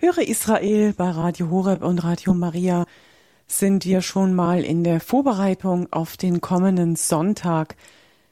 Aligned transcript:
Höre 0.00 0.18
Israel 0.18 0.92
bei 0.92 1.10
Radio 1.10 1.50
Horeb 1.50 1.82
und 1.82 1.98
Radio 2.04 2.32
Maria 2.32 2.86
sind 3.48 3.84
wir 3.84 4.00
schon 4.00 4.32
mal 4.32 4.62
in 4.62 4.84
der 4.84 5.00
Vorbereitung 5.00 5.92
auf 5.92 6.16
den 6.16 6.40
kommenden 6.40 6.94
Sonntag, 6.94 7.74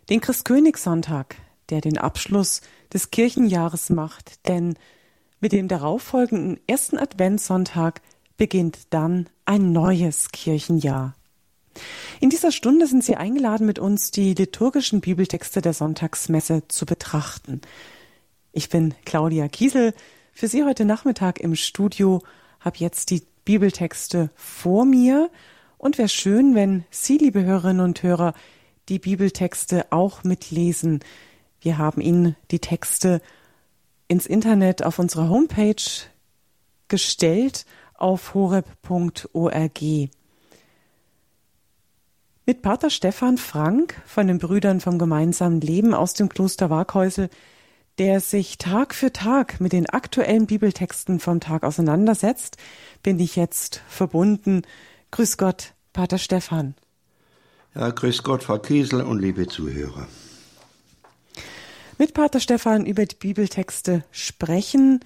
den 0.08 0.20
Christkönigssonntag, 0.20 1.34
der 1.70 1.80
den 1.80 1.98
Abschluss 1.98 2.60
des 2.92 3.10
Kirchenjahres 3.10 3.90
macht, 3.90 4.46
denn 4.46 4.74
mit 5.40 5.50
dem 5.50 5.66
darauffolgenden 5.66 6.60
ersten 6.68 6.98
Adventssonntag 6.98 8.00
beginnt 8.36 8.78
dann 8.90 9.28
ein 9.44 9.72
neues 9.72 10.30
Kirchenjahr. 10.30 11.16
In 12.20 12.30
dieser 12.30 12.52
Stunde 12.52 12.86
sind 12.86 13.02
Sie 13.02 13.16
eingeladen, 13.16 13.66
mit 13.66 13.80
uns 13.80 14.12
die 14.12 14.34
liturgischen 14.34 15.00
Bibeltexte 15.00 15.62
der 15.62 15.72
Sonntagsmesse 15.72 16.68
zu 16.68 16.86
betrachten. 16.86 17.60
Ich 18.52 18.68
bin 18.68 18.94
Claudia 19.04 19.48
Kiesel, 19.48 19.94
für 20.36 20.48
Sie 20.48 20.64
heute 20.64 20.84
Nachmittag 20.84 21.40
im 21.40 21.56
Studio, 21.56 22.20
habe 22.60 22.76
jetzt 22.76 23.08
die 23.08 23.22
Bibeltexte 23.46 24.28
vor 24.34 24.84
mir 24.84 25.30
und 25.78 25.96
wäre 25.96 26.10
schön, 26.10 26.54
wenn 26.54 26.84
Sie, 26.90 27.16
liebe 27.16 27.42
Hörerinnen 27.42 27.82
und 27.82 28.02
Hörer, 28.02 28.34
die 28.90 28.98
Bibeltexte 28.98 29.86
auch 29.88 30.24
mitlesen. 30.24 31.00
Wir 31.62 31.78
haben 31.78 32.02
Ihnen 32.02 32.36
die 32.50 32.58
Texte 32.58 33.22
ins 34.08 34.26
Internet 34.26 34.84
auf 34.84 34.98
unserer 34.98 35.30
Homepage 35.30 35.82
gestellt 36.88 37.64
auf 37.94 38.34
horeb.org. 38.34 39.80
Mit 42.44 42.60
Pater 42.60 42.90
Stefan 42.90 43.38
Frank 43.38 44.02
von 44.04 44.26
den 44.26 44.38
Brüdern 44.38 44.80
vom 44.80 44.98
gemeinsamen 44.98 45.62
Leben 45.62 45.94
aus 45.94 46.12
dem 46.12 46.28
Kloster 46.28 46.68
Waghäusel 46.68 47.30
der 47.98 48.20
sich 48.20 48.58
Tag 48.58 48.94
für 48.94 49.12
Tag 49.12 49.60
mit 49.60 49.72
den 49.72 49.88
aktuellen 49.88 50.46
Bibeltexten 50.46 51.18
vom 51.18 51.40
Tag 51.40 51.62
auseinandersetzt, 51.62 52.56
bin 53.02 53.18
ich 53.18 53.36
jetzt 53.36 53.82
verbunden. 53.88 54.62
Grüß 55.10 55.38
Gott, 55.38 55.72
Pater 55.92 56.18
Stefan. 56.18 56.74
Ja, 57.74 57.90
grüß 57.90 58.22
Gott, 58.22 58.42
Frau 58.42 58.58
Kiesel 58.58 59.02
und 59.02 59.20
liebe 59.20 59.46
Zuhörer. 59.46 60.08
Mit 61.98 62.12
Pater 62.12 62.40
Stefan 62.40 62.84
über 62.84 63.06
die 63.06 63.16
Bibeltexte 63.16 64.04
sprechen, 64.10 65.00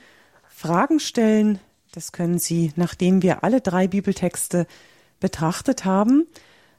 Fragen 0.49 0.99
stellen, 0.99 1.61
das 1.93 2.13
können 2.13 2.39
Sie, 2.39 2.73
nachdem 2.77 3.23
wir 3.23 3.45
alle 3.45 3.61
drei 3.61 3.89
Bibeltexte 3.89 4.67
betrachtet 5.19 5.85
haben. 5.85 6.27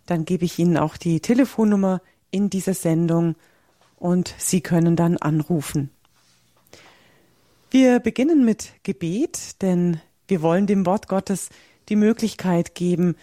Dann 0.06 0.26
gebe 0.26 0.46
ich 0.46 0.60
Ihnen 0.60 0.78
auch 0.78 0.98
die 0.98 1.20
Telefonnummer 1.20 2.02
in 2.32 2.50
dieser 2.50 2.74
Sendung 2.74 3.36
und 3.98 4.34
Sie 4.38 4.62
können 4.62 4.96
dann 4.96 5.18
anrufen. 5.18 5.92
Wir 7.74 8.02
beginnen 8.02 8.44
mit 8.44 8.74
Gebet, 8.84 9.62
denn 9.62 10.02
wir 10.28 10.42
wollen 10.42 10.68
dem 10.68 10.86
Wort 10.86 11.08
Gottes 11.08 11.48
die 11.88 11.96
Möglichkeit 11.96 12.76
geben, 12.76 13.16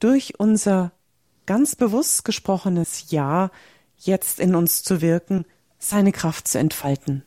durch 0.00 0.40
unser 0.40 0.90
ganz 1.46 1.76
bewusst 1.76 2.24
gesprochenes 2.24 3.12
Ja 3.12 3.52
jetzt 3.98 4.40
in 4.40 4.56
uns 4.56 4.82
zu 4.82 5.02
wirken, 5.02 5.44
seine 5.78 6.10
Kraft 6.10 6.48
zu 6.48 6.58
entfalten. 6.58 7.22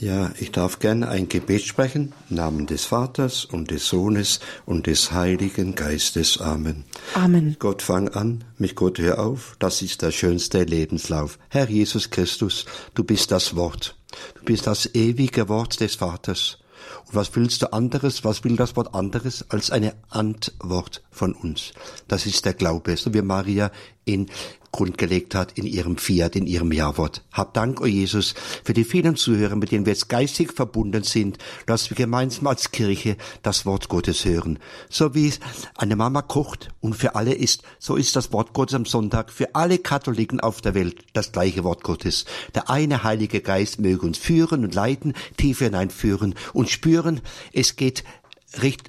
Ja, 0.00 0.30
ich 0.38 0.52
darf 0.52 0.78
gerne 0.78 1.08
ein 1.08 1.28
Gebet 1.28 1.62
sprechen, 1.62 2.12
im 2.30 2.36
Namen 2.36 2.66
des 2.66 2.84
Vaters 2.84 3.44
und 3.44 3.72
des 3.72 3.88
Sohnes 3.88 4.38
und 4.64 4.86
des 4.86 5.10
Heiligen 5.10 5.74
Geistes. 5.74 6.40
Amen. 6.40 6.84
Amen. 7.14 7.56
Gott 7.58 7.82
fang 7.82 8.08
an, 8.10 8.44
mit 8.58 8.76
Gott 8.76 9.00
hör 9.00 9.18
auf, 9.18 9.56
das 9.58 9.82
ist 9.82 10.02
der 10.02 10.12
schönste 10.12 10.62
Lebenslauf. 10.62 11.40
Herr 11.48 11.68
Jesus 11.68 12.10
Christus, 12.10 12.64
du 12.94 13.02
bist 13.02 13.32
das 13.32 13.56
Wort. 13.56 13.96
Du 14.36 14.44
bist 14.44 14.68
das 14.68 14.94
ewige 14.94 15.48
Wort 15.48 15.80
des 15.80 15.96
Vaters. 15.96 16.58
Und 17.06 17.16
was 17.16 17.34
willst 17.34 17.62
du 17.62 17.72
anderes, 17.72 18.22
was 18.22 18.44
will 18.44 18.54
das 18.54 18.76
Wort 18.76 18.94
anderes 18.94 19.50
als 19.50 19.72
eine 19.72 19.94
Antwort 20.10 21.02
von 21.10 21.34
uns? 21.34 21.72
Das 22.06 22.24
ist 22.24 22.44
der 22.44 22.54
Glaube, 22.54 22.96
so 22.96 23.12
wie 23.14 23.22
Maria 23.22 23.72
in 24.08 24.26
Grund 24.70 24.98
gelegt 24.98 25.34
hat 25.34 25.52
in 25.52 25.66
ihrem 25.66 25.96
Fiat, 25.96 26.36
in 26.36 26.46
ihrem 26.46 26.72
Jawort. 26.72 27.24
Hab 27.32 27.54
Dank, 27.54 27.80
o 27.80 27.84
oh 27.84 27.86
Jesus, 27.86 28.34
für 28.64 28.74
die 28.74 28.84
vielen 28.84 29.16
Zuhörer, 29.16 29.56
mit 29.56 29.72
denen 29.72 29.86
wir 29.86 29.92
jetzt 29.92 30.08
geistig 30.08 30.52
verbunden 30.52 31.04
sind, 31.04 31.38
dass 31.66 31.88
wir 31.88 31.96
gemeinsam 31.96 32.46
als 32.46 32.70
Kirche 32.70 33.16
das 33.42 33.64
Wort 33.64 33.88
Gottes 33.88 34.24
hören. 34.24 34.58
So 34.90 35.14
wie 35.14 35.32
eine 35.76 35.96
Mama 35.96 36.22
kocht 36.22 36.68
und 36.80 36.94
für 36.94 37.14
alle 37.14 37.32
ist, 37.32 37.62
so 37.78 37.96
ist 37.96 38.14
das 38.14 38.32
Wort 38.32 38.52
Gottes 38.52 38.74
am 38.74 38.84
Sonntag 38.84 39.32
für 39.32 39.54
alle 39.54 39.78
Katholiken 39.78 40.40
auf 40.40 40.60
der 40.60 40.74
Welt 40.74 41.02
das 41.14 41.32
gleiche 41.32 41.64
Wort 41.64 41.82
Gottes. 41.82 42.26
Der 42.54 42.68
eine 42.68 43.04
Heilige 43.04 43.40
Geist 43.40 43.80
möge 43.80 44.06
uns 44.06 44.18
führen 44.18 44.64
und 44.64 44.74
leiten, 44.74 45.14
tief 45.38 45.60
hineinführen 45.60 46.34
und 46.52 46.68
spüren, 46.68 47.22
es 47.52 47.76
geht 47.76 48.04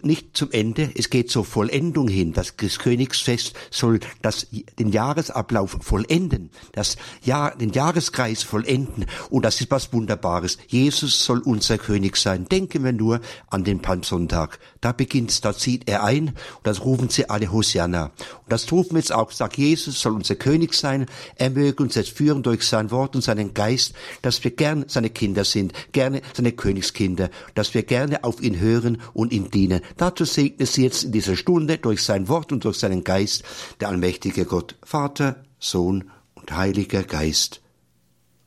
nicht 0.04 0.38
zum 0.38 0.52
Ende, 0.52 0.90
es 0.96 1.10
geht 1.10 1.30
zur 1.30 1.44
Vollendung 1.44 2.08
hin. 2.08 2.34
Das 2.34 2.56
Königsfest 2.56 3.54
soll 3.70 4.00
das, 4.22 4.48
den 4.80 4.90
Jahresablauf 4.90 5.78
vollenden, 5.82 6.50
das 6.72 6.96
Jahr, 7.24 7.56
den 7.56 7.72
Jahreskreis 7.72 8.42
vollenden. 8.42 9.06
Und 9.30 9.44
das 9.44 9.60
ist 9.60 9.70
was 9.70 9.92
Wunderbares. 9.92 10.58
Jesus 10.68 11.26
soll 11.26 11.40
unser 11.40 11.78
König 11.78 12.16
sein. 12.16 12.46
Denken 12.46 12.84
wir 12.84 12.94
nur 12.94 13.20
an 13.50 13.64
den 13.66 13.82
Palmsonntag. 13.82 14.60
Da 14.82 14.94
beginnt, 14.94 15.44
da 15.44 15.54
zieht 15.54 15.90
er 15.90 16.04
ein 16.04 16.30
und 16.30 16.38
das 16.64 16.86
rufen 16.86 17.10
sie 17.10 17.30
alle 17.30 17.52
Hosianna. 17.52 18.06
Und 18.06 18.14
das 18.48 18.72
rufen 18.72 18.92
wir 18.92 19.00
jetzt 19.00 19.12
auch, 19.12 19.32
sagt 19.32 19.58
Jesus 19.58 20.00
soll 20.00 20.14
unser 20.14 20.36
König 20.36 20.74
sein. 20.74 21.06
Er 21.36 21.50
möge 21.50 21.84
uns 21.84 21.96
jetzt 21.96 22.12
führen 22.12 22.44
durch 22.44 22.64
sein 22.64 22.92
Wort 22.92 23.16
und 23.16 23.22
seinen 23.22 23.54
Geist, 23.54 23.94
dass 24.22 24.42
wir 24.44 24.52
gern 24.52 24.86
seine 24.88 25.10
Kinder 25.10 25.44
sind, 25.44 25.74
gerne 25.92 26.22
seine 26.34 26.54
Königskinder, 26.54 27.30
dass 27.56 27.74
wir 27.74 27.84
gerne 27.84 28.24
auf 28.24 28.42
ihn 28.42 28.60
hören 28.60 29.02
und 29.14 29.34
ihn 29.34 29.49
dienen. 29.50 29.82
Dazu 29.98 30.26
segne 30.26 30.66
sie 30.66 30.84
jetzt 30.84 31.04
in 31.04 31.12
dieser 31.12 31.36
Stunde 31.36 31.78
durch 31.78 32.04
sein 32.04 32.28
Wort 32.28 32.52
und 32.52 32.66
durch 32.66 32.78
seinen 32.78 33.04
Geist 33.04 33.44
der 33.80 33.90
allmächtige 33.90 34.46
Gott, 34.46 34.76
Vater, 34.84 35.44
Sohn 35.60 36.12
und 36.36 36.56
Heiliger 36.56 37.04
Geist. 37.04 37.62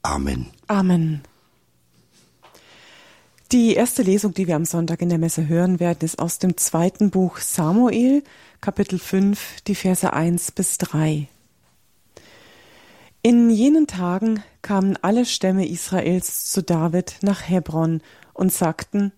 Amen. 0.03 0.51
Amen. 0.67 1.23
Die 3.53 3.75
erste 3.75 4.03
Lesung, 4.03 4.33
die 4.33 4.47
wir 4.47 4.57
am 4.57 4.65
Sonntag 4.65 5.03
in 5.03 5.11
der 5.11 5.19
Messe 5.19 5.47
hören 5.47 5.79
werden, 5.79 5.99
ist 6.01 6.19
aus 6.19 6.39
dem 6.39 6.57
zweiten 6.57 7.11
Buch 7.11 7.37
Samuel, 7.37 8.23
Kapitel 8.63 8.99
5, 8.99 9.61
die 9.67 9.75
Verse 9.75 10.11
1 10.11 10.53
bis 10.53 10.79
3. 10.79 11.29
In 13.21 13.51
jenen 13.51 13.87
Tagen 13.87 14.43
kamen 14.63 14.97
alle 15.03 15.27
Stämme 15.27 15.69
Israels 15.69 16.51
zu 16.51 16.63
David 16.63 17.17
nach 17.21 17.47
Hebron 17.47 18.01
und 18.33 18.53
sagten, 18.53 19.13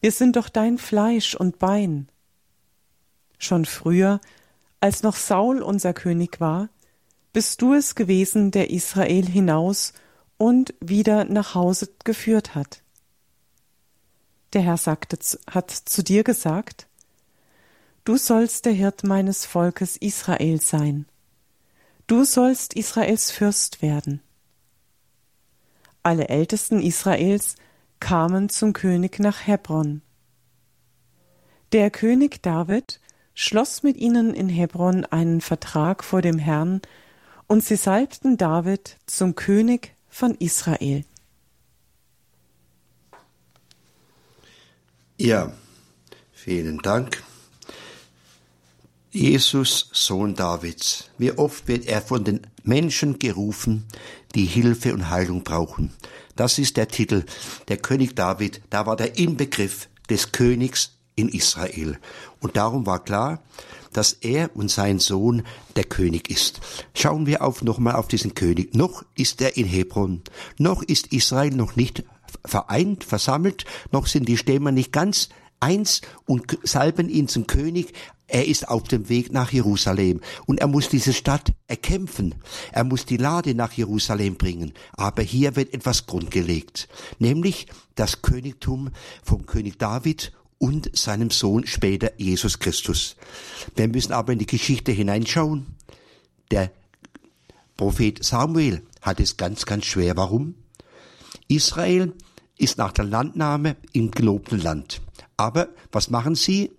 wir 0.00 0.12
sind 0.12 0.36
doch 0.36 0.48
dein 0.48 0.78
Fleisch 0.78 1.34
und 1.34 1.58
Bein. 1.58 2.08
Schon 3.38 3.64
früher, 3.64 4.20
als 4.80 5.02
noch 5.02 5.16
Saul 5.16 5.62
unser 5.62 5.92
König 5.94 6.40
war, 6.40 6.68
bist 7.32 7.60
du 7.60 7.74
es 7.74 7.94
gewesen, 7.94 8.50
der 8.50 8.70
Israel 8.70 9.26
hinaus 9.26 9.92
und 10.38 10.74
wieder 10.80 11.24
nach 11.24 11.54
Hause 11.54 11.90
geführt 12.04 12.54
hat. 12.54 12.82
Der 14.52 14.62
Herr 14.62 14.76
sagte, 14.76 15.18
hat 15.50 15.70
zu 15.70 16.02
dir 16.02 16.24
gesagt, 16.24 16.86
Du 18.04 18.16
sollst 18.16 18.66
der 18.66 18.72
Hirt 18.72 19.02
meines 19.02 19.44
Volkes 19.44 19.96
Israel 19.96 20.60
sein. 20.60 21.06
Du 22.06 22.22
sollst 22.22 22.74
Israels 22.74 23.32
Fürst 23.32 23.82
werden. 23.82 24.22
Alle 26.04 26.28
Ältesten 26.28 26.80
Israels 26.80 27.56
kamen 28.00 28.48
zum 28.48 28.72
König 28.72 29.18
nach 29.18 29.46
Hebron. 29.46 30.02
Der 31.72 31.90
König 31.90 32.42
David 32.42 33.00
schloss 33.34 33.82
mit 33.82 33.96
ihnen 33.96 34.34
in 34.34 34.48
Hebron 34.48 35.04
einen 35.04 35.40
Vertrag 35.40 36.04
vor 36.04 36.22
dem 36.22 36.38
Herrn, 36.38 36.80
und 37.48 37.64
sie 37.64 37.76
salbten 37.76 38.36
David 38.36 38.96
zum 39.06 39.36
König 39.36 39.94
von 40.08 40.34
Israel. 40.34 41.04
Ja, 45.18 45.52
vielen 46.32 46.78
Dank. 46.78 47.22
Jesus, 49.10 49.88
Sohn 49.92 50.34
Davids. 50.34 51.10
Wie 51.16 51.32
oft 51.32 51.68
wird 51.68 51.86
er 51.86 52.02
von 52.02 52.24
den 52.24 52.46
Menschen 52.64 53.18
gerufen, 53.18 53.86
die 54.34 54.44
Hilfe 54.44 54.92
und 54.92 55.08
Heilung 55.08 55.42
brauchen. 55.42 55.92
Das 56.36 56.58
ist 56.58 56.76
der 56.76 56.88
Titel. 56.88 57.24
Der 57.68 57.78
König 57.78 58.14
David, 58.14 58.60
da 58.70 58.86
war 58.86 58.96
der 58.96 59.18
Inbegriff 59.18 59.88
des 60.08 60.32
Königs 60.32 60.92
in 61.16 61.28
Israel. 61.28 61.98
Und 62.40 62.56
darum 62.56 62.86
war 62.86 63.02
klar, 63.02 63.42
dass 63.92 64.12
er 64.12 64.54
und 64.54 64.70
sein 64.70 64.98
Sohn 64.98 65.42
der 65.74 65.84
König 65.84 66.30
ist. 66.30 66.60
Schauen 66.94 67.26
wir 67.26 67.42
auf 67.42 67.62
nochmal 67.62 67.94
auf 67.94 68.08
diesen 68.08 68.34
König. 68.34 68.74
Noch 68.74 69.02
ist 69.16 69.40
er 69.40 69.56
in 69.56 69.66
Hebron. 69.66 70.22
Noch 70.58 70.82
ist 70.82 71.12
Israel 71.12 71.54
noch 71.54 71.76
nicht 71.76 72.04
vereint, 72.44 73.04
versammelt. 73.04 73.64
Noch 73.92 74.06
sind 74.06 74.28
die 74.28 74.36
Stämme 74.36 74.72
nicht 74.72 74.92
ganz 74.92 75.30
eins 75.58 76.02
und 76.26 76.58
salben 76.62 77.08
ihn 77.08 77.28
zum 77.28 77.46
König, 77.46 77.94
er 78.28 78.46
ist 78.46 78.68
auf 78.68 78.84
dem 78.84 79.08
Weg 79.08 79.32
nach 79.32 79.52
Jerusalem 79.52 80.20
und 80.46 80.60
er 80.60 80.66
muss 80.66 80.88
diese 80.88 81.12
Stadt 81.12 81.52
erkämpfen. 81.68 82.34
Er 82.72 82.84
muss 82.84 83.06
die 83.06 83.16
Lade 83.16 83.54
nach 83.54 83.72
Jerusalem 83.72 84.34
bringen. 84.36 84.72
Aber 84.92 85.22
hier 85.22 85.54
wird 85.54 85.72
etwas 85.72 86.06
grundgelegt, 86.06 86.88
nämlich 87.18 87.66
das 87.94 88.22
Königtum 88.22 88.90
vom 89.22 89.46
König 89.46 89.78
David 89.78 90.32
und 90.58 90.96
seinem 90.96 91.30
Sohn 91.30 91.66
später 91.66 92.12
Jesus 92.18 92.58
Christus. 92.58 93.16
Wir 93.76 93.88
müssen 93.88 94.12
aber 94.12 94.32
in 94.32 94.38
die 94.38 94.46
Geschichte 94.46 94.90
hineinschauen. 94.90 95.66
Der 96.50 96.72
Prophet 97.76 98.24
Samuel 98.24 98.82
hat 99.02 99.20
es 99.20 99.36
ganz, 99.36 99.66
ganz 99.66 99.84
schwer. 99.84 100.16
Warum? 100.16 100.54
Israel 101.46 102.12
ist 102.58 102.78
nach 102.78 102.92
der 102.92 103.04
Landnahme 103.04 103.76
im 103.92 104.10
gelobten 104.10 104.60
Land. 104.60 105.02
Aber 105.36 105.68
was 105.92 106.10
machen 106.10 106.34
sie? 106.34 106.72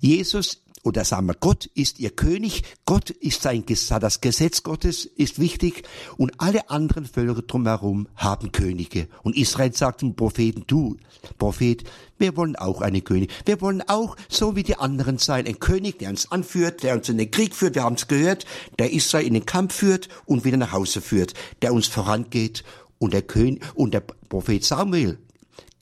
Jesus 0.00 0.63
oder 0.84 1.04
sagen 1.04 1.26
wir, 1.26 1.34
Gott 1.34 1.66
ist 1.74 1.98
ihr 1.98 2.10
König, 2.10 2.62
Gott 2.84 3.10
ist 3.10 3.42
sein 3.42 3.64
das 3.66 4.20
Gesetz 4.20 4.62
Gottes 4.62 5.06
ist 5.06 5.40
wichtig 5.40 5.82
und 6.18 6.32
alle 6.38 6.70
anderen 6.70 7.06
Völker 7.06 7.42
drumherum 7.42 8.06
haben 8.14 8.52
Könige. 8.52 9.08
Und 9.22 9.36
Israel 9.36 9.72
sagt 9.72 10.00
zum 10.00 10.14
Propheten, 10.14 10.64
du 10.66 10.98
Prophet, 11.38 11.84
wir 12.18 12.36
wollen 12.36 12.54
auch 12.56 12.82
einen 12.82 13.02
König. 13.02 13.32
Wir 13.46 13.60
wollen 13.62 13.82
auch 13.86 14.16
so 14.28 14.56
wie 14.56 14.62
die 14.62 14.76
anderen 14.76 15.18
sein, 15.18 15.46
ein 15.46 15.58
König, 15.58 15.98
der 15.98 16.10
uns 16.10 16.30
anführt, 16.30 16.82
der 16.82 16.94
uns 16.94 17.08
in 17.08 17.18
den 17.18 17.30
Krieg 17.30 17.54
führt, 17.54 17.74
wir 17.74 17.82
haben 17.82 17.96
es 17.96 18.06
gehört, 18.06 18.44
der 18.78 18.92
Israel 18.92 19.26
in 19.26 19.34
den 19.34 19.46
Kampf 19.46 19.74
führt 19.74 20.08
und 20.26 20.44
wieder 20.44 20.58
nach 20.58 20.72
Hause 20.72 21.00
führt, 21.00 21.32
der 21.62 21.72
uns 21.72 21.86
vorangeht. 21.86 22.62
Und 22.98 23.12
der 23.12 23.22
König 23.22 23.64
und 23.74 23.92
der 23.92 24.00
Prophet 24.00 24.64
Samuel 24.64 25.18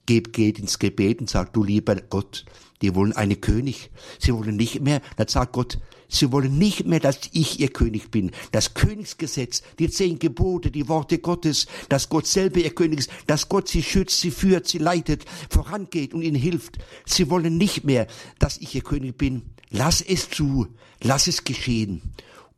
geht 0.06 0.58
ins 0.58 0.78
Gebet 0.78 1.20
und 1.20 1.31
sagt, 1.31 1.56
du 1.56 1.62
lieber 1.62 1.96
Gott, 1.96 2.44
die 2.82 2.94
wollen 2.94 3.12
einen 3.12 3.40
König. 3.40 3.90
Sie 4.19 4.34
wollen 4.34 4.56
nicht 4.56 4.81
mehr, 4.81 5.00
dann 5.17 5.29
sagt 5.29 5.52
Gott, 5.52 5.79
sie 6.08 6.32
wollen 6.32 6.58
nicht 6.58 6.84
mehr, 6.84 7.00
dass 7.00 7.20
ich 7.32 7.61
ihr 7.61 7.69
König 7.69 8.11
bin. 8.11 8.32
Das 8.50 8.75
Königsgesetz, 8.75 9.62
die 9.79 9.88
zehn 9.88 10.19
Gebote, 10.19 10.70
die 10.70 10.88
Worte 10.88 11.19
Gottes, 11.19 11.67
dass 11.88 12.08
Gott 12.08 12.26
selber 12.26 12.58
ihr 12.58 12.75
König 12.75 12.99
ist, 12.99 13.11
dass 13.26 13.49
Gott 13.49 13.69
sie 13.69 13.82
schützt, 13.82 14.20
sie 14.20 14.32
führt, 14.32 14.67
sie 14.67 14.79
leitet, 14.79 15.25
vorangeht 15.49 16.12
und 16.12 16.23
ihnen 16.23 16.37
hilft. 16.37 16.79
Sie 17.06 17.31
wollen 17.31 17.56
nicht 17.56 17.84
mehr, 17.84 18.06
dass 18.38 18.58
ich 18.58 18.75
ihr 18.75 18.82
König 18.82 19.17
bin. 19.17 19.43
Lass 19.70 20.02
es 20.02 20.29
zu, 20.29 20.67
lass 21.00 21.29
es 21.29 21.44
geschehen. 21.44 22.02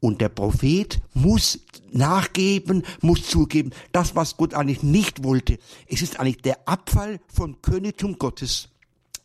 Und 0.00 0.20
der 0.20 0.28
Prophet 0.28 1.00
muss 1.14 1.60
nachgeben, 1.92 2.82
muss 3.00 3.26
zugeben, 3.26 3.70
das, 3.92 4.14
was 4.16 4.36
Gott 4.36 4.52
eigentlich 4.52 4.82
nicht 4.82 5.22
wollte. 5.22 5.58
Es 5.86 6.02
ist 6.02 6.18
eigentlich 6.18 6.42
der 6.42 6.68
Abfall 6.68 7.20
vom 7.32 7.62
Königtum 7.62 8.18
Gottes 8.18 8.73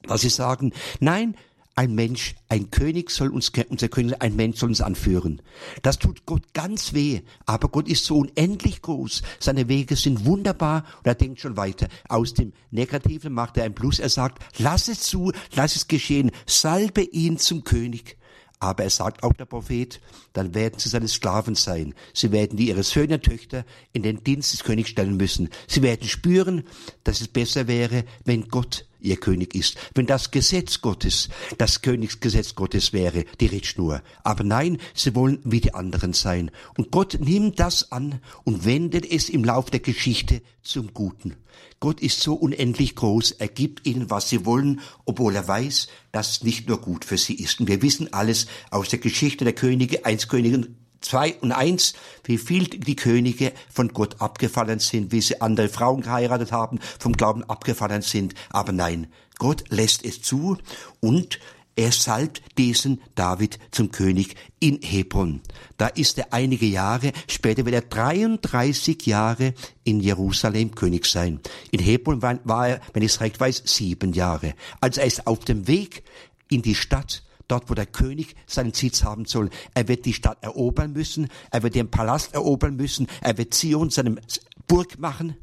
dass 0.04 0.22
sie 0.22 0.30
sagen, 0.30 0.74
nein, 1.00 1.36
ein 1.80 1.96
Mensch, 1.96 2.36
ein 2.50 2.72
König 2.72 3.10
soll 3.10 3.30
uns, 3.30 3.54
unser 3.70 3.88
König, 3.88 4.22
ein 4.22 4.36
Mensch 4.36 4.60
soll 4.60 4.68
uns 4.68 4.82
anführen. 4.82 5.42
Das 5.82 5.98
tut 5.98 6.26
Gott 6.26 6.54
ganz 6.54 6.94
weh, 6.94 7.22
aber 7.46 7.70
Gott 7.70 7.88
ist 7.88 8.04
so 8.04 8.18
unendlich 8.18 8.82
groß. 8.82 9.22
Seine 9.40 9.70
Wege 9.70 9.96
sind 9.96 10.26
wunderbar 10.26 10.84
und 10.98 11.08
er 11.08 11.16
denkt 11.16 11.40
schon 11.40 11.56
weiter. 11.56 11.88
Aus 12.10 12.34
dem 12.34 12.52
Negativen 12.70 13.32
macht 13.32 13.56
er 13.56 13.64
ein 13.64 13.76
Plus. 13.76 14.00
Er 14.00 14.10
sagt, 14.10 14.44
lass 14.58 14.90
es 14.90 15.04
zu, 15.04 15.32
lass 15.56 15.78
es 15.78 15.88
geschehen, 15.88 16.32
salbe 16.46 17.02
ihn 17.02 17.38
zum 17.38 17.64
König. 17.64 18.18
Aber 18.60 18.84
er 18.84 18.90
sagt 18.90 19.24
auch 19.24 19.32
der 19.32 19.46
Prophet, 19.46 20.02
dann 20.34 20.54
werden 20.54 20.80
sie 20.80 20.90
seine 20.90 21.08
Sklaven 21.08 21.56
sein. 21.56 21.94
Sie 22.14 22.34
werden 22.34 22.58
die 22.58 22.68
ihre 22.68 22.84
Söhne 22.84 23.14
und 23.14 23.24
Töchter 23.24 23.64
in 23.94 24.04
den 24.04 24.22
Dienst 24.22 24.52
des 24.52 24.66
Königs 24.66 24.90
stellen 24.90 25.16
müssen. 25.16 25.50
Sie 25.68 25.82
werden 25.82 26.10
spüren, 26.10 26.64
dass 27.06 27.22
es 27.22 27.30
besser 27.30 27.70
wäre, 27.70 28.04
wenn 28.26 28.50
Gott 28.50 28.89
ihr 29.00 29.18
König 29.18 29.56
ist. 29.56 29.78
Wenn 29.94 30.06
das 30.06 30.32
Gesetz 30.32 30.82
Gottes, 30.82 31.30
das 31.58 31.82
Königsgesetz 31.82 32.56
Gottes 32.56 32.94
wäre, 32.94 33.26
die 33.40 33.48
Richtschnur. 33.48 34.02
Aber 34.24 34.44
nein, 34.44 34.78
sie 34.94 35.16
wollen 35.16 35.40
wie 35.44 35.62
die 35.62 35.74
anderen 35.74 36.14
sein. 36.14 36.52
Und 36.78 36.92
Gott 36.92 37.18
nimmt 37.20 37.60
das 37.60 37.92
an 37.92 38.20
und 38.44 38.66
wendet 38.66 39.10
es 39.10 39.30
im 39.30 39.44
Lauf 39.44 39.70
der 39.70 39.80
Geschichte 39.80 40.42
zum 40.62 40.94
Guten. 40.94 41.36
Gott 41.80 42.02
ist 42.02 42.22
so 42.22 42.34
unendlich 42.34 42.96
groß, 42.96 43.32
er 43.32 43.48
gibt 43.48 43.88
ihnen, 43.88 44.10
was 44.10 44.30
sie 44.30 44.46
wollen, 44.46 44.82
obwohl 45.06 45.36
er 45.36 45.48
weiß, 45.48 45.88
dass 46.12 46.32
es 46.32 46.44
nicht 46.44 46.68
nur 46.68 46.82
gut 46.82 47.06
für 47.06 47.18
sie 47.18 47.36
ist. 47.36 47.60
Und 47.60 47.68
wir 47.68 47.82
wissen 47.82 48.12
alles 48.14 48.48
aus 48.70 48.90
der 48.90 49.00
Geschichte 49.00 49.46
der 49.46 49.54
Könige, 49.54 50.06
eins 50.06 50.28
Königin 50.28 50.76
zwei 51.02 51.36
und 51.42 51.52
eins, 51.52 51.94
wie 52.24 52.38
viel 52.38 52.66
die 52.66 52.96
Könige 52.96 53.54
von 53.72 53.90
Gott 53.90 54.22
abgefallen 54.22 54.80
sind, 54.80 55.12
wie 55.12 55.22
sie 55.22 55.42
andere 55.42 55.70
Frauen 55.70 56.02
geheiratet 56.02 56.52
haben, 56.52 56.80
vom 57.00 57.14
Glauben 57.14 57.44
abgefallen 57.44 58.02
sind. 58.02 58.34
Aber 58.50 58.72
nein, 58.72 59.08
Gott 59.38 59.64
lässt 59.70 60.04
es 60.06 60.22
zu 60.22 60.58
und 61.00 61.40
er 61.80 61.94
salbt 61.94 62.42
diesen 62.58 63.02
David 63.16 63.58
zum 63.72 63.90
König 63.90 64.36
in 64.60 64.82
Hebron. 64.82 65.40
Da 65.78 65.88
ist 65.88 66.18
er 66.18 66.34
einige 66.34 66.66
Jahre, 66.66 67.14
später 67.30 67.64
wird 67.64 67.74
er 67.74 67.82
33 67.84 69.06
Jahre 69.06 69.54
in 69.86 70.02
Jerusalem 70.02 70.76
König 70.76 71.06
sein. 71.06 71.40
In 71.72 71.80
Hebron 71.80 72.22
war 72.22 72.68
er, 72.68 72.82
wenn 72.92 73.04
ich 73.04 73.14
es 73.14 73.22
recht 73.22 73.40
weiß, 73.40 73.64
sieben 73.66 74.12
Jahre. 74.12 74.56
Also 74.82 75.00
er 75.00 75.08
ist 75.08 75.26
auf 75.26 75.46
dem 75.46 75.70
Weg 75.70 76.04
in 76.50 76.62
die 76.62 76.76
Stadt 76.76 77.24
dort 77.50 77.70
wo 77.70 77.74
der 77.74 77.86
König 77.86 78.36
seinen 78.48 78.74
Sitz 78.74 79.04
haben 79.04 79.26
soll. 79.26 79.50
Er 79.74 79.88
wird 79.88 80.06
die 80.06 80.14
Stadt 80.14 80.42
erobern 80.42 80.94
müssen, 80.94 81.28
er 81.52 81.64
wird 81.64 81.76
den 81.76 81.92
Palast 81.92 82.34
erobern 82.34 82.76
müssen, 82.76 83.08
er 83.22 83.38
wird 83.38 83.54
Zion 83.54 83.90
seinem 83.90 84.20
Burg 84.68 85.00
machen, 85.00 85.36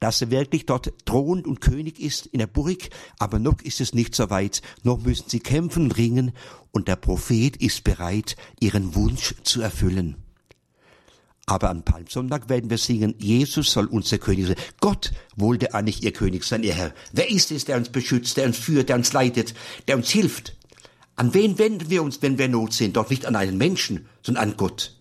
dass 0.00 0.20
er 0.20 0.30
wirklich 0.30 0.66
dort 0.66 0.92
Thron 1.04 1.44
und 1.44 1.60
König 1.60 2.00
ist 2.00 2.26
in 2.26 2.38
der 2.40 2.46
Burg, 2.46 2.88
aber 3.18 3.38
noch 3.38 3.60
ist 3.62 3.80
es 3.80 3.94
nicht 3.94 4.14
so 4.14 4.30
weit, 4.30 4.62
noch 4.82 5.00
müssen 5.00 5.28
sie 5.28 5.40
kämpfen 5.40 5.84
und 5.84 5.96
ringen 5.96 6.32
und 6.72 6.88
der 6.88 6.96
Prophet 6.96 7.56
ist 7.56 7.84
bereit, 7.84 8.36
ihren 8.58 8.94
Wunsch 8.94 9.34
zu 9.42 9.60
erfüllen. 9.60 10.16
Aber 11.46 11.70
am 11.70 11.82
Palmsonntag 11.82 12.48
werden 12.48 12.70
wir 12.70 12.78
singen, 12.78 13.16
Jesus 13.18 13.72
soll 13.72 13.86
unser 13.86 14.18
König 14.18 14.46
sein. 14.46 14.56
Gott 14.80 15.12
wollte 15.34 15.74
eigentlich 15.74 16.04
ihr 16.04 16.12
König 16.12 16.44
sein, 16.44 16.62
ihr 16.62 16.74
Herr. 16.74 16.94
Wer 17.12 17.28
ist 17.28 17.50
es, 17.50 17.64
der 17.64 17.76
uns 17.76 17.88
beschützt, 17.88 18.36
der 18.36 18.46
uns 18.46 18.56
führt, 18.56 18.88
der 18.88 18.96
uns 18.96 19.12
leitet, 19.12 19.54
der 19.88 19.96
uns 19.96 20.10
hilft? 20.10 20.54
An 21.20 21.34
wen 21.34 21.58
wenden 21.58 21.90
wir 21.90 22.02
uns, 22.02 22.22
wenn 22.22 22.38
wir 22.38 22.48
Not 22.48 22.72
sind? 22.72 22.96
Doch 22.96 23.10
nicht 23.10 23.26
an 23.26 23.36
einen 23.36 23.58
Menschen, 23.58 24.08
sondern 24.22 24.52
an 24.52 24.56
Gott. 24.56 24.96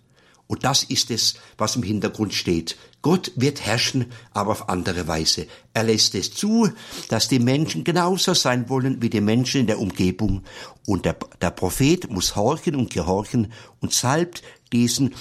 Und 0.47 0.65
das 0.65 0.83
ist 0.83 1.11
es, 1.11 1.35
was 1.57 1.77
im 1.77 1.83
Hintergrund 1.83 2.33
steht. 2.33 2.75
Gott 3.01 3.31
wird 3.37 3.65
herrschen, 3.65 4.11
aber 4.33 4.51
auf 4.51 4.67
andere 4.67 5.07
Weise. 5.07 5.47
Er 5.73 5.83
lässt 5.83 6.15
es 6.15 6.33
zu, 6.33 6.69
dass 7.07 7.29
die 7.29 7.39
Menschen 7.39 7.85
genauso 7.85 8.33
sein 8.33 8.67
wollen 8.67 9.01
wie 9.01 9.09
die 9.09 9.21
Menschen 9.21 9.61
in 9.61 9.67
der 9.67 9.79
Umgebung. 9.79 10.43
Und 10.85 11.05
der, 11.05 11.15
der 11.39 11.51
Prophet 11.51 12.11
muss 12.11 12.35
horchen 12.35 12.75
und 12.75 12.91
gehorchen 12.91 13.53
und 13.79 13.93
salbt 13.93 14.43
diesen 14.73 15.15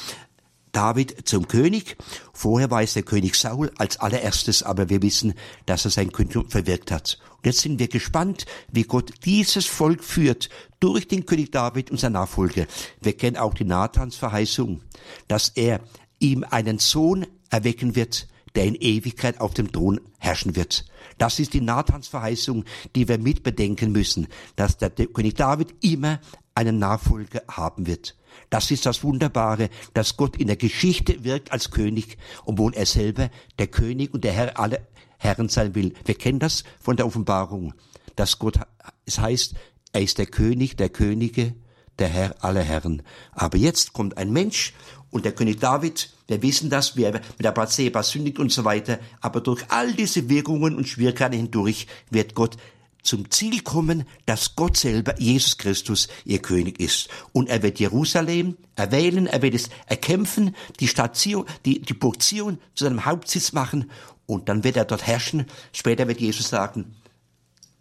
David 0.72 1.28
zum 1.28 1.46
König. 1.46 1.96
Vorher 2.32 2.72
war 2.72 2.82
es 2.82 2.94
der 2.94 3.04
König 3.04 3.36
Saul 3.36 3.70
als 3.78 4.00
allererstes, 4.00 4.64
aber 4.64 4.88
wir 4.88 5.00
wissen, 5.00 5.34
dass 5.64 5.84
er 5.84 5.92
sein 5.92 6.10
Königtum 6.10 6.50
verwirkt 6.50 6.90
hat. 6.90 7.20
Jetzt 7.44 7.60
sind 7.60 7.78
wir 7.78 7.88
gespannt, 7.88 8.46
wie 8.70 8.82
Gott 8.82 9.12
dieses 9.24 9.66
Volk 9.66 10.02
führt 10.02 10.48
durch 10.80 11.06
den 11.06 11.24
König 11.24 11.52
David 11.52 11.90
und 11.90 12.00
seine 12.00 12.14
Nachfolger. 12.14 12.66
Wir 13.00 13.16
kennen 13.16 13.36
auch 13.36 13.54
die 13.54 13.64
Nathans 13.64 14.16
Verheißung, 14.16 14.82
dass 15.28 15.50
er 15.50 15.80
ihm 16.18 16.44
einen 16.48 16.78
Sohn 16.78 17.26
erwecken 17.50 17.94
wird, 17.94 18.26
der 18.54 18.64
in 18.64 18.74
Ewigkeit 18.74 19.40
auf 19.40 19.54
dem 19.54 19.70
Thron 19.70 20.00
herrschen 20.18 20.56
wird. 20.56 20.84
Das 21.16 21.38
ist 21.38 21.54
die 21.54 21.60
Nathans 21.60 22.08
Verheißung, 22.08 22.64
die 22.96 23.06
wir 23.06 23.18
mitbedenken 23.18 23.92
müssen, 23.92 24.26
dass 24.56 24.78
der 24.78 24.90
König 24.90 25.36
David 25.36 25.74
immer 25.80 26.20
einen 26.54 26.78
Nachfolger 26.78 27.42
haben 27.48 27.86
wird. 27.86 28.16
Das 28.50 28.70
ist 28.70 28.86
das 28.86 29.04
Wunderbare, 29.04 29.68
dass 29.94 30.16
Gott 30.16 30.36
in 30.36 30.48
der 30.48 30.56
Geschichte 30.56 31.22
wirkt 31.22 31.52
als 31.52 31.70
König, 31.70 32.18
obwohl 32.44 32.74
er 32.74 32.86
selber 32.86 33.30
der 33.58 33.68
König 33.68 34.12
und 34.12 34.24
der 34.24 34.32
Herr 34.32 34.58
aller 34.58 34.80
Herren 35.18 35.48
sein 35.48 35.74
will. 35.74 35.92
Wir 36.04 36.14
kennen 36.14 36.38
das 36.38 36.64
von 36.80 36.96
der 36.96 37.06
Offenbarung, 37.06 37.74
dass 38.16 38.38
Gott, 38.38 38.58
es 39.04 39.18
heißt, 39.18 39.54
er 39.92 40.02
ist 40.02 40.18
der 40.18 40.26
König 40.26 40.76
der 40.76 40.88
Könige, 40.88 41.54
der 41.98 42.08
Herr 42.08 42.44
aller 42.44 42.62
Herren. 42.62 43.02
Aber 43.32 43.58
jetzt 43.58 43.92
kommt 43.92 44.16
ein 44.16 44.32
Mensch 44.32 44.72
und 45.10 45.24
der 45.24 45.32
König 45.32 45.60
David, 45.60 46.10
wir 46.26 46.42
wissen 46.42 46.70
das, 46.70 46.96
wie 46.96 47.04
er 47.04 47.12
mit 47.12 47.44
der 47.44 47.52
Bathseba 47.52 48.02
sündigt 48.02 48.38
und 48.38 48.52
so 48.52 48.64
weiter, 48.64 48.98
aber 49.20 49.40
durch 49.40 49.64
all 49.68 49.92
diese 49.92 50.28
Wirkungen 50.28 50.76
und 50.76 50.88
Schwierigkeiten 50.88 51.36
hindurch 51.36 51.86
wird 52.10 52.34
Gott 52.34 52.56
zum 53.02 53.30
Ziel 53.30 53.62
kommen, 53.62 54.04
dass 54.26 54.54
Gott 54.54 54.76
selber, 54.76 55.18
Jesus 55.18 55.56
Christus, 55.56 56.08
ihr 56.24 56.40
König 56.40 56.78
ist. 56.78 57.08
Und 57.32 57.48
er 57.48 57.62
wird 57.62 57.80
Jerusalem 57.80 58.56
erwählen, 58.76 59.26
er 59.26 59.40
wird 59.40 59.54
es 59.54 59.70
erkämpfen, 59.86 60.54
die 60.80 60.88
Stadt 60.88 61.16
Zion, 61.16 61.46
die, 61.64 61.80
die 61.80 61.94
Burg 61.94 62.22
Zion 62.22 62.58
zu 62.74 62.84
seinem 62.84 63.06
Hauptsitz 63.06 63.52
machen 63.52 63.90
und 64.28 64.50
dann 64.50 64.62
wird 64.62 64.76
er 64.76 64.84
dort 64.84 65.06
herrschen. 65.06 65.46
Später 65.72 66.06
wird 66.06 66.20
Jesus 66.20 66.50
sagen, 66.50 66.94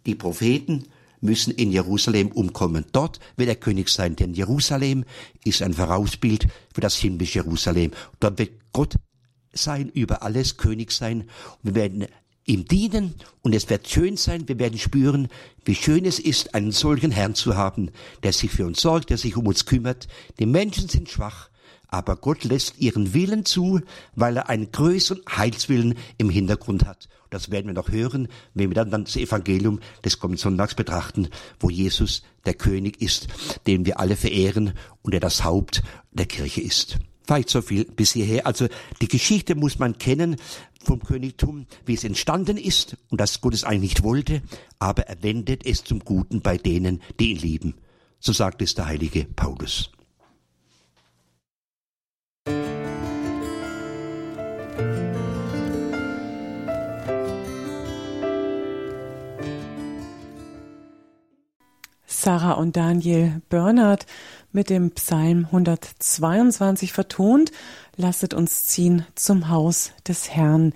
die 0.06 0.14
Propheten 0.14 0.86
müssen 1.20 1.52
in 1.52 1.70
Jerusalem 1.70 2.28
umkommen. 2.28 2.86
Dort 2.92 3.20
wird 3.36 3.50
er 3.50 3.56
König 3.56 3.90
sein, 3.90 4.16
denn 4.16 4.32
Jerusalem 4.32 5.04
ist 5.44 5.62
ein 5.62 5.74
Vorausbild 5.74 6.48
für 6.72 6.80
das 6.80 6.96
himmlische 6.96 7.40
Jerusalem. 7.40 7.90
Dort 8.18 8.38
wird 8.38 8.52
Gott 8.72 8.94
sein, 9.52 9.90
über 9.90 10.22
alles 10.22 10.56
König 10.56 10.90
sein. 10.92 11.22
Und 11.62 11.64
wir 11.64 11.74
werden 11.74 12.06
ihm 12.46 12.64
dienen 12.64 13.14
und 13.42 13.54
es 13.54 13.68
wird 13.68 13.86
schön 13.86 14.16
sein, 14.16 14.48
wir 14.48 14.58
werden 14.58 14.78
spüren, 14.78 15.28
wie 15.66 15.74
schön 15.74 16.06
es 16.06 16.18
ist, 16.18 16.54
einen 16.54 16.72
solchen 16.72 17.10
Herrn 17.10 17.34
zu 17.34 17.56
haben, 17.56 17.90
der 18.22 18.32
sich 18.32 18.50
für 18.50 18.64
uns 18.64 18.80
sorgt, 18.80 19.10
der 19.10 19.18
sich 19.18 19.36
um 19.36 19.46
uns 19.46 19.66
kümmert. 19.66 20.08
Die 20.38 20.46
Menschen 20.46 20.88
sind 20.88 21.10
schwach, 21.10 21.50
aber 21.88 22.16
Gott 22.16 22.44
lässt 22.44 22.78
ihren 22.78 23.14
Willen 23.14 23.44
zu, 23.44 23.80
weil 24.14 24.36
er 24.36 24.48
einen 24.48 24.70
größeren 24.70 25.22
Heilswillen 25.36 25.94
im 26.18 26.30
Hintergrund 26.30 26.86
hat. 26.86 27.08
Das 27.30 27.50
werden 27.50 27.66
wir 27.66 27.74
noch 27.74 27.90
hören, 27.90 28.28
wenn 28.54 28.70
wir 28.70 28.74
dann 28.74 29.04
das 29.04 29.16
Evangelium 29.16 29.80
des 30.04 30.18
kommenden 30.18 30.40
Sonntags 30.40 30.74
betrachten, 30.74 31.28
wo 31.60 31.68
Jesus 31.68 32.22
der 32.46 32.54
König 32.54 33.02
ist, 33.02 33.28
den 33.66 33.84
wir 33.84 34.00
alle 34.00 34.16
verehren 34.16 34.72
und 35.02 35.12
der 35.12 35.20
das 35.20 35.44
Haupt 35.44 35.82
der 36.12 36.26
Kirche 36.26 36.60
ist. 36.60 36.98
Vielleicht 37.26 37.50
so 37.50 37.60
viel 37.60 37.84
bis 37.84 38.12
hierher. 38.12 38.46
Also 38.46 38.68
die 39.02 39.08
Geschichte 39.08 39.54
muss 39.54 39.78
man 39.78 39.98
kennen 39.98 40.36
vom 40.82 41.02
Königtum, 41.02 41.66
wie 41.84 41.94
es 41.94 42.04
entstanden 42.04 42.56
ist 42.56 42.96
und 43.10 43.20
dass 43.20 43.42
Gott 43.42 43.52
es 43.52 43.64
eigentlich 43.64 43.90
nicht 43.90 44.02
wollte, 44.02 44.40
aber 44.78 45.02
er 45.08 45.22
wendet 45.22 45.66
es 45.66 45.84
zum 45.84 46.00
Guten 46.00 46.40
bei 46.40 46.56
denen, 46.56 47.02
die 47.20 47.32
ihn 47.32 47.38
lieben. 47.38 47.74
So 48.20 48.32
sagt 48.32 48.62
es 48.62 48.74
der 48.74 48.86
heilige 48.86 49.24
Paulus. 49.24 49.90
Sarah 62.28 62.52
und 62.52 62.76
Daniel 62.76 63.40
Bernhard 63.48 64.04
mit 64.52 64.68
dem 64.68 64.90
Psalm 64.90 65.46
122 65.46 66.92
vertont, 66.92 67.52
lasset 67.96 68.34
uns 68.34 68.66
ziehen 68.66 69.06
zum 69.14 69.48
Haus 69.48 69.92
des 70.06 70.28
Herrn. 70.28 70.74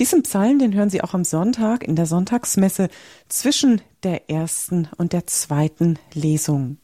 Diesen 0.00 0.24
Psalm, 0.24 0.58
den 0.58 0.74
hören 0.74 0.90
Sie 0.90 1.00
auch 1.00 1.14
am 1.14 1.22
Sonntag 1.22 1.84
in 1.84 1.94
der 1.94 2.06
Sonntagsmesse 2.06 2.88
zwischen 3.28 3.82
der 4.02 4.28
ersten 4.30 4.88
und 4.96 5.12
der 5.12 5.28
zweiten 5.28 5.96
Lesung. 6.12 6.78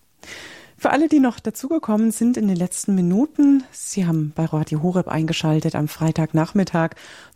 Für 0.78 0.90
alle, 0.90 1.08
die 1.08 1.18
noch 1.18 1.40
dazugekommen 1.40 2.12
sind 2.12 2.36
in 2.36 2.46
den 2.46 2.56
letzten 2.56 2.94
Minuten, 2.94 3.64
Sie 3.72 4.06
haben 4.06 4.30
bei 4.36 4.44
Radio 4.44 4.84
Horeb 4.84 5.08
eingeschaltet 5.08 5.74
am 5.74 5.88
Freitagnachmittag. 5.88 6.90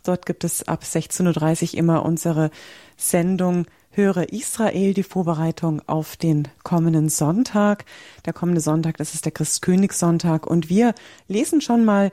Dort 0.05 0.25
gibt 0.25 0.45
es 0.45 0.65
ab 0.69 0.83
16.30 0.83 1.73
Uhr 1.73 1.79
immer 1.79 2.05
unsere 2.05 2.49
Sendung 2.95 3.65
Höre 3.93 4.31
Israel, 4.31 4.93
die 4.93 5.03
Vorbereitung 5.03 5.81
auf 5.85 6.15
den 6.15 6.47
kommenden 6.63 7.09
Sonntag. 7.09 7.83
Der 8.25 8.31
kommende 8.31 8.61
Sonntag, 8.61 8.95
das 8.95 9.13
ist 9.13 9.25
der 9.25 9.33
Christkönigssonntag. 9.33 10.47
Und 10.47 10.69
wir 10.69 10.95
lesen 11.27 11.59
schon 11.59 11.83
mal 11.83 12.11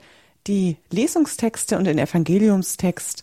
die 0.48 0.76
Lesungstexte 0.90 1.78
und 1.78 1.84
den 1.84 1.98
Evangeliumstext. 1.98 3.22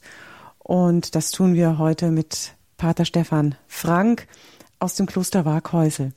Und 0.60 1.16
das 1.16 1.32
tun 1.32 1.54
wir 1.54 1.78
heute 1.80 2.12
mit 2.12 2.54
Pater 2.78 3.04
Stefan 3.04 3.56
Frank 3.68 4.26
aus 4.80 4.96
dem 4.96 5.06
Kloster 5.06 5.44
Waghäusel. 5.44 6.14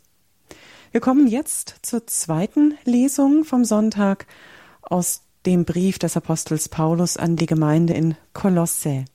Wir 0.93 1.01
kommen 1.01 1.27
jetzt 1.27 1.75
zur 1.83 2.07
zweiten 2.07 2.79
Lesung 2.85 3.45
vom 3.45 3.65
Sonntag 3.65 4.27
aus 4.83 5.23
dem 5.45 5.65
Brief 5.65 5.99
des 5.99 6.17
Apostels 6.17 6.69
Paulus 6.69 7.17
an 7.17 7.35
die 7.35 7.47
Gemeinde 7.47 7.95
in 7.95 8.17
Kolosse. 8.33 9.07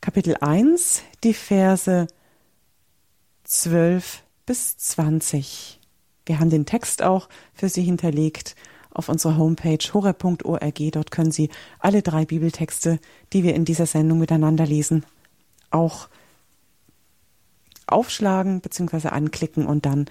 Kapitel 0.00 0.36
1, 0.40 1.02
die 1.24 1.34
Verse 1.34 2.06
12 3.44 4.22
bis 4.46 4.76
20. 4.76 5.80
Wir 6.24 6.38
haben 6.38 6.50
den 6.50 6.66
Text 6.66 7.02
auch 7.02 7.28
für 7.52 7.68
Sie 7.68 7.82
hinterlegt 7.82 8.54
auf 8.90 9.08
unserer 9.08 9.36
Homepage 9.36 9.78
horeb.org. 9.92 10.92
Dort 10.92 11.10
können 11.10 11.32
Sie 11.32 11.50
alle 11.80 12.02
drei 12.02 12.24
Bibeltexte, 12.24 13.00
die 13.32 13.42
wir 13.42 13.54
in 13.54 13.64
dieser 13.64 13.86
Sendung 13.86 14.18
miteinander 14.18 14.66
lesen, 14.66 15.04
auch 15.70 16.08
aufschlagen 17.86 18.60
bzw. 18.60 19.08
anklicken 19.08 19.66
und 19.66 19.84
dann 19.84 20.06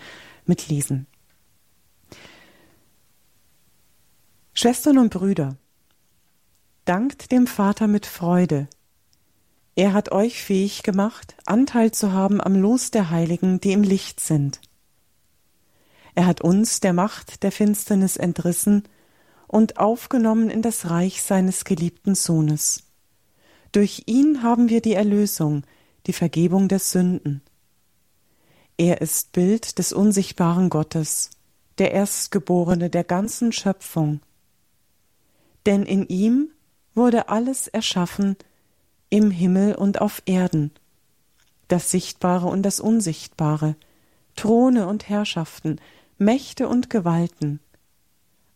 mitlesen. 0.45 1.07
Schwestern 4.53 4.97
und 4.97 5.13
Brüder, 5.13 5.55
dankt 6.83 7.31
dem 7.31 7.47
Vater 7.47 7.87
mit 7.87 8.05
Freude, 8.05 8.67
er 9.77 9.93
hat 9.93 10.11
euch 10.11 10.41
fähig 10.41 10.81
gemacht, 10.81 11.35
Anteil 11.45 11.91
zu 11.91 12.11
haben 12.11 12.41
am 12.41 12.55
Los 12.55 12.89
der 12.89 13.11
Heiligen, 13.11 13.61
die 13.61 13.73
im 13.73 13.83
Licht 13.83 14.19
sind. 14.19 14.59
Er 16.15 16.25
hat 16.25 16.41
uns 16.41 16.79
der 16.79 16.93
Macht 16.93 17.43
der 17.43 17.51
Finsternis 17.51 18.17
entrissen 18.17 18.85
und 19.45 19.77
aufgenommen 19.77 20.49
in 20.49 20.63
das 20.63 20.89
Reich 20.89 21.21
seines 21.21 21.63
geliebten 21.63 22.15
Sohnes. 22.15 22.85
Durch 23.71 24.01
ihn 24.07 24.41
haben 24.41 24.69
wir 24.69 24.81
die 24.81 24.95
Erlösung, 24.95 25.61
die 26.07 26.13
Vergebung 26.13 26.67
der 26.67 26.79
Sünden. 26.79 27.43
Er 28.77 29.01
ist 29.01 29.31
Bild 29.31 29.77
des 29.77 29.93
unsichtbaren 29.93 30.71
Gottes, 30.71 31.29
der 31.77 31.91
Erstgeborene 31.91 32.89
der 32.89 33.03
ganzen 33.03 33.51
Schöpfung. 33.51 34.21
Denn 35.67 35.83
in 35.83 36.07
ihm 36.07 36.49
wurde 36.95 37.29
alles 37.29 37.67
erschaffen, 37.67 38.37
im 39.09 39.31
Himmel 39.31 39.75
und 39.75 40.01
auf 40.01 40.21
Erden, 40.25 40.71
das 41.67 41.91
Sichtbare 41.91 42.47
und 42.47 42.63
das 42.63 42.79
Unsichtbare, 42.79 43.75
Throne 44.35 44.87
und 44.87 45.09
Herrschaften, 45.09 45.79
Mächte 46.17 46.67
und 46.67 46.89
Gewalten. 46.89 47.59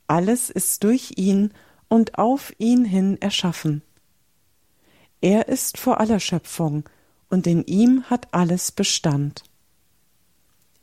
Alles 0.07 0.49
ist 0.49 0.83
durch 0.83 1.13
ihn 1.15 1.53
und 1.87 2.17
auf 2.17 2.53
ihn 2.57 2.85
hin 2.85 3.21
erschaffen. 3.21 3.81
Er 5.21 5.47
ist 5.47 5.77
vor 5.77 5.99
aller 5.99 6.19
Schöpfung, 6.19 6.89
und 7.29 7.47
in 7.47 7.63
ihm 7.63 8.03
hat 8.09 8.33
alles 8.33 8.73
Bestand. 8.73 9.43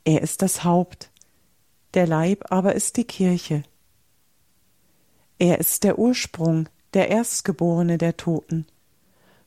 Er 0.04 0.22
ist 0.22 0.40
das 0.40 0.64
Haupt, 0.64 1.10
der 1.92 2.06
Leib 2.06 2.50
aber 2.50 2.74
ist 2.74 2.96
die 2.96 3.04
Kirche. 3.04 3.64
Er 5.38 5.58
ist 5.58 5.84
der 5.84 5.98
Ursprung, 5.98 6.70
der 6.94 7.10
Erstgeborene 7.10 7.98
der 7.98 8.16
Toten 8.16 8.66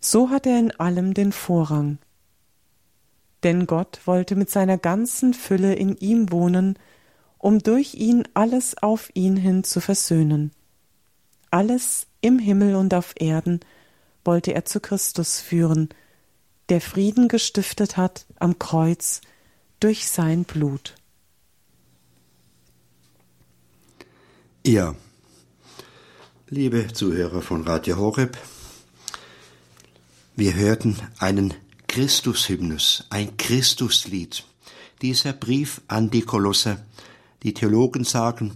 so 0.02 0.30
hat 0.30 0.46
er 0.46 0.60
in 0.60 0.72
allem 0.72 1.14
den 1.14 1.32
Vorrang. 1.32 2.00
Denn 3.44 3.68
Gott 3.68 4.02
wollte 4.06 4.36
mit 4.36 4.50
seiner 4.50 4.78
ganzen 4.78 5.34
Fülle 5.34 5.74
in 5.74 5.96
ihm 5.98 6.32
wohnen, 6.32 6.78
um 7.38 7.60
durch 7.60 7.96
ihn 7.96 8.28
alles 8.34 8.78
auf 8.78 9.10
ihn 9.14 9.38
hin 9.38 9.64
zu 9.64 9.80
versöhnen. 9.80 10.52
Alles 11.50 12.08
im 12.22 12.40
Himmel 12.40 12.76
und 12.76 12.94
auf 12.94 13.14
Erden 13.20 13.62
wollte 14.24 14.54
er 14.54 14.66
zu 14.66 14.80
Christus 14.80 15.40
führen, 15.40 15.90
der 16.70 16.82
Frieden 16.82 17.28
gestiftet 17.28 17.98
hat 17.98 18.26
am 18.40 18.60
Kreuz 18.60 19.22
durch 19.80 20.08
sein 20.08 20.44
Blut. 20.44 20.96
Ja, 24.66 24.96
liebe 26.48 26.94
Zuhörer 26.94 27.42
von 27.42 27.64
Radio 27.64 27.98
Horeb, 27.98 28.38
wir 30.36 30.56
hörten 30.56 30.96
einen 31.20 31.54
Christushymnus, 31.88 33.06
ein 33.10 33.36
Christuslied. 33.38 34.46
Dieser 35.02 35.34
Brief 35.34 35.82
an 35.88 36.10
die 36.10 36.22
Kolosser. 36.22 36.78
Die 37.44 37.54
Theologen 37.54 38.06
sagen, 38.06 38.54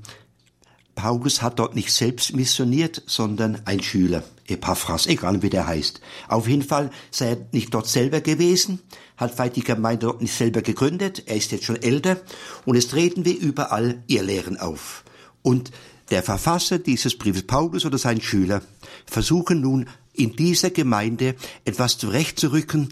Paulus 0.95 1.41
hat 1.41 1.59
dort 1.59 1.75
nicht 1.75 1.91
selbst 1.91 2.33
missioniert, 2.33 3.03
sondern 3.07 3.61
ein 3.65 3.81
Schüler, 3.81 4.23
Epaphras, 4.47 5.07
egal 5.07 5.41
wie 5.41 5.49
der 5.49 5.67
heißt. 5.67 5.99
Auf 6.29 6.47
jeden 6.47 6.61
Fall 6.61 6.91
sei 7.11 7.31
er 7.31 7.37
nicht 7.51 7.73
dort 7.73 7.87
selber 7.87 8.21
gewesen, 8.21 8.79
hat 9.17 9.35
vielleicht 9.35 9.57
die 9.57 9.63
Gemeinde 9.63 10.05
dort 10.05 10.21
nicht 10.21 10.33
selber 10.33 10.61
gegründet, 10.61 11.23
er 11.25 11.35
ist 11.35 11.51
jetzt 11.51 11.65
schon 11.65 11.81
älter 11.81 12.21
und 12.63 12.77
es 12.77 12.87
treten 12.87 13.25
wir 13.25 13.37
überall 13.37 14.01
ihr 14.07 14.23
Lehren 14.23 14.57
auf. 14.57 15.03
Und 15.41 15.71
der 16.09 16.23
Verfasser 16.23 16.79
dieses 16.79 17.17
Briefes, 17.17 17.43
Paulus 17.43 17.85
oder 17.85 17.97
sein 17.97 18.21
Schüler, 18.21 18.61
versuchen 19.05 19.59
nun 19.59 19.87
in 20.17 20.35
dieser 20.35 20.69
Gemeinde 20.69 21.35
etwas 21.63 21.97
zurechtzurücken, 21.97 22.89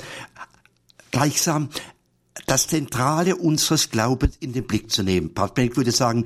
gleichsam 1.12 1.70
das 2.48 2.68
Zentrale 2.68 3.36
unseres 3.36 3.90
Glaubens 3.90 4.38
in 4.40 4.54
den 4.54 4.66
Blick 4.66 4.92
zu 4.92 5.04
nehmen. 5.04 5.34
Benedikt 5.34 5.78
würde 5.78 5.92
sagen, 5.92 6.26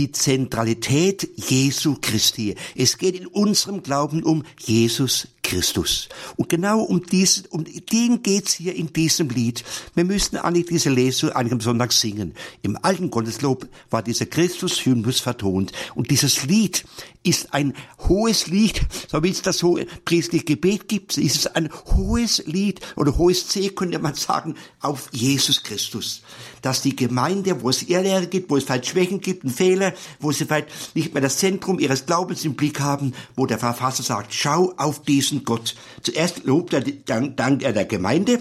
die 0.00 0.12
Zentralität 0.12 1.28
Jesu 1.36 1.98
Christi. 2.00 2.54
Es 2.74 2.96
geht 2.96 3.14
in 3.14 3.26
unserem 3.26 3.82
Glauben 3.82 4.22
um 4.22 4.44
Jesus 4.58 5.28
Christus. 5.42 6.08
Und 6.36 6.48
genau 6.48 6.80
um 6.80 7.04
diesen, 7.04 7.44
um 7.50 7.64
den 7.64 8.22
geht's 8.22 8.54
hier 8.54 8.74
in 8.74 8.94
diesem 8.94 9.28
Lied. 9.28 9.62
Wir 9.94 10.04
müssen 10.04 10.38
eigentlich 10.38 10.66
diese 10.66 10.88
Lesung 10.88 11.32
an 11.32 11.46
einem 11.46 11.60
Sonntag 11.60 11.92
singen. 11.92 12.34
Im 12.62 12.78
alten 12.80 13.10
Gotteslob 13.10 13.68
war 13.90 14.02
dieser 14.02 14.24
Christus-Hymnus 14.24 15.20
vertont. 15.20 15.72
Und 15.94 16.10
dieses 16.10 16.44
Lied 16.44 16.84
ist 17.22 17.52
ein 17.52 17.74
hohes 18.08 18.46
Lied, 18.46 18.80
so 19.06 19.22
wie 19.22 19.30
es 19.30 19.42
das 19.42 19.62
hohe 19.62 19.84
priestliche 20.06 20.44
Gebet 20.44 20.88
gibt, 20.88 21.18
ist 21.18 21.36
es 21.36 21.46
ein 21.46 21.68
hohes 21.94 22.42
Lied 22.46 22.80
oder 22.96 23.18
hohes 23.18 23.48
C, 23.48 23.68
könnte 23.68 23.98
man 23.98 24.14
sagen, 24.14 24.54
auf 24.80 25.10
Jesus 25.12 25.62
Christus. 25.62 26.22
Dass 26.62 26.82
die 26.82 26.96
Gemeinde, 26.96 27.62
wo 27.62 27.70
es 27.70 27.82
Irrlehre 27.82 28.26
gibt, 28.26 28.50
wo 28.50 28.56
es 28.56 28.64
vielleicht 28.64 28.86
Schwächen 28.86 29.20
gibt, 29.20 29.44
und 29.44 29.50
Fehler, 29.50 29.92
wo 30.18 30.32
sie 30.32 30.44
vielleicht 30.44 30.68
nicht 30.94 31.14
mehr 31.14 31.22
das 31.22 31.38
Zentrum 31.38 31.78
ihres 31.78 32.06
Glaubens 32.06 32.44
im 32.44 32.54
Blick 32.54 32.80
haben, 32.80 33.14
wo 33.36 33.46
der 33.46 33.58
Verfasser 33.58 34.02
sagt, 34.02 34.34
schau 34.34 34.72
auf 34.76 35.02
diesen 35.02 35.44
Gott. 35.44 35.74
Zuerst 36.02 36.44
lobt 36.44 36.72
er, 36.72 36.82
dankt 36.82 37.62
er 37.62 37.72
der 37.72 37.84
Gemeinde, 37.84 38.40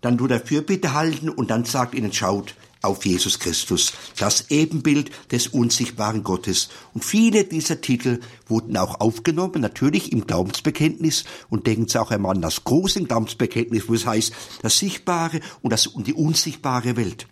dann 0.00 0.18
tut 0.18 0.30
er 0.30 0.40
Fürbitte 0.40 0.94
halten 0.94 1.28
und 1.28 1.50
dann 1.50 1.64
sagt 1.64 1.94
ihnen, 1.94 2.12
schaut, 2.12 2.54
auf 2.86 3.04
Jesus 3.04 3.38
Christus, 3.38 3.92
das 4.18 4.50
Ebenbild 4.50 5.10
des 5.32 5.48
unsichtbaren 5.48 6.22
Gottes. 6.22 6.68
Und 6.94 7.04
viele 7.04 7.44
dieser 7.44 7.80
Titel 7.80 8.20
wurden 8.46 8.76
auch 8.76 9.00
aufgenommen, 9.00 9.60
natürlich 9.60 10.12
im 10.12 10.26
Glaubensbekenntnis 10.26 11.24
und 11.48 11.66
denken 11.66 11.88
Sie 11.88 12.00
auch 12.00 12.10
einmal 12.10 12.36
an 12.36 12.42
das 12.42 12.64
große 12.64 13.02
Glaubensbekenntnis, 13.04 13.88
wo 13.88 13.94
es 13.94 14.06
heißt, 14.06 14.32
das 14.62 14.78
Sichtbare 14.78 15.40
und, 15.62 15.72
das, 15.72 15.86
und 15.86 16.06
die 16.06 16.14
unsichtbare 16.14 16.96
Welt. 16.96 17.26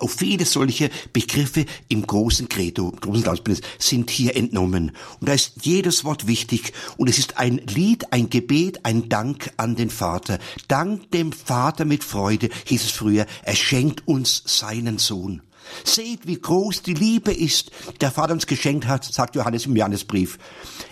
Auch 0.00 0.10
viele 0.10 0.44
solche 0.44 0.90
Begriffe 1.12 1.66
im 1.88 2.06
großen 2.06 2.48
Credo, 2.48 2.90
im 2.90 3.00
großen 3.00 3.22
Glaubensbekenntnis 3.22 3.70
sind 3.78 4.10
hier 4.10 4.36
entnommen. 4.36 4.92
Und 5.20 5.28
da 5.28 5.32
ist 5.32 5.52
jedes 5.62 6.04
Wort 6.04 6.26
wichtig. 6.26 6.72
Und 6.96 7.08
es 7.08 7.18
ist 7.18 7.38
ein 7.38 7.58
Lied, 7.58 8.12
ein 8.12 8.30
Gebet, 8.30 8.84
ein 8.84 9.08
Dank 9.08 9.52
an 9.56 9.74
den 9.74 9.90
Vater. 9.90 10.38
Dank 10.68 11.10
dem 11.10 11.32
Vater 11.32 11.84
mit 11.84 12.04
Freude, 12.04 12.48
hieß 12.66 12.84
es 12.84 12.90
früher. 12.90 13.26
Er 13.42 13.56
schenkt 13.56 14.06
uns 14.06 14.42
seinen 14.46 14.98
Sohn. 14.98 15.42
Seht, 15.84 16.26
wie 16.26 16.40
groß 16.40 16.82
die 16.82 16.94
Liebe 16.94 17.32
ist, 17.32 17.70
der 18.00 18.10
Vater 18.10 18.32
uns 18.32 18.46
geschenkt 18.46 18.86
hat, 18.86 19.04
sagt 19.04 19.34
Johannes 19.34 19.66
im 19.66 19.76
Johannesbrief. 19.76 20.38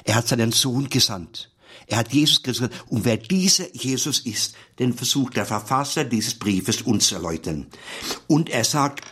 Er 0.04 0.16
hat 0.16 0.28
seinen 0.28 0.52
Sohn 0.52 0.88
gesandt. 0.88 1.50
Er 1.86 1.98
hat 1.98 2.12
Jesus 2.12 2.42
Christus 2.42 2.68
gesagt, 2.68 2.90
und 2.90 3.04
wer 3.04 3.16
dieser 3.16 3.74
Jesus 3.74 4.20
ist, 4.20 4.56
den 4.78 4.94
versucht 4.94 5.36
der 5.36 5.46
Verfasser 5.46 6.04
dieses 6.04 6.34
Briefes 6.34 6.82
uns 6.82 7.08
zu 7.08 7.16
erläutern. 7.16 7.66
Und 8.26 8.50
er 8.50 8.64
sagt, 8.64 9.04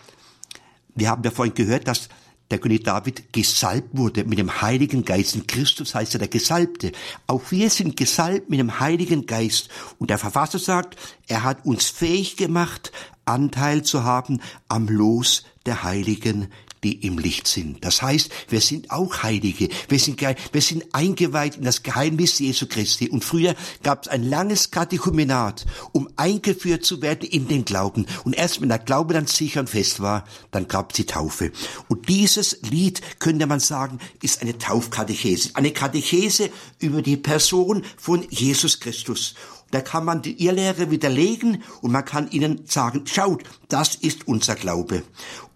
wir 0.94 1.08
haben 1.08 1.22
ja 1.22 1.30
vorhin 1.30 1.54
gehört, 1.54 1.88
dass 1.88 2.08
der 2.50 2.58
König 2.58 2.84
David 2.84 3.32
gesalbt 3.32 3.96
wurde 3.96 4.24
mit 4.24 4.38
dem 4.38 4.60
Heiligen 4.60 5.04
Geist. 5.04 5.34
In 5.34 5.46
Christus 5.46 5.94
heißt 5.94 6.14
er 6.14 6.18
der 6.18 6.28
Gesalbte. 6.28 6.92
Auch 7.26 7.42
wir 7.50 7.70
sind 7.70 7.96
gesalbt 7.96 8.50
mit 8.50 8.58
dem 8.58 8.80
Heiligen 8.80 9.26
Geist. 9.26 9.68
Und 9.98 10.10
der 10.10 10.18
Verfasser 10.18 10.58
sagt, 10.58 10.96
er 11.26 11.42
hat 11.42 11.64
uns 11.64 11.88
fähig 11.88 12.36
gemacht, 12.36 12.92
Anteil 13.24 13.82
zu 13.82 14.04
haben 14.04 14.40
am 14.68 14.88
Los 14.88 15.44
der 15.64 15.82
Heiligen 15.82 16.52
die 16.84 17.04
im 17.06 17.18
Licht 17.18 17.48
sind. 17.48 17.84
Das 17.84 18.02
heißt, 18.02 18.30
wir 18.48 18.60
sind 18.60 18.90
auch 18.90 19.22
Heilige. 19.22 19.68
Wir 19.88 19.98
sind, 19.98 20.20
wir 20.20 20.62
sind 20.62 20.84
eingeweiht 20.92 21.56
in 21.56 21.64
das 21.64 21.82
Geheimnis 21.82 22.38
Jesu 22.38 22.66
Christi. 22.66 23.08
Und 23.08 23.24
früher 23.24 23.54
gab 23.82 24.02
es 24.02 24.08
ein 24.08 24.22
langes 24.22 24.70
Katechumenat, 24.70 25.64
um 25.92 26.08
eingeführt 26.16 26.84
zu 26.84 27.00
werden 27.00 27.28
in 27.28 27.48
den 27.48 27.64
Glauben. 27.64 28.06
Und 28.24 28.34
erst 28.34 28.60
wenn 28.60 28.68
der 28.68 28.78
Glaube 28.78 29.14
dann 29.14 29.26
sicher 29.26 29.60
und 29.60 29.70
fest 29.70 30.00
war, 30.00 30.24
dann 30.50 30.68
gab 30.68 30.90
es 30.90 30.96
die 30.96 31.06
Taufe. 31.06 31.50
Und 31.88 32.08
dieses 32.08 32.60
Lied, 32.62 33.00
könnte 33.18 33.46
man 33.46 33.60
sagen, 33.60 33.98
ist 34.22 34.42
eine 34.42 34.58
Taufkatechese. 34.58 35.50
Eine 35.54 35.72
Katechese 35.72 36.50
über 36.78 37.00
die 37.00 37.16
Person 37.16 37.84
von 37.96 38.26
Jesus 38.30 38.78
Christus. 38.78 39.34
Da 39.74 39.80
kann 39.80 40.04
man 40.04 40.22
die 40.22 40.40
Irrlehre 40.40 40.92
widerlegen 40.92 41.64
und 41.80 41.90
man 41.90 42.04
kann 42.04 42.30
ihnen 42.30 42.64
sagen, 42.64 43.08
schaut, 43.08 43.42
das 43.66 43.96
ist 43.96 44.28
unser 44.28 44.54
Glaube. 44.54 45.02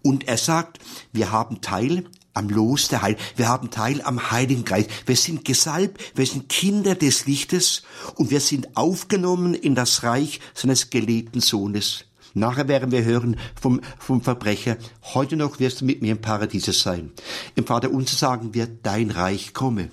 Und 0.01 0.27
er 0.27 0.35
sagt, 0.35 0.79
wir 1.13 1.31
haben 1.31 1.61
Teil 1.61 2.03
am 2.33 2.49
Los 2.49 2.89
der 2.89 3.01
Heil. 3.01 3.15
Wir 3.37 3.47
haben 3.47 3.69
Teil 3.69 4.01
am 4.01 4.29
Heiligen 4.29 4.65
Geist. 4.65 4.89
Wir 5.05 5.15
sind 5.15 5.45
gesalbt, 5.45 6.01
wir 6.15 6.25
sind 6.25 6.49
Kinder 6.49 6.95
des 6.95 7.27
Lichtes 7.27 7.83
und 8.15 8.29
wir 8.29 8.41
sind 8.41 8.75
aufgenommen 8.75 9.53
in 9.53 9.73
das 9.73 10.03
Reich 10.03 10.41
seines 10.53 10.89
geliebten 10.89 11.39
Sohnes. 11.39 12.03
Nachher 12.33 12.67
werden 12.67 12.91
wir 12.91 13.05
hören 13.05 13.39
vom, 13.55 13.79
vom 13.99 14.21
Verbrecher, 14.21 14.75
heute 15.13 15.37
noch 15.37 15.61
wirst 15.61 15.79
du 15.79 15.85
mit 15.85 16.01
mir 16.01 16.11
im 16.11 16.21
Paradies 16.21 16.65
sein. 16.83 17.13
Im 17.55 17.65
Vater 17.65 17.89
unser 17.89 18.17
sagen 18.17 18.53
wir, 18.53 18.67
dein 18.67 19.11
Reich 19.11 19.53
komme. 19.53 19.87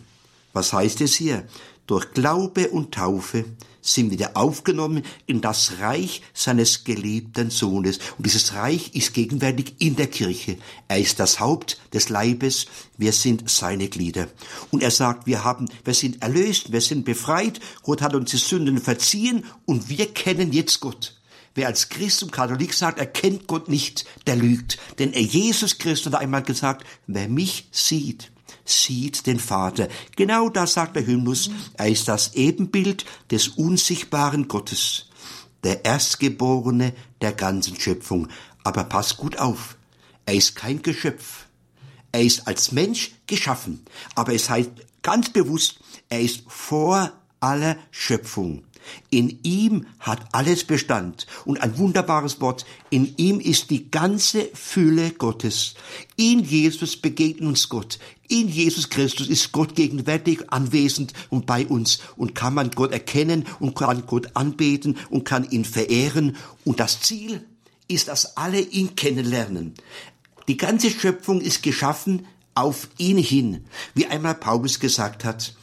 Was 0.53 0.73
heißt 0.73 1.01
es 1.03 1.15
hier? 1.15 1.45
Durch 1.87 2.13
Glaube 2.13 2.71
und 2.71 2.93
Taufe 2.93 3.45
sind 3.87 4.11
wieder 4.11 4.37
aufgenommen 4.37 5.03
in 5.27 5.41
das 5.41 5.79
Reich 5.81 6.23
seines 6.35 6.85
geliebten 6.85 7.51
Sohnes. 7.51 7.99
Und 8.19 8.27
dieses 8.27 8.55
Reich 8.55 8.95
ist 8.95 9.15
gegenwärtig 9.15 9.75
in 9.79 9.97
der 9.97 10.09
Kirche. 10.09 10.59
Er 10.89 10.99
ist 10.99 11.21
das 11.21 11.41
Haupt 11.41 11.81
des 11.93 12.09
Leibes. 12.09 12.67
Wir 12.99 13.13
sind 13.13 13.49
seine 13.49 13.89
Glieder. 13.89 14.29
Und 14.71 14.83
er 14.83 14.91
sagt, 14.91 15.27
wir 15.27 15.45
haben, 15.45 15.69
wir 15.85 15.95
sind 15.95 16.23
erlöst, 16.23 16.73
wir 16.73 16.81
sind 16.81 17.05
befreit. 17.05 17.61
Gott 17.83 18.03
hat 18.03 18.15
uns 18.15 18.31
die 18.31 18.37
Sünden 18.37 18.79
verziehen 18.79 19.45
und 19.65 19.89
wir 19.89 20.13
kennen 20.13 20.53
jetzt 20.53 20.81
Gott. 20.81 21.15
Wer 21.55 21.69
als 21.69 21.89
Christ 21.89 22.23
und 22.23 22.33
Katholik 22.33 22.75
sagt, 22.75 22.99
er 22.99 23.07
kennt 23.07 23.47
Gott 23.47 23.69
nicht, 23.69 24.05
der 24.27 24.37
lügt. 24.37 24.79
Denn 24.99 25.15
er 25.15 25.23
Jesus 25.23 25.79
Christus 25.79 26.13
hat 26.13 26.21
einmal 26.21 26.43
gesagt, 26.43 26.87
wer 27.07 27.29
mich 27.29 27.69
sieht, 27.71 28.31
sieht 28.69 29.27
den 29.27 29.39
Vater. 29.39 29.89
Genau 30.17 30.49
das 30.49 30.75
sagt 30.75 30.97
der 30.97 31.07
Hymnus. 31.07 31.51
Er 31.75 31.89
ist 31.89 32.09
das 32.09 32.35
Ebenbild 32.35 33.05
des 33.31 33.49
unsichtbaren 33.49 34.49
Gottes, 34.49 35.07
der 35.65 35.85
Erstgeborene 35.85 36.93
der 37.21 37.33
ganzen 37.33 37.79
Schöpfung. 37.79 38.29
Aber 38.65 38.85
pass 38.85 39.17
gut 39.17 39.39
auf, 39.39 39.77
er 40.25 40.35
ist 40.35 40.57
kein 40.57 40.83
Geschöpf. 40.83 41.47
Er 42.13 42.23
ist 42.23 42.47
als 42.49 42.73
Mensch 42.73 43.13
geschaffen. 43.27 43.85
Aber 44.15 44.35
es 44.35 44.49
heißt 44.49 44.71
ganz 45.03 45.31
bewusst, 45.31 45.79
er 46.09 46.21
ist 46.21 46.43
vor 46.49 47.13
aller 47.41 47.77
Schöpfung. 47.91 48.65
In 49.11 49.39
ihm 49.43 49.87
hat 49.99 50.21
alles 50.33 50.65
Bestand. 50.65 51.27
Und 51.45 51.61
ein 51.61 51.79
wunderbares 51.79 52.41
Wort, 52.41 52.67
in 52.91 53.15
ihm 53.17 53.41
ist 53.41 53.71
die 53.71 53.91
ganze 53.91 54.49
Fülle 54.55 55.11
Gottes. 55.13 55.75
In 56.17 56.45
Jesus 56.45 56.97
begegnet 56.97 57.49
uns 57.49 57.69
Gott. 57.69 57.99
In 58.29 58.49
Jesus 58.49 58.91
Christus 58.91 59.29
ist 59.29 59.53
Gott 59.53 59.77
gegenwärtig 59.77 60.51
anwesend 60.53 61.13
und 61.31 61.47
bei 61.47 61.67
uns 61.67 62.01
und 62.17 62.35
kann 62.35 62.55
man 62.55 62.71
Gott 62.73 62.93
erkennen 62.93 63.47
und 63.61 63.77
kann 63.77 64.05
Gott 64.07 64.31
anbeten 64.35 64.99
und 65.11 65.25
kann 65.25 65.49
ihn 65.51 65.65
verehren. 65.65 66.37
Und 66.65 66.81
das 66.81 67.01
Ziel 67.01 67.45
ist, 67.89 68.09
dass 68.09 68.37
alle 68.37 68.61
ihn 68.61 68.97
kennenlernen. 68.97 69.75
Die 70.49 70.57
ganze 70.57 70.91
Schöpfung 70.91 71.41
ist 71.41 71.63
geschaffen 71.63 72.27
auf 72.55 72.89
ihn 72.99 73.19
hin, 73.19 73.65
wie 73.95 74.07
einmal 74.07 74.35
Paulus 74.35 74.81
gesagt 74.81 75.25
hat. 75.25 75.55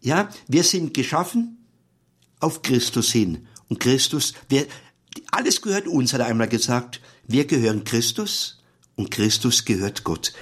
Ja, 0.00 0.28
wir 0.46 0.62
sind 0.62 0.94
geschaffen 0.94 1.57
auf 2.40 2.62
Christus 2.62 3.12
hin. 3.12 3.46
Und 3.68 3.80
Christus, 3.80 4.34
wir, 4.48 4.66
alles 5.30 5.62
gehört 5.62 5.86
uns, 5.86 6.12
hat 6.12 6.20
er 6.20 6.26
einmal 6.26 6.48
gesagt. 6.48 7.00
Wir 7.26 7.46
gehören 7.46 7.84
Christus 7.84 8.62
und 8.96 9.10
Christus 9.10 9.64
gehört 9.64 10.04
Gott. 10.04 10.32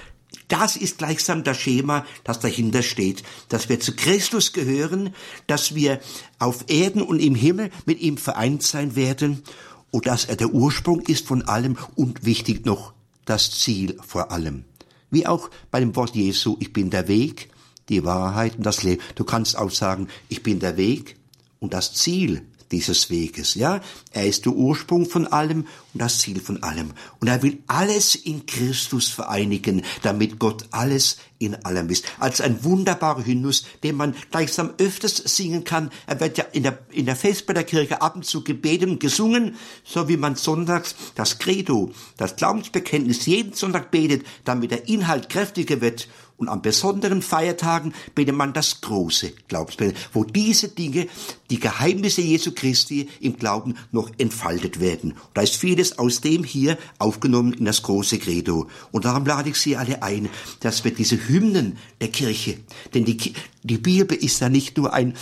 Das 0.48 0.76
ist 0.76 0.98
gleichsam 0.98 1.42
das 1.42 1.56
Schema, 1.56 2.06
das 2.22 2.38
dahinter 2.38 2.82
steht, 2.82 3.24
dass 3.48 3.68
wir 3.68 3.80
zu 3.80 3.96
Christus 3.96 4.52
gehören, 4.52 5.12
dass 5.48 5.74
wir 5.74 6.00
auf 6.38 6.64
Erden 6.68 7.02
und 7.02 7.18
im 7.18 7.34
Himmel 7.34 7.70
mit 7.84 8.00
ihm 8.00 8.16
vereint 8.16 8.62
sein 8.62 8.94
werden 8.94 9.42
und 9.90 10.06
dass 10.06 10.24
er 10.24 10.36
der 10.36 10.54
Ursprung 10.54 11.00
ist 11.00 11.26
von 11.26 11.42
allem 11.42 11.76
und 11.96 12.24
wichtig 12.24 12.64
noch 12.64 12.92
das 13.24 13.50
Ziel 13.50 13.98
vor 14.06 14.30
allem. 14.30 14.64
Wie 15.10 15.26
auch 15.26 15.50
bei 15.70 15.80
dem 15.80 15.96
Wort 15.96 16.14
Jesu, 16.14 16.56
ich 16.60 16.72
bin 16.72 16.90
der 16.90 17.08
Weg, 17.08 17.48
die 17.88 18.04
Wahrheit 18.04 18.56
und 18.56 18.66
das 18.66 18.82
Leben. 18.82 19.02
Du 19.14 19.24
kannst 19.24 19.56
auch 19.56 19.70
sagen, 19.70 20.08
ich 20.28 20.42
bin 20.42 20.60
der 20.60 20.76
Weg, 20.76 21.15
und 21.60 21.74
das 21.74 21.94
Ziel 21.94 22.46
dieses 22.72 23.10
Weges, 23.10 23.54
ja. 23.54 23.80
Er 24.10 24.26
ist 24.26 24.44
der 24.44 24.52
Ursprung 24.52 25.06
von 25.06 25.26
allem 25.26 25.66
und 25.92 26.02
das 26.02 26.18
Ziel 26.18 26.40
von 26.40 26.62
allem. 26.62 26.92
Und 27.20 27.28
er 27.28 27.42
will 27.42 27.62
alles 27.66 28.14
in 28.14 28.46
Christus 28.46 29.08
vereinigen, 29.08 29.82
damit 30.02 30.38
Gott 30.38 30.66
alles 30.70 31.18
in 31.38 31.54
allem 31.64 31.88
ist. 31.90 32.06
Als 32.18 32.40
ein 32.40 32.64
wunderbarer 32.64 33.24
Hymnus, 33.24 33.66
den 33.82 33.96
man 33.96 34.14
gleichsam 34.30 34.72
öfters 34.78 35.16
singen 35.16 35.64
kann. 35.64 35.90
Er 36.06 36.18
wird 36.20 36.38
ja 36.38 36.44
in 36.52 36.62
der, 36.62 36.78
in 36.90 37.06
der 37.06 37.16
Vesper 37.16 37.54
der 37.54 37.64
Kirche 37.64 38.00
ab 38.00 38.16
und 38.16 38.24
zu 38.24 38.42
gebeten 38.42 38.90
und 38.90 39.00
gesungen, 39.00 39.56
so 39.84 40.08
wie 40.08 40.16
man 40.16 40.34
sonntags 40.34 40.96
das 41.14 41.38
Credo, 41.38 41.92
das 42.16 42.36
Glaubensbekenntnis 42.36 43.26
jeden 43.26 43.52
Sonntag 43.52 43.90
betet, 43.90 44.26
damit 44.44 44.70
der 44.70 44.88
Inhalt 44.88 45.28
kräftiger 45.28 45.80
wird 45.80 46.08
und 46.38 46.48
an 46.48 46.60
besonderen 46.60 47.22
Feiertagen 47.22 47.94
betet 48.14 48.34
man 48.34 48.52
das 48.52 48.80
große 48.82 49.32
Glaubensbekenntnis, 49.48 50.08
wo 50.12 50.24
diese 50.24 50.68
Dinge, 50.68 51.08
die 51.48 51.58
Geheimnisse 51.58 52.20
Jesu 52.20 52.52
Christi 52.52 53.08
im 53.20 53.36
Glauben 53.36 53.76
noch 53.90 54.10
entfaltet 54.18 54.80
werden. 54.80 55.12
Und 55.12 55.20
da 55.34 55.42
ist 55.42 55.56
vieles 55.56 55.98
aus 55.98 56.20
dem 56.20 56.44
hier 56.44 56.76
aufgenommen 56.98 57.54
in 57.54 57.64
das 57.64 57.82
große 57.82 58.18
Credo. 58.18 58.68
Und 58.92 59.06
darum 59.06 59.24
lade 59.24 59.50
ich 59.50 59.56
Sie 59.56 59.76
alle 59.76 60.02
ein, 60.02 60.28
dass 60.60 60.84
wir 60.84 60.92
diese 60.92 61.28
Hymnen 61.28 61.78
der 62.00 62.08
Kirche, 62.08 62.58
denn 62.92 63.04
die, 63.04 63.32
die 63.62 63.78
Bibel 63.78 64.16
ist 64.16 64.40
ja 64.40 64.48
nicht 64.48 64.76
nur 64.76 64.92
ein, 64.92 65.14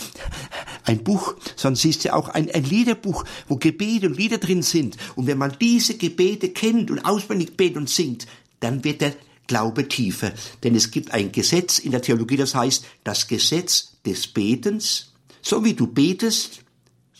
ein 0.83 1.03
Buch, 1.03 1.35
sondern 1.55 1.77
sie 1.77 1.89
ist 1.89 2.03
ja 2.03 2.13
auch 2.13 2.29
ein, 2.29 2.51
ein 2.51 2.63
Liederbuch, 2.63 3.23
wo 3.47 3.55
Gebete 3.55 4.07
und 4.07 4.17
Lieder 4.17 4.37
drin 4.37 4.61
sind. 4.61 4.97
Und 5.15 5.27
wenn 5.27 5.37
man 5.37 5.55
diese 5.59 5.97
Gebete 5.97 6.49
kennt 6.49 6.91
und 6.91 7.05
auswendig 7.05 7.57
betet 7.57 7.77
und 7.77 7.89
singt, 7.89 8.27
dann 8.59 8.83
wird 8.83 9.01
der 9.01 9.13
Glaube 9.47 9.87
tiefer. 9.87 10.31
Denn 10.63 10.75
es 10.75 10.91
gibt 10.91 11.11
ein 11.11 11.31
Gesetz 11.31 11.79
in 11.79 11.91
der 11.91 12.01
Theologie, 12.01 12.37
das 12.37 12.55
heißt, 12.55 12.85
das 13.03 13.27
Gesetz 13.27 13.93
des 14.05 14.27
Betens, 14.27 15.13
so 15.41 15.63
wie 15.63 15.73
du 15.73 15.87
betest, 15.87 16.61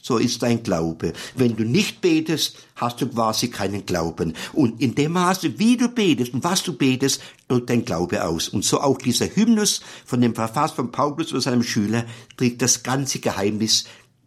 so 0.05 0.17
ist 0.19 0.43
dein 0.43 0.61
Glaube. 0.61 1.13
Wenn 1.35 1.55
du 1.55 1.63
nicht 1.63 1.99
betest, 1.99 2.57
hast 2.75 3.01
du 3.01 3.07
quasi 3.07 3.47
keinen 3.47 3.87
Glauben. 3.87 4.33
Und 4.53 4.79
in 4.79 4.93
dem 4.93 5.13
Maße, 5.13 5.57
wie 5.57 5.77
du 5.77 5.87
betest 5.89 6.31
und 6.31 6.43
was 6.43 6.61
du 6.61 6.73
betest, 6.73 7.21
drückt 7.47 7.71
dein 7.71 7.85
Glaube 7.85 8.23
aus. 8.23 8.47
Und 8.47 8.63
so 8.63 8.81
auch 8.81 8.99
dieser 8.99 9.25
Hymnus 9.25 9.81
von 10.05 10.21
dem 10.21 10.35
Verfass 10.35 10.73
von 10.73 10.91
Paulus 10.91 11.31
oder 11.31 11.41
seinem 11.41 11.63
Schüler 11.63 12.05
trägt 12.37 12.61
das 12.61 12.83
ganze 12.83 13.17
Geheimnis 13.17 13.85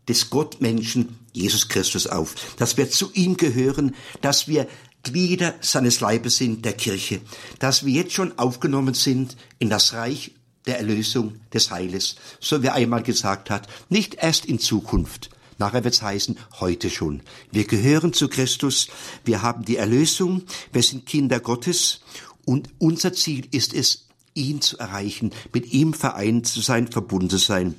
des 0.08 0.30
Gottmenschen 0.30 1.16
Jesus 1.32 1.68
Christus 1.68 2.08
auf. 2.08 2.34
Dass 2.56 2.76
wir 2.76 2.90
zu 2.90 3.12
ihm 3.12 3.37
gehören, 3.37 3.94
dass 4.20 4.48
wir 4.48 4.66
Glieder 5.02 5.54
seines 5.61 6.00
Leibes 6.00 6.37
sind, 6.37 6.64
der 6.64 6.72
Kirche, 6.74 7.20
dass 7.58 7.84
wir 7.84 7.92
jetzt 7.92 8.12
schon 8.12 8.38
aufgenommen 8.38 8.94
sind 8.94 9.37
in 9.58 9.70
das 9.70 9.92
Reich 9.92 10.32
der 10.66 10.78
Erlösung 10.78 11.40
des 11.52 11.70
Heiles, 11.70 12.16
so 12.40 12.62
wie 12.62 12.66
er 12.66 12.74
einmal 12.74 13.02
gesagt 13.02 13.48
hat, 13.48 13.68
nicht 13.88 14.16
erst 14.16 14.44
in 14.44 14.58
Zukunft. 14.58 15.30
Nachher 15.56 15.82
wird 15.82 15.94
es 15.94 16.02
heißen, 16.02 16.38
heute 16.61 16.88
schon. 16.88 17.22
Wir 17.50 17.64
gehören 17.64 18.12
zu 18.12 18.28
Christus, 18.28 18.88
wir 19.24 19.42
haben 19.42 19.64
die 19.64 19.76
Erlösung, 19.76 20.42
wir 20.72 20.82
sind 20.82 21.06
Kinder 21.06 21.40
Gottes 21.40 22.00
und 22.44 22.68
unser 22.78 23.12
Ziel 23.12 23.48
ist 23.50 23.74
es, 23.74 24.06
ihn 24.34 24.61
zu 24.61 24.78
erreichen, 24.78 25.32
mit 25.52 25.72
ihm 25.72 25.94
vereint 25.94 26.46
zu 26.46 26.61
sein, 26.61 26.87
verbunden 26.87 27.30
zu 27.30 27.38
sein. 27.38 27.74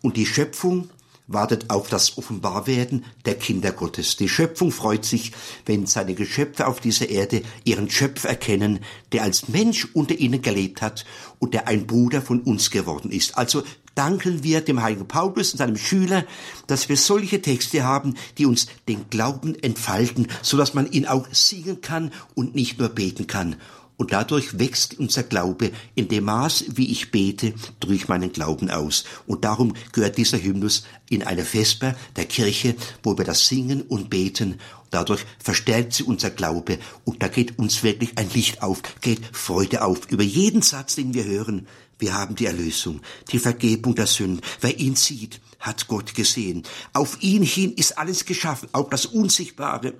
Und 0.00 0.16
die 0.16 0.26
Schöpfung 0.26 0.90
wartet 1.28 1.70
auf 1.70 1.88
das 1.88 2.18
Offenbarwerden 2.18 3.04
der 3.26 3.36
Kinder 3.36 3.70
Gottes. 3.70 4.16
Die 4.16 4.28
Schöpfung 4.28 4.72
freut 4.72 5.04
sich, 5.04 5.32
wenn 5.66 5.86
seine 5.86 6.14
Geschöpfe 6.14 6.66
auf 6.66 6.80
dieser 6.80 7.08
Erde 7.08 7.42
ihren 7.64 7.88
Schöpfer 7.88 8.30
erkennen, 8.30 8.80
der 9.12 9.22
als 9.22 9.48
Mensch 9.48 9.86
unter 9.92 10.16
ihnen 10.16 10.42
gelebt 10.42 10.82
hat 10.82 11.04
und 11.38 11.54
der 11.54 11.68
ein 11.68 11.86
Bruder 11.86 12.22
von 12.22 12.40
uns 12.40 12.70
geworden 12.70 13.12
ist. 13.12 13.36
Also 13.38 13.62
danken 13.94 14.42
wir 14.42 14.60
dem 14.62 14.82
heiligen 14.82 15.06
Paulus 15.08 15.52
und 15.52 15.58
seinem 15.58 15.76
Schüler, 15.76 16.24
dass 16.66 16.88
wir 16.88 16.96
solche 16.96 17.42
Texte 17.42 17.84
haben, 17.84 18.14
die 18.38 18.46
uns 18.46 18.66
den 18.88 19.10
Glauben 19.10 19.54
entfalten, 19.62 20.28
so 20.40 20.56
dass 20.56 20.72
man 20.72 20.90
ihn 20.90 21.06
auch 21.06 21.26
singen 21.32 21.80
kann 21.80 22.12
und 22.34 22.54
nicht 22.54 22.78
nur 22.78 22.88
beten 22.88 23.26
kann. 23.26 23.56
Und 23.98 24.12
dadurch 24.12 24.60
wächst 24.60 24.98
unser 24.98 25.24
Glaube 25.24 25.72
in 25.96 26.06
dem 26.06 26.24
Maß, 26.24 26.66
wie 26.76 26.90
ich 26.90 27.10
bete, 27.10 27.52
drücke 27.80 27.96
ich 27.96 28.08
meinen 28.08 28.32
Glauben 28.32 28.70
aus. 28.70 29.04
Und 29.26 29.44
darum 29.44 29.74
gehört 29.92 30.16
dieser 30.16 30.40
Hymnus 30.40 30.84
in 31.10 31.24
eine 31.24 31.44
Vesper 31.44 31.96
der 32.16 32.26
Kirche, 32.26 32.76
wo 33.02 33.18
wir 33.18 33.24
das 33.24 33.48
singen 33.48 33.82
und 33.82 34.08
beten. 34.08 34.60
Dadurch 34.90 35.26
verstärkt 35.42 35.94
sie 35.94 36.04
unser 36.04 36.30
Glaube 36.30 36.78
und 37.04 37.22
da 37.22 37.28
geht 37.28 37.58
uns 37.58 37.82
wirklich 37.82 38.16
ein 38.16 38.30
Licht 38.32 38.62
auf, 38.62 38.80
geht 39.00 39.20
Freude 39.32 39.84
auf 39.84 40.10
über 40.10 40.22
jeden 40.22 40.62
Satz, 40.62 40.94
den 40.94 41.12
wir 41.12 41.24
hören. 41.24 41.66
Wir 41.98 42.14
haben 42.14 42.36
die 42.36 42.46
Erlösung, 42.46 43.00
die 43.32 43.40
Vergebung 43.40 43.96
der 43.96 44.06
Sünden. 44.06 44.42
Wer 44.60 44.78
ihn 44.78 44.94
sieht, 44.94 45.40
hat 45.58 45.88
Gott 45.88 46.14
gesehen. 46.14 46.62
Auf 46.92 47.20
ihn 47.20 47.42
hin 47.42 47.74
ist 47.74 47.98
alles 47.98 48.24
geschaffen, 48.24 48.68
auch 48.72 48.88
das 48.88 49.06
Unsichtbare. 49.06 49.94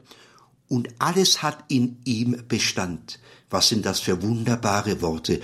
Und 0.68 0.88
alles 0.98 1.42
hat 1.42 1.64
in 1.68 1.96
ihm 2.04 2.44
Bestand. 2.48 3.18
Was 3.50 3.68
sind 3.68 3.86
das 3.86 4.00
für 4.00 4.22
wunderbare 4.22 5.00
Worte? 5.00 5.40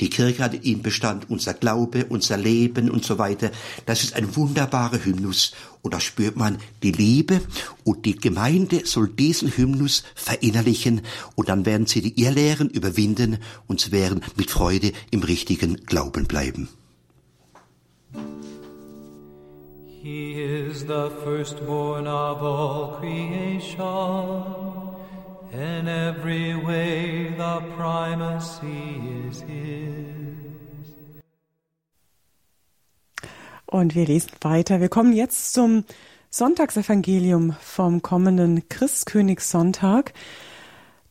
Die 0.00 0.10
Kirche 0.10 0.42
hat 0.44 0.64
ihm 0.64 0.82
Bestand, 0.82 1.30
unser 1.30 1.54
Glaube, 1.54 2.04
unser 2.06 2.36
Leben 2.36 2.90
und 2.90 3.04
so 3.04 3.16
weiter. 3.16 3.50
Das 3.86 4.02
ist 4.02 4.14
ein 4.14 4.36
wunderbarer 4.36 5.02
Hymnus. 5.02 5.52
Und 5.80 5.94
da 5.94 6.00
spürt 6.00 6.36
man 6.36 6.58
die 6.82 6.92
Liebe 6.92 7.40
und 7.84 8.04
die 8.04 8.16
Gemeinde 8.16 8.84
soll 8.84 9.08
diesen 9.08 9.56
Hymnus 9.56 10.02
verinnerlichen 10.14 11.02
und 11.34 11.48
dann 11.48 11.64
werden 11.64 11.86
sie 11.86 12.02
die 12.02 12.20
Irrlehren 12.20 12.68
überwinden 12.68 13.38
und 13.68 13.80
sie 13.80 13.92
werden 13.92 14.20
mit 14.36 14.50
Freude 14.50 14.92
im 15.10 15.22
richtigen 15.22 15.76
Glauben 15.86 16.26
bleiben. 16.26 16.68
He 20.06 20.40
is 20.40 20.86
the 20.86 21.10
firstborn 21.24 22.06
of 22.06 22.40
all 22.40 22.96
creation. 23.00 24.44
In 25.52 25.88
every 25.88 26.54
way 26.54 27.34
the 27.36 27.60
primacy 27.76 29.00
is 29.28 29.40
his. 29.40 31.16
Und 33.66 33.96
wir 33.96 34.06
lesen 34.06 34.30
weiter. 34.42 34.80
Wir 34.80 34.88
kommen 34.88 35.12
jetzt 35.12 35.52
zum 35.52 35.82
Sonntagsevangelium 36.30 37.56
vom 37.60 38.00
kommenden 38.00 38.68
Christkönigssonntag. 38.68 40.14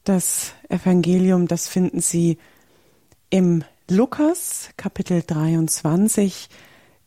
Das 0.06 0.54
Evangelium, 0.70 1.50
das 1.50 1.68
finden 1.68 2.00
Sie 2.00 2.38
im 3.30 3.66
Lukas 3.90 4.70
Kapitel 4.78 5.22
23, 5.22 6.48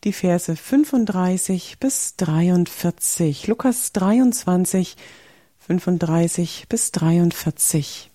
die 0.04 0.12
Verse 0.12 0.54
35 0.54 1.78
bis 1.80 2.16
43. 2.16 3.46
Lukas 3.46 3.92
23, 3.92 4.96
35 5.58 6.66
bis 6.68 6.92
43. 6.92 8.10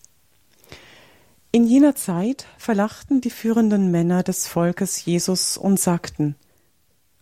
In 1.52 1.68
jener 1.68 1.96
Zeit 1.96 2.48
verlachten 2.58 3.22
die 3.22 3.30
führenden 3.30 3.92
Männer 3.92 4.24
des 4.24 4.48
Volkes 4.48 5.06
Jesus 5.06 5.58
und 5.58 5.80
sagten, 5.80 6.36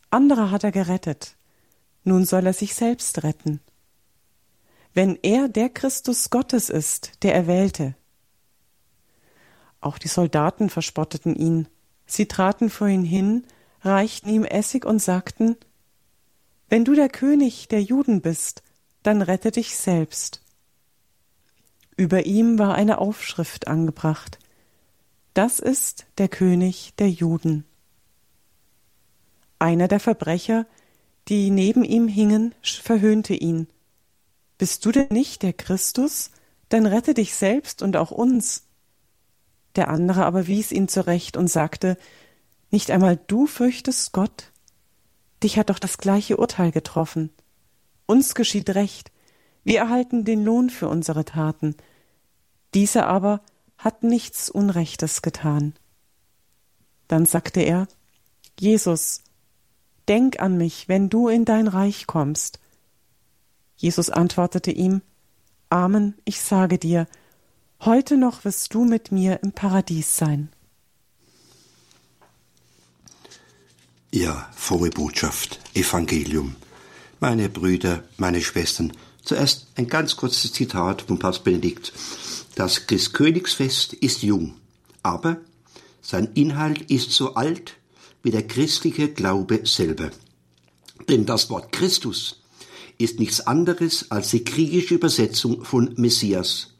andere 0.10 0.52
hat 0.52 0.63
er 0.63 0.71
gerettet, 0.71 1.36
nun 2.04 2.26
soll 2.26 2.45
er 2.45 2.54
sich 2.54 2.76
selbst 2.76 3.24
retten. 3.24 3.60
Wenn 4.93 5.17
er 5.21 5.47
der 5.47 5.69
Christus 5.69 6.30
Gottes 6.30 6.69
ist, 6.69 7.24
der 7.24 7.34
Erwählte. 7.34 7.95
Auch 9.80 9.97
die 9.97 10.10
Soldaten 10.10 10.69
verspotteten 10.69 11.36
ihn. 11.36 11.67
Sie 12.06 12.28
traten 12.28 12.69
vor 12.69 12.88
ihn 12.88 13.04
hin, 13.04 13.45
reichten 13.82 14.30
ihm 14.30 14.44
Essig 14.44 14.86
und 14.86 15.00
sagten, 15.00 15.58
Wenn 16.70 16.86
du 16.86 16.94
der 16.94 17.10
König 17.10 17.67
der 17.67 17.82
Juden 17.82 18.22
bist, 18.22 18.63
dann 19.04 19.22
rette 19.22 19.52
dich 19.52 19.76
selbst. 19.76 20.41
Über 21.98 22.26
ihm 22.26 22.58
war 22.58 22.76
eine 22.76 23.00
Aufschrift 23.00 23.67
angebracht. 23.67 24.39
Das 25.34 25.60
ist 25.60 26.06
der 26.17 26.30
König 26.30 26.94
der 26.98 27.10
Juden. 27.10 27.65
Einer 29.60 29.88
der 29.88 30.00
Verbrecher, 30.00 30.65
die 31.28 31.52
neben 31.52 31.84
ihm 31.84 32.08
hingen, 32.08 32.56
verhöhnte 32.63 33.34
ihn. 33.34 33.67
Bist 34.58 34.86
du 34.86 34.91
denn 34.91 35.08
nicht 35.12 35.44
der 35.44 35.54
Christus? 35.54 36.32
Dann 36.70 36.86
rette 36.86 37.13
dich 37.13 37.36
selbst 37.36 37.82
und 37.82 37.98
auch 37.98 38.12
uns. 38.12 38.63
Der 39.76 39.89
andere 39.89 40.26
aber 40.26 40.48
wies 40.48 40.72
ihn 40.72 40.88
zurecht 40.88 41.38
und 41.38 41.48
sagte, 41.48 41.98
Nicht 42.71 42.89
einmal 42.89 43.19
du 43.27 43.45
fürchtest 43.47 44.13
Gott? 44.13 44.51
Dich 45.43 45.57
hat 45.57 45.69
doch 45.69 45.79
das 45.79 45.97
gleiche 45.97 46.38
Urteil 46.38 46.71
getroffen. 46.71 47.29
Uns 48.05 48.34
geschieht 48.34 48.69
Recht, 48.71 49.12
wir 49.63 49.79
erhalten 49.79 50.25
den 50.25 50.43
Lohn 50.43 50.69
für 50.69 50.88
unsere 50.88 51.25
Taten. 51.25 51.75
Dieser 52.73 53.07
aber 53.07 53.41
hat 53.77 54.03
nichts 54.03 54.49
Unrechtes 54.49 55.21
getan. 55.21 55.73
Dann 57.07 57.25
sagte 57.25 57.62
er, 57.62 57.88
Jesus, 58.60 59.23
denk 60.07 60.39
an 60.39 60.57
mich, 60.57 60.88
wenn 60.88 61.10
du 61.10 61.27
in 61.27 61.45
dein 61.45 61.67
Reich 61.67 62.07
kommst. 62.07 62.60
Jesus 63.75 64.10
antwortete 64.10 64.71
ihm, 64.71 65.01
Amen, 65.69 66.15
ich 66.25 66.41
sage 66.41 66.77
dir, 66.77 67.07
heute 67.81 68.17
noch 68.17 68.45
wirst 68.45 68.73
du 68.73 68.86
mit 68.86 69.12
mir 69.12 69.41
im 69.43 69.51
Paradies 69.51 70.15
sein. 70.15 70.49
Ja, 74.13 74.50
frohe 74.56 74.89
Botschaft, 74.89 75.60
Evangelium 75.74 76.56
meine 77.21 77.50
Brüder, 77.50 78.04
meine 78.17 78.41
Schwestern, 78.41 78.91
zuerst 79.24 79.67
ein 79.76 79.88
ganz 79.88 80.17
kurzes 80.17 80.52
Zitat 80.52 81.04
von 81.04 81.19
Papst 81.19 81.43
Benedikt. 81.43 81.93
Das 82.56 82.88
Christkönigsfest 82.88 83.93
ist 83.93 84.24
jung, 84.24 84.56
aber 85.04 85.38
sein 86.02 86.30
Inhalt 86.34 86.89
ist 86.89 87.12
so 87.12 87.36
alt 87.36 87.78
wie 88.24 88.32
der 88.32 88.47
christliche 88.47 89.10
Glaube 89.10 89.62
selber. 89.65 90.10
Denn 91.08 91.26
das 91.28 91.50
Wort 91.52 91.71
Christus 91.71 92.41
ist 92.97 93.19
nichts 93.19 93.45
anderes 93.45 94.10
als 94.10 94.32
die 94.32 94.43
griechische 94.43 94.95
Übersetzung 94.95 95.63
von 95.63 95.93
Messias, 95.97 96.74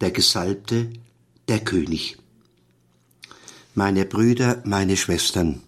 der 0.00 0.10
Gesalbte, 0.10 0.90
der 1.46 1.60
König. 1.60 2.18
Meine 3.74 4.04
Brüder, 4.04 4.62
meine 4.64 4.96
Schwestern, 4.96 5.62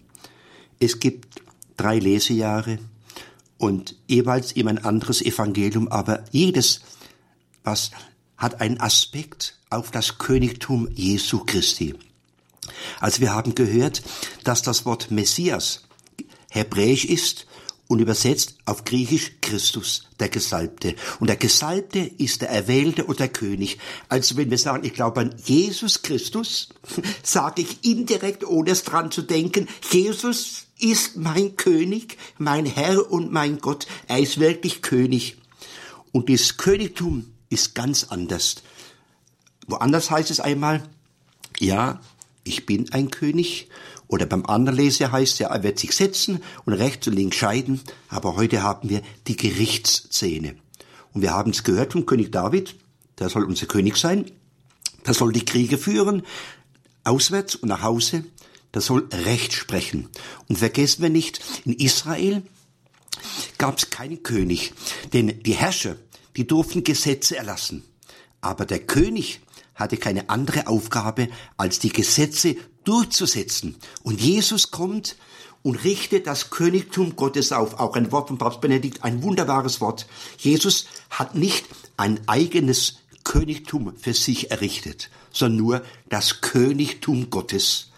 es 0.79 0.99
gibt 0.99 1.41
drei 1.77 1.99
Lesejahre, 1.99 2.79
und 3.59 3.97
jeweils 4.07 4.53
eben 4.53 4.69
ein 4.69 4.83
anderes 4.83 5.21
Evangelium, 5.21 5.89
aber 5.89 6.23
jedes, 6.31 6.79
was 7.63 7.91
hat 8.37 8.61
einen 8.61 8.79
Aspekt 8.79 9.59
auf 9.69 9.91
das 9.91 10.17
Königtum 10.17 10.89
Jesu 10.95 11.43
Christi. 11.45 11.93
Also 13.01 13.19
wir 13.19 13.33
haben 13.33 13.53
gehört, 13.53 14.01
dass 14.45 14.61
das 14.61 14.85
Wort 14.85 15.11
Messias 15.11 15.83
hebräisch 16.49 17.03
ist 17.03 17.47
und 17.87 17.99
übersetzt 17.99 18.55
auf 18.65 18.85
Griechisch 18.85 19.33
Christus, 19.41 20.07
der 20.19 20.29
Gesalbte. 20.29 20.95
Und 21.19 21.27
der 21.27 21.35
Gesalbte 21.35 21.99
ist 21.99 22.41
der 22.41 22.49
Erwählte 22.49 23.03
und 23.03 23.19
der 23.19 23.29
König. 23.29 23.77
Also 24.07 24.37
wenn 24.37 24.49
wir 24.49 24.57
sagen, 24.57 24.85
ich 24.85 24.93
glaube 24.93 25.19
an 25.19 25.35
Jesus 25.43 26.01
Christus, 26.01 26.69
sage 27.23 27.63
ich 27.63 27.83
indirekt, 27.83 28.45
ohne 28.45 28.71
es 28.71 28.83
dran 28.83 29.11
zu 29.11 29.21
denken, 29.21 29.67
Jesus 29.91 30.68
ist 30.79 31.17
mein 31.17 31.55
König, 31.55 32.17
mein 32.37 32.65
Herr 32.65 33.11
und 33.11 33.31
mein 33.31 33.59
Gott. 33.59 33.87
Er 34.07 34.19
ist 34.19 34.39
wirklich 34.39 34.81
König. 34.81 35.37
Und 36.11 36.29
das 36.29 36.57
Königtum 36.57 37.33
ist 37.49 37.75
ganz 37.75 38.05
anders. 38.05 38.57
Woanders 39.67 40.09
heißt 40.09 40.31
es 40.31 40.39
einmal, 40.39 40.87
ja, 41.59 41.99
ich 42.43 42.65
bin 42.65 42.91
ein 42.91 43.11
König. 43.11 43.69
Oder 44.07 44.25
beim 44.25 44.45
anderen 44.47 44.77
Leser 44.77 45.11
heißt 45.11 45.33
es, 45.33 45.39
er 45.41 45.61
wird 45.61 45.77
sich 45.77 45.91
setzen 45.91 46.41
und 46.65 46.73
rechts 46.73 47.07
und 47.07 47.13
links 47.13 47.37
scheiden. 47.37 47.81
Aber 48.07 48.35
heute 48.35 48.63
haben 48.63 48.89
wir 48.89 49.03
die 49.27 49.35
Gerichtsszene. 49.35 50.55
Und 51.13 51.21
wir 51.21 51.31
haben 51.31 51.51
es 51.51 51.63
gehört 51.63 51.93
vom 51.93 52.05
König 52.05 52.31
David, 52.31 52.75
der 53.19 53.29
soll 53.29 53.43
unser 53.43 53.67
König 53.67 53.97
sein. 53.97 54.31
Der 55.05 55.13
soll 55.13 55.31
die 55.31 55.45
Kriege 55.45 55.77
führen, 55.77 56.23
auswärts 57.03 57.55
und 57.55 57.69
nach 57.69 57.83
Hause. 57.83 58.25
Der 58.73 58.81
soll 58.81 59.07
Recht 59.11 59.53
sprechen. 59.53 60.09
Und 60.47 60.57
vergessen 60.57 61.01
wir 61.01 61.09
nicht, 61.09 61.41
in 61.65 61.73
Israel 61.73 62.43
gab 63.57 63.77
es 63.77 63.89
keinen 63.89 64.23
König, 64.23 64.73
denn 65.13 65.41
die 65.43 65.55
Herrscher, 65.55 65.95
die 66.35 66.47
durften 66.47 66.83
Gesetze 66.83 67.37
erlassen. 67.37 67.83
Aber 68.41 68.65
der 68.65 68.79
König 68.79 69.41
hatte 69.75 69.97
keine 69.97 70.29
andere 70.29 70.67
Aufgabe, 70.67 71.29
als 71.57 71.79
die 71.79 71.89
Gesetze 71.89 72.55
durchzusetzen. 72.83 73.77
Und 74.03 74.21
Jesus 74.21 74.71
kommt 74.71 75.15
und 75.61 75.83
richtet 75.83 76.27
das 76.27 76.49
Königtum 76.49 77.15
Gottes 77.15 77.51
auf. 77.51 77.79
Auch 77.79 77.95
ein 77.95 78.11
Wort 78.11 78.29
von 78.29 78.37
Papst 78.37 78.61
Benedikt, 78.61 79.03
ein 79.03 79.23
wunderbares 79.23 79.81
Wort. 79.81 80.07
Jesus 80.37 80.85
hat 81.09 81.35
nicht 81.35 81.65
ein 81.97 82.19
eigenes 82.27 82.99
Königtum 83.23 83.93
für 83.97 84.13
sich 84.13 84.51
errichtet, 84.51 85.09
sondern 85.31 85.57
nur 85.57 85.83
das 86.09 86.41
Königtum 86.41 87.29
Gottes. 87.29 87.88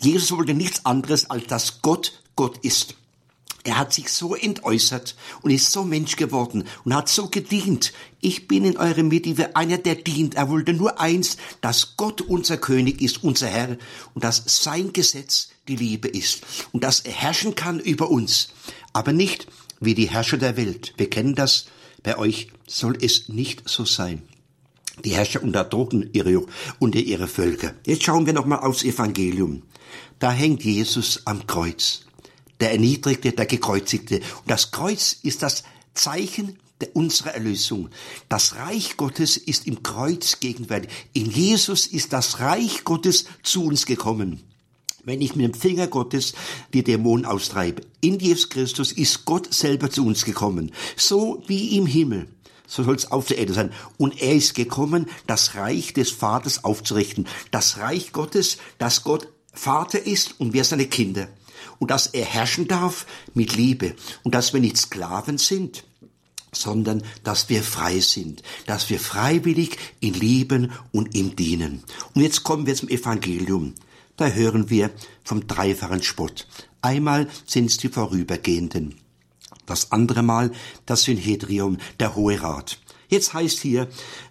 Jesus 0.00 0.32
wollte 0.32 0.54
nichts 0.54 0.84
anderes, 0.84 1.30
als 1.30 1.46
dass 1.46 1.82
Gott 1.82 2.22
Gott 2.36 2.58
ist. 2.58 2.94
Er 3.66 3.78
hat 3.78 3.92
sich 3.92 4.10
so 4.10 4.36
entäußert 4.36 5.16
und 5.42 5.50
ist 5.50 5.72
so 5.72 5.82
Mensch 5.82 6.14
geworden 6.14 6.62
und 6.84 6.94
hat 6.94 7.08
so 7.08 7.28
gedient. 7.28 7.92
Ich 8.20 8.46
bin 8.46 8.64
in 8.64 8.76
eurer 8.76 9.02
Mitte 9.02 9.56
einer, 9.56 9.78
der 9.78 9.96
dient. 9.96 10.36
Er 10.36 10.48
wollte 10.48 10.72
nur 10.72 11.00
eins, 11.00 11.36
dass 11.62 11.96
Gott 11.96 12.20
unser 12.20 12.58
König 12.58 13.02
ist, 13.02 13.24
unser 13.24 13.48
Herr 13.48 13.76
und 14.14 14.22
dass 14.22 14.44
sein 14.46 14.92
Gesetz 14.92 15.48
die 15.66 15.74
Liebe 15.74 16.06
ist 16.06 16.42
und 16.70 16.84
dass 16.84 17.00
er 17.00 17.12
herrschen 17.12 17.56
kann 17.56 17.80
über 17.80 18.08
uns. 18.08 18.50
Aber 18.92 19.12
nicht 19.12 19.48
wie 19.80 19.94
die 19.94 20.10
Herrscher 20.10 20.38
der 20.38 20.56
Welt. 20.56 20.94
Wir 20.96 21.10
kennen 21.10 21.34
das. 21.34 21.66
Bei 22.04 22.18
euch 22.18 22.52
soll 22.68 22.96
es 23.00 23.28
nicht 23.28 23.68
so 23.68 23.84
sein. 23.84 24.22
Die 25.04 25.14
Herrscher 25.14 25.42
unterdrücken 25.42 26.10
ihre, 26.12 26.46
unter 26.78 26.98
ihre 26.98 27.28
Völker. 27.28 27.74
Jetzt 27.84 28.04
schauen 28.04 28.26
wir 28.26 28.32
nochmal 28.32 28.60
aufs 28.60 28.82
Evangelium. 28.82 29.62
Da 30.18 30.32
hängt 30.32 30.64
Jesus 30.64 31.22
am 31.26 31.46
Kreuz 31.46 32.06
der 32.60 32.72
Erniedrigte, 32.72 33.32
der 33.32 33.46
Gekreuzigte. 33.46 34.16
Und 34.16 34.50
das 34.50 34.70
Kreuz 34.70 35.16
ist 35.22 35.42
das 35.42 35.62
Zeichen 35.94 36.58
unserer 36.92 37.34
Erlösung. 37.34 37.88
Das 38.28 38.56
Reich 38.56 38.96
Gottes 38.96 39.36
ist 39.36 39.66
im 39.66 39.82
Kreuz 39.82 40.40
gegenwärtig. 40.40 40.90
In 41.14 41.30
Jesus 41.30 41.86
ist 41.86 42.12
das 42.12 42.40
Reich 42.40 42.84
Gottes 42.84 43.24
zu 43.42 43.64
uns 43.64 43.86
gekommen. 43.86 44.42
Wenn 45.04 45.22
ich 45.22 45.36
mit 45.36 45.46
dem 45.46 45.54
Finger 45.54 45.86
Gottes 45.86 46.34
die 46.74 46.82
Dämonen 46.82 47.24
austreibe, 47.24 47.82
in 48.00 48.18
Jesus 48.18 48.48
Christus 48.48 48.92
ist 48.92 49.24
Gott 49.24 49.54
selber 49.54 49.90
zu 49.90 50.04
uns 50.04 50.24
gekommen. 50.24 50.72
So 50.96 51.42
wie 51.46 51.76
im 51.76 51.86
Himmel. 51.86 52.28
So 52.66 52.82
soll 52.82 52.96
es 52.96 53.10
auf 53.10 53.26
der 53.26 53.38
Erde 53.38 53.52
sein. 53.52 53.72
Und 53.96 54.20
er 54.20 54.34
ist 54.34 54.54
gekommen, 54.54 55.06
das 55.26 55.54
Reich 55.54 55.92
des 55.92 56.10
Vaters 56.10 56.64
aufzurichten. 56.64 57.26
Das 57.50 57.78
Reich 57.78 58.12
Gottes, 58.12 58.58
das 58.78 59.04
Gott 59.04 59.28
Vater 59.52 60.04
ist 60.04 60.38
und 60.38 60.52
wir 60.52 60.64
seine 60.64 60.86
Kinder 60.86 61.28
und 61.78 61.90
dass 61.90 62.08
er 62.08 62.24
herrschen 62.24 62.68
darf 62.68 63.06
mit 63.34 63.56
Liebe 63.56 63.94
und 64.22 64.34
dass 64.34 64.52
wir 64.52 64.60
nicht 64.60 64.76
Sklaven 64.76 65.38
sind, 65.38 65.84
sondern 66.52 67.02
dass 67.24 67.48
wir 67.48 67.62
frei 67.62 68.00
sind, 68.00 68.42
dass 68.66 68.88
wir 68.88 69.00
freiwillig 69.00 69.76
ihn 70.00 70.14
lieben 70.14 70.72
und 70.92 71.14
ihm 71.14 71.36
dienen. 71.36 71.82
Und 72.14 72.22
jetzt 72.22 72.44
kommen 72.44 72.66
wir 72.66 72.74
zum 72.74 72.88
Evangelium. 72.88 73.74
Da 74.16 74.28
hören 74.28 74.70
wir 74.70 74.90
vom 75.24 75.46
dreifachen 75.46 76.02
Spott. 76.02 76.46
Einmal 76.80 77.28
sind 77.46 77.66
es 77.66 77.76
die 77.76 77.88
Vorübergehenden. 77.88 78.94
Das 79.66 79.92
andere 79.92 80.22
Mal 80.22 80.52
das 80.86 81.02
Synhedrium, 81.02 81.78
der 82.00 82.14
Hohe 82.14 82.40
Rat. 82.40 82.78
Jetzt 83.08 83.34
heißt 83.34 83.60
hier, 83.60 83.88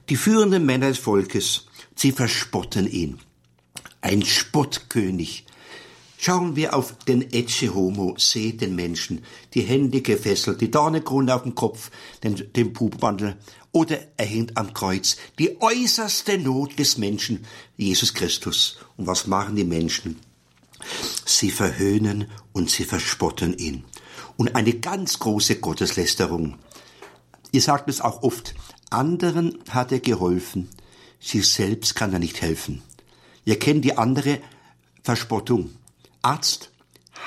die 0.10 0.16
führenden 0.16 0.66
Männer 0.66 0.90
des 0.90 0.98
Volkes, 0.98 1.68
sie 1.96 2.12
verspotten 2.12 2.90
ihn. 2.90 3.20
Ein 4.02 4.24
Spottkönig, 4.24 5.46
Schauen 6.18 6.56
wir 6.56 6.74
auf 6.74 6.98
den 7.06 7.34
Ecce 7.34 7.74
Homo, 7.74 8.16
seht 8.18 8.62
den 8.62 8.76
Menschen, 8.76 9.24
die 9.54 9.62
Hände 9.62 10.02
gefesselt, 10.02 10.62
die 10.62 10.72
Dornenkrone 10.72 11.36
auf 11.36 11.44
dem 11.44 11.56
Kopf, 11.56 11.92
den, 12.24 12.52
den 12.54 12.74
Pupwandel, 12.74 13.36
oder 13.72 14.00
er 14.16 14.26
hängt 14.26 14.58
am 14.58 14.74
Kreuz, 14.74 15.18
die 15.38 15.62
äußerste 15.62 16.38
Not 16.38 16.80
des 16.80 16.98
Menschen, 16.98 17.46
Jesus 17.76 18.14
Christus. 18.14 18.78
Und 18.96 19.06
was 19.08 19.28
machen 19.28 19.56
die 19.56 19.66
Menschen? 19.66 20.20
Sie 21.26 21.52
verhöhnen 21.52 22.32
und 22.54 22.70
sie 22.70 22.86
verspotten 22.86 23.58
ihn. 23.58 23.84
Und 24.38 24.56
eine 24.56 24.74
ganz 24.74 25.20
große 25.20 25.60
Gotteslästerung. 25.60 26.58
Ihr 27.52 27.62
sagt 27.62 27.90
es 27.90 28.02
auch 28.02 28.24
oft, 28.24 28.54
anderen 28.90 29.58
hat 29.70 29.92
er 29.92 30.00
geholfen, 30.00 30.70
sich 31.20 31.48
selbst 31.48 31.96
kann 31.96 32.14
er 32.14 32.20
nicht 32.20 32.42
helfen. 32.42 32.84
Ihr 33.46 33.58
kennt 33.60 33.86
die 33.86 33.98
andere 33.98 34.40
Verspottung. 35.04 35.72
Arzt, 36.22 36.72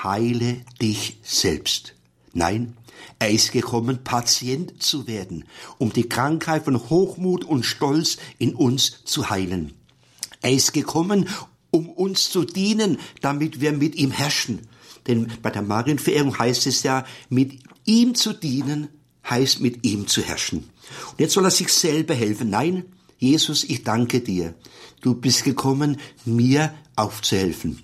heile 0.03 0.61
dich 0.81 1.19
selbst. 1.23 1.95
Nein, 2.33 2.77
er 3.17 3.31
ist 3.31 3.51
gekommen, 3.51 4.03
Patient 4.03 4.81
zu 4.81 5.07
werden, 5.07 5.45
um 5.77 5.91
die 5.91 6.07
Krankheit 6.07 6.65
von 6.65 6.89
Hochmut 6.89 7.43
und 7.43 7.63
Stolz 7.63 8.17
in 8.37 8.53
uns 8.55 9.03
zu 9.05 9.29
heilen. 9.29 9.73
Er 10.41 10.51
ist 10.51 10.73
gekommen, 10.73 11.27
um 11.71 11.89
uns 11.89 12.29
zu 12.29 12.45
dienen, 12.45 12.97
damit 13.21 13.61
wir 13.61 13.73
mit 13.73 13.95
ihm 13.95 14.11
herrschen. 14.11 14.68
Denn 15.09 15.27
bei 15.41 15.49
der 15.49 15.63
Marienverehrung 15.63 16.37
heißt 16.37 16.67
es 16.67 16.83
ja, 16.83 17.03
mit 17.29 17.59
ihm 17.83 18.15
zu 18.15 18.31
dienen, 18.31 18.87
heißt 19.27 19.59
mit 19.59 19.83
ihm 19.83 20.07
zu 20.07 20.21
herrschen. 20.21 20.59
Und 21.11 21.19
jetzt 21.19 21.33
soll 21.33 21.45
er 21.45 21.51
sich 21.51 21.69
selber 21.69 22.13
helfen. 22.13 22.51
Nein, 22.51 22.85
Jesus, 23.17 23.63
ich 23.63 23.83
danke 23.83 24.21
dir. 24.21 24.53
Du 25.01 25.15
bist 25.15 25.43
gekommen, 25.43 25.97
mir 26.25 26.73
aufzuhelfen. 26.95 27.81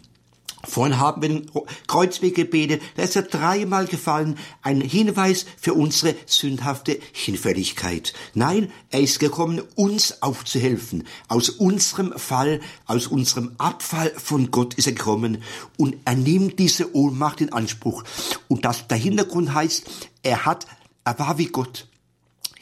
Vorhin 0.67 0.99
haben 0.99 1.21
wir 1.21 1.29
den 1.29 1.51
Kreuzweg 1.87 2.35
gebetet, 2.35 2.81
da 2.95 3.03
ist 3.03 3.15
er 3.15 3.23
dreimal 3.23 3.85
gefallen, 3.85 4.37
ein 4.61 4.81
Hinweis 4.81 5.45
für 5.59 5.73
unsere 5.73 6.15
sündhafte 6.25 6.99
Hinfälligkeit. 7.13 8.13
Nein, 8.33 8.71
er 8.89 9.01
ist 9.01 9.19
gekommen, 9.19 9.61
uns 9.75 10.21
aufzuhelfen. 10.21 11.05
Aus 11.27 11.49
unserem 11.49 12.13
Fall, 12.17 12.61
aus 12.85 13.07
unserem 13.07 13.53
Abfall 13.57 14.11
von 14.15 14.51
Gott 14.51 14.73
ist 14.75 14.87
er 14.87 14.93
gekommen 14.93 15.43
und 15.77 15.95
er 16.05 16.15
nimmt 16.15 16.59
diese 16.59 16.95
Ohnmacht 16.95 17.41
in 17.41 17.53
Anspruch. 17.53 18.03
Und 18.47 18.65
das, 18.65 18.87
der 18.87 18.97
Hintergrund 18.97 19.53
heißt, 19.53 19.85
er 20.23 20.45
hat, 20.45 20.65
er 21.03 21.19
war 21.19 21.37
wie 21.37 21.47
Gott 21.47 21.87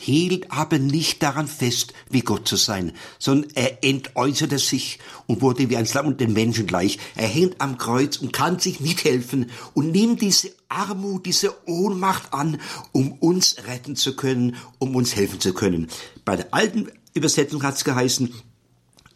hielt 0.04 0.52
aber 0.52 0.80
nicht 0.80 1.24
daran 1.24 1.48
fest, 1.48 1.94
wie 2.10 2.22
Gott 2.22 2.46
zu 2.46 2.58
sein, 2.58 2.92
sondern 3.20 3.52
er 3.56 3.84
entäußerte 3.84 4.60
sich 4.60 5.00
und 5.28 5.42
wurde 5.42 5.70
wie 5.70 5.78
ein 5.78 5.86
Slamm 5.86 6.08
und 6.08 6.20
den 6.20 6.34
Menschen 6.34 6.68
gleich. 6.68 7.00
Er 7.16 7.28
hängt 7.28 7.62
am 7.62 7.78
Kreuz 7.78 8.18
und 8.18 8.34
kann 8.34 8.60
sich 8.60 8.82
nicht 8.82 9.06
helfen 9.06 9.50
und 9.74 9.92
nimmt 9.92 10.22
diese 10.22 10.52
Armut, 10.68 11.26
diese 11.26 11.56
Ohnmacht 11.68 12.34
an, 12.34 12.60
um 12.92 13.14
uns 13.14 13.56
retten 13.66 13.96
zu 13.96 14.16
können, 14.16 14.58
um 14.78 14.94
uns 14.96 15.16
helfen 15.16 15.40
zu 15.40 15.54
können. 15.54 15.88
Bei 16.26 16.36
der 16.36 16.54
alten 16.54 16.92
Übersetzung 17.14 17.64
hat 17.64 17.76
es 17.76 17.86
geheißen, 17.86 18.34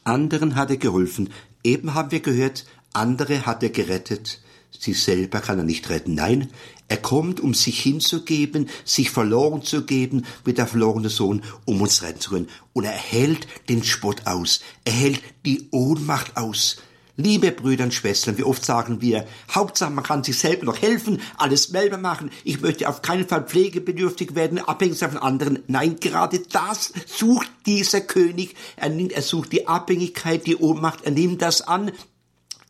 anderen 0.06 0.56
hat 0.56 0.69
er 0.69 0.78
geholfen. 0.78 1.32
Eben 1.63 1.95
haben 1.95 2.12
wir 2.12 2.21
gehört, 2.21 2.65
andere 2.93 3.45
hat 3.45 3.62
er 3.62 3.71
gerettet. 3.71 4.39
Sich 4.71 5.01
selber 5.01 5.39
kann 5.39 5.58
er 5.58 5.63
nicht 5.63 5.89
retten. 5.89 6.13
Nein, 6.13 6.49
er 6.88 6.97
kommt, 6.97 7.39
um 7.39 7.53
sich 7.53 7.82
hinzugeben, 7.82 8.69
sich 8.86 9.10
verloren 9.10 9.62
zu 9.62 9.86
geben 9.86 10.25
wie 10.45 10.53
der 10.53 10.67
verlorene 10.67 11.10
Sohn, 11.10 11.43
um 11.65 11.82
uns 11.82 12.01
retten 12.01 12.21
zu 12.21 12.30
können. 12.32 12.49
Und 12.73 12.86
er 12.86 12.91
hält 12.91 13.47
den 13.69 13.84
Spott 13.84 14.25
aus. 14.25 14.62
Er 14.86 14.93
hält 14.93 15.21
die 15.45 15.67
Ohnmacht 15.71 16.38
aus. 16.38 16.77
Liebe 17.19 17.51
Brüder 17.51 17.86
und 17.86 17.95
Schwestern, 17.95 18.38
wie 18.38 18.43
oft 18.43 18.63
sagen 18.63 19.01
wir, 19.01 19.25
Hauptsache 19.49 19.89
man 19.89 20.03
kann 20.03 20.23
sich 20.23 20.38
selber 20.38 20.65
noch 20.65 20.80
helfen, 20.80 21.19
alles 21.39 21.63
selber 21.63 21.97
machen, 21.97 22.30
ich 22.43 22.62
möchte 22.62 22.88
auf 22.88 23.01
keinen 23.01 23.27
Fall 23.27 23.43
pflegebedürftig 23.43 24.36
werden, 24.36 24.60
abhängig 24.60 24.99
von 24.99 25.17
anderen. 25.17 25.63
Nein, 25.65 25.99
gerade 25.99 26.39
das 26.51 26.93
sucht 27.08 27.49
dieser 27.65 28.01
König. 28.01 28.53
Er, 28.75 28.89
nimmt, 28.89 29.13
er 29.13 29.23
sucht 29.23 29.51
die 29.51 29.67
Abhängigkeit, 29.67 30.45
die 30.45 30.58
Ohnmacht, 30.58 31.06
er 31.06 31.12
nimmt 31.12 31.41
das 31.41 31.63
an, 31.63 31.91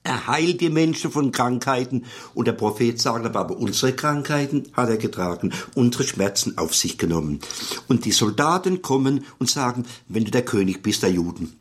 er 0.07 0.25
heilt 0.27 0.61
die 0.61 0.69
Menschen 0.69 1.11
von 1.11 1.33
Krankheiten. 1.33 2.05
Und 2.33 2.47
der 2.47 2.53
Prophet 2.53 2.99
sagt 2.99 3.25
aber, 3.25 3.39
aber 3.39 3.57
unsere 3.57 3.93
Krankheiten 3.93 4.63
hat 4.71 4.89
er 4.89 4.97
getragen, 4.97 5.53
unsere 5.75 6.05
Schmerzen 6.05 6.57
auf 6.57 6.73
sich 6.73 6.97
genommen. 6.97 7.41
Und 7.89 8.05
die 8.05 8.13
Soldaten 8.13 8.81
kommen 8.81 9.25
und 9.37 9.49
sagen, 9.49 9.85
wenn 10.07 10.23
du 10.23 10.31
der 10.31 10.45
König 10.45 10.81
bist 10.81 11.03
der 11.03 11.11
Juden. 11.11 11.57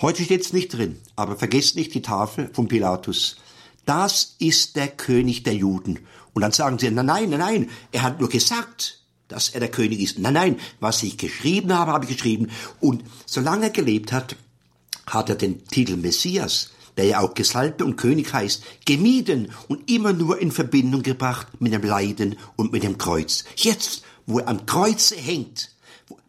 Heute 0.00 0.22
steht 0.22 0.42
es 0.42 0.52
nicht 0.52 0.72
drin, 0.72 1.00
aber 1.16 1.36
vergesst 1.36 1.74
nicht 1.74 1.94
die 1.94 2.02
Tafel 2.02 2.48
von 2.52 2.68
Pilatus. 2.68 3.36
das 3.84 4.36
ist 4.38 4.76
der 4.76 4.86
König 4.86 5.42
der 5.42 5.54
Juden. 5.54 5.98
Und 6.34 6.42
dann 6.42 6.52
sagen 6.52 6.78
sie, 6.78 6.90
nein, 6.90 7.06
nein, 7.06 7.30
nein, 7.30 7.70
er 7.90 8.02
hat 8.02 8.20
nur 8.20 8.28
gesagt, 8.28 9.00
dass 9.26 9.48
er 9.48 9.60
der 9.60 9.70
König 9.70 10.00
ist. 10.00 10.18
Nein, 10.20 10.34
nein, 10.34 10.60
was 10.78 11.02
ich 11.02 11.18
geschrieben 11.18 11.72
habe, 11.72 11.90
habe 11.90 12.04
ich 12.04 12.12
geschrieben. 12.12 12.50
Und 12.80 13.02
solange 13.26 13.64
er 13.64 13.70
gelebt 13.70 14.12
hat, 14.12 14.36
hat 15.06 15.28
er 15.28 15.34
den 15.34 15.66
Titel 15.66 15.96
Messias, 15.96 16.70
der 16.96 17.06
ja 17.06 17.20
auch 17.20 17.34
Gesalbte 17.34 17.84
und 17.84 17.96
König 17.96 18.32
heißt, 18.32 18.62
gemieden 18.84 19.52
und 19.68 19.90
immer 19.90 20.12
nur 20.12 20.40
in 20.40 20.52
Verbindung 20.52 21.02
gebracht 21.02 21.48
mit 21.60 21.72
dem 21.72 21.82
Leiden 21.82 22.36
und 22.56 22.72
mit 22.72 22.82
dem 22.82 22.98
Kreuz. 22.98 23.44
Jetzt, 23.56 24.02
wo 24.26 24.38
er 24.38 24.48
am 24.48 24.66
Kreuze 24.66 25.16
hängt, 25.16 25.70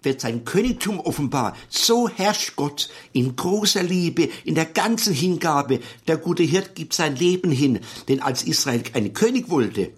wird 0.02 0.22
sein 0.22 0.46
Königtum 0.46 1.00
offenbar. 1.00 1.56
So 1.70 2.10
herrscht 2.10 2.56
Gott 2.56 2.90
in 3.14 3.36
großer 3.36 3.84
Liebe, 3.84 4.30
in 4.44 4.56
der 4.56 4.66
ganzen 4.66 5.14
Hingabe. 5.14 5.80
Der 6.08 6.18
gute 6.18 6.44
Hirt 6.44 6.76
gibt 6.76 6.94
sein 6.94 7.16
Leben 7.16 7.52
hin, 7.52 7.80
denn 8.08 8.22
als 8.22 8.44
Israel 8.44 8.84
einen 8.94 9.14
König 9.14 9.50
wollte, 9.50 9.92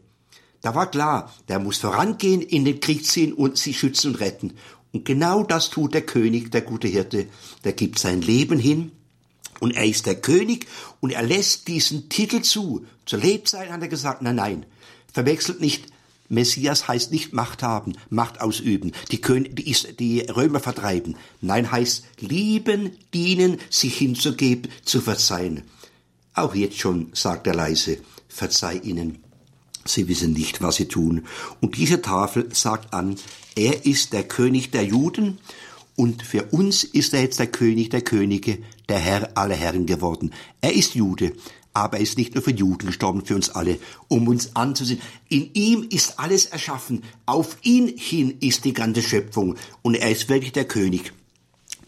da 0.61 0.73
war 0.73 0.89
klar, 0.89 1.33
der 1.47 1.59
muss 1.59 1.77
vorangehen, 1.77 2.41
in 2.41 2.65
den 2.65 2.79
Krieg 2.79 3.05
ziehen 3.05 3.33
und 3.33 3.57
sie 3.57 3.73
schützen 3.73 4.13
und 4.13 4.19
retten. 4.19 4.53
Und 4.93 5.05
genau 5.05 5.43
das 5.43 5.69
tut 5.69 5.93
der 5.93 6.01
König, 6.01 6.51
der 6.51 6.61
gute 6.61 6.87
Hirte. 6.87 7.27
Der 7.63 7.73
gibt 7.73 7.99
sein 7.99 8.21
Leben 8.21 8.57
hin 8.57 8.91
und 9.59 9.75
er 9.75 9.85
ist 9.85 10.05
der 10.05 10.15
König 10.15 10.67
und 10.99 11.11
er 11.11 11.23
lässt 11.23 11.67
diesen 11.67 12.09
Titel 12.09 12.41
zu. 12.41 12.85
Zur 13.05 13.19
Lebzeit 13.19 13.71
hat 13.71 13.81
er 13.81 13.87
gesagt, 13.87 14.21
nein, 14.21 14.35
nein, 14.35 14.65
verwechselt 15.13 15.61
nicht 15.61 15.85
Messias 16.27 16.87
heißt 16.87 17.11
nicht 17.11 17.33
Macht 17.33 17.61
haben, 17.61 17.93
Macht 18.09 18.41
ausüben, 18.41 18.93
die, 19.11 19.21
König, 19.21 19.55
die, 19.55 19.75
die 19.95 20.21
Römer 20.21 20.59
vertreiben. 20.59 21.15
Nein, 21.41 21.71
heißt 21.71 22.03
lieben, 22.19 22.91
dienen, 23.13 23.59
sich 23.69 23.97
hinzugeben, 23.97 24.71
zu 24.83 25.01
verzeihen. 25.01 25.61
Auch 26.33 26.55
jetzt 26.55 26.79
schon 26.79 27.09
sagt 27.13 27.47
er 27.47 27.55
leise, 27.55 27.97
verzeih 28.27 28.79
ihnen. 28.79 29.19
Sie 29.85 30.07
wissen 30.07 30.33
nicht, 30.33 30.61
was 30.61 30.77
sie 30.77 30.87
tun. 30.87 31.25
Und 31.61 31.77
diese 31.77 32.01
Tafel 32.01 32.49
sagt 32.53 32.93
an, 32.93 33.17
er 33.55 33.85
ist 33.85 34.13
der 34.13 34.23
König 34.23 34.71
der 34.71 34.83
Juden 34.83 35.37
und 35.95 36.23
für 36.23 36.43
uns 36.51 36.83
ist 36.83 37.13
er 37.13 37.21
jetzt 37.21 37.39
der 37.39 37.47
König 37.47 37.89
der 37.89 38.01
Könige, 38.01 38.59
der 38.89 38.99
Herr 38.99 39.37
aller 39.37 39.55
Herren 39.55 39.85
geworden. 39.85 40.33
Er 40.61 40.73
ist 40.73 40.95
Jude, 40.95 41.31
aber 41.73 41.97
er 41.97 42.03
ist 42.03 42.17
nicht 42.17 42.35
nur 42.35 42.43
für 42.43 42.51
Juden 42.51 42.87
gestorben, 42.87 43.25
für 43.25 43.35
uns 43.35 43.49
alle, 43.49 43.77
um 44.07 44.27
uns 44.27 44.55
anzusehen. 44.55 45.01
In 45.29 45.51
ihm 45.53 45.87
ist 45.89 46.19
alles 46.19 46.45
erschaffen. 46.45 47.03
Auf 47.25 47.57
ihn 47.63 47.87
hin 47.97 48.37
ist 48.39 48.65
die 48.65 48.73
ganze 48.73 49.01
Schöpfung. 49.01 49.55
Und 49.81 49.95
er 49.95 50.11
ist 50.11 50.29
wirklich 50.29 50.53
der 50.53 50.65
König. 50.65 51.13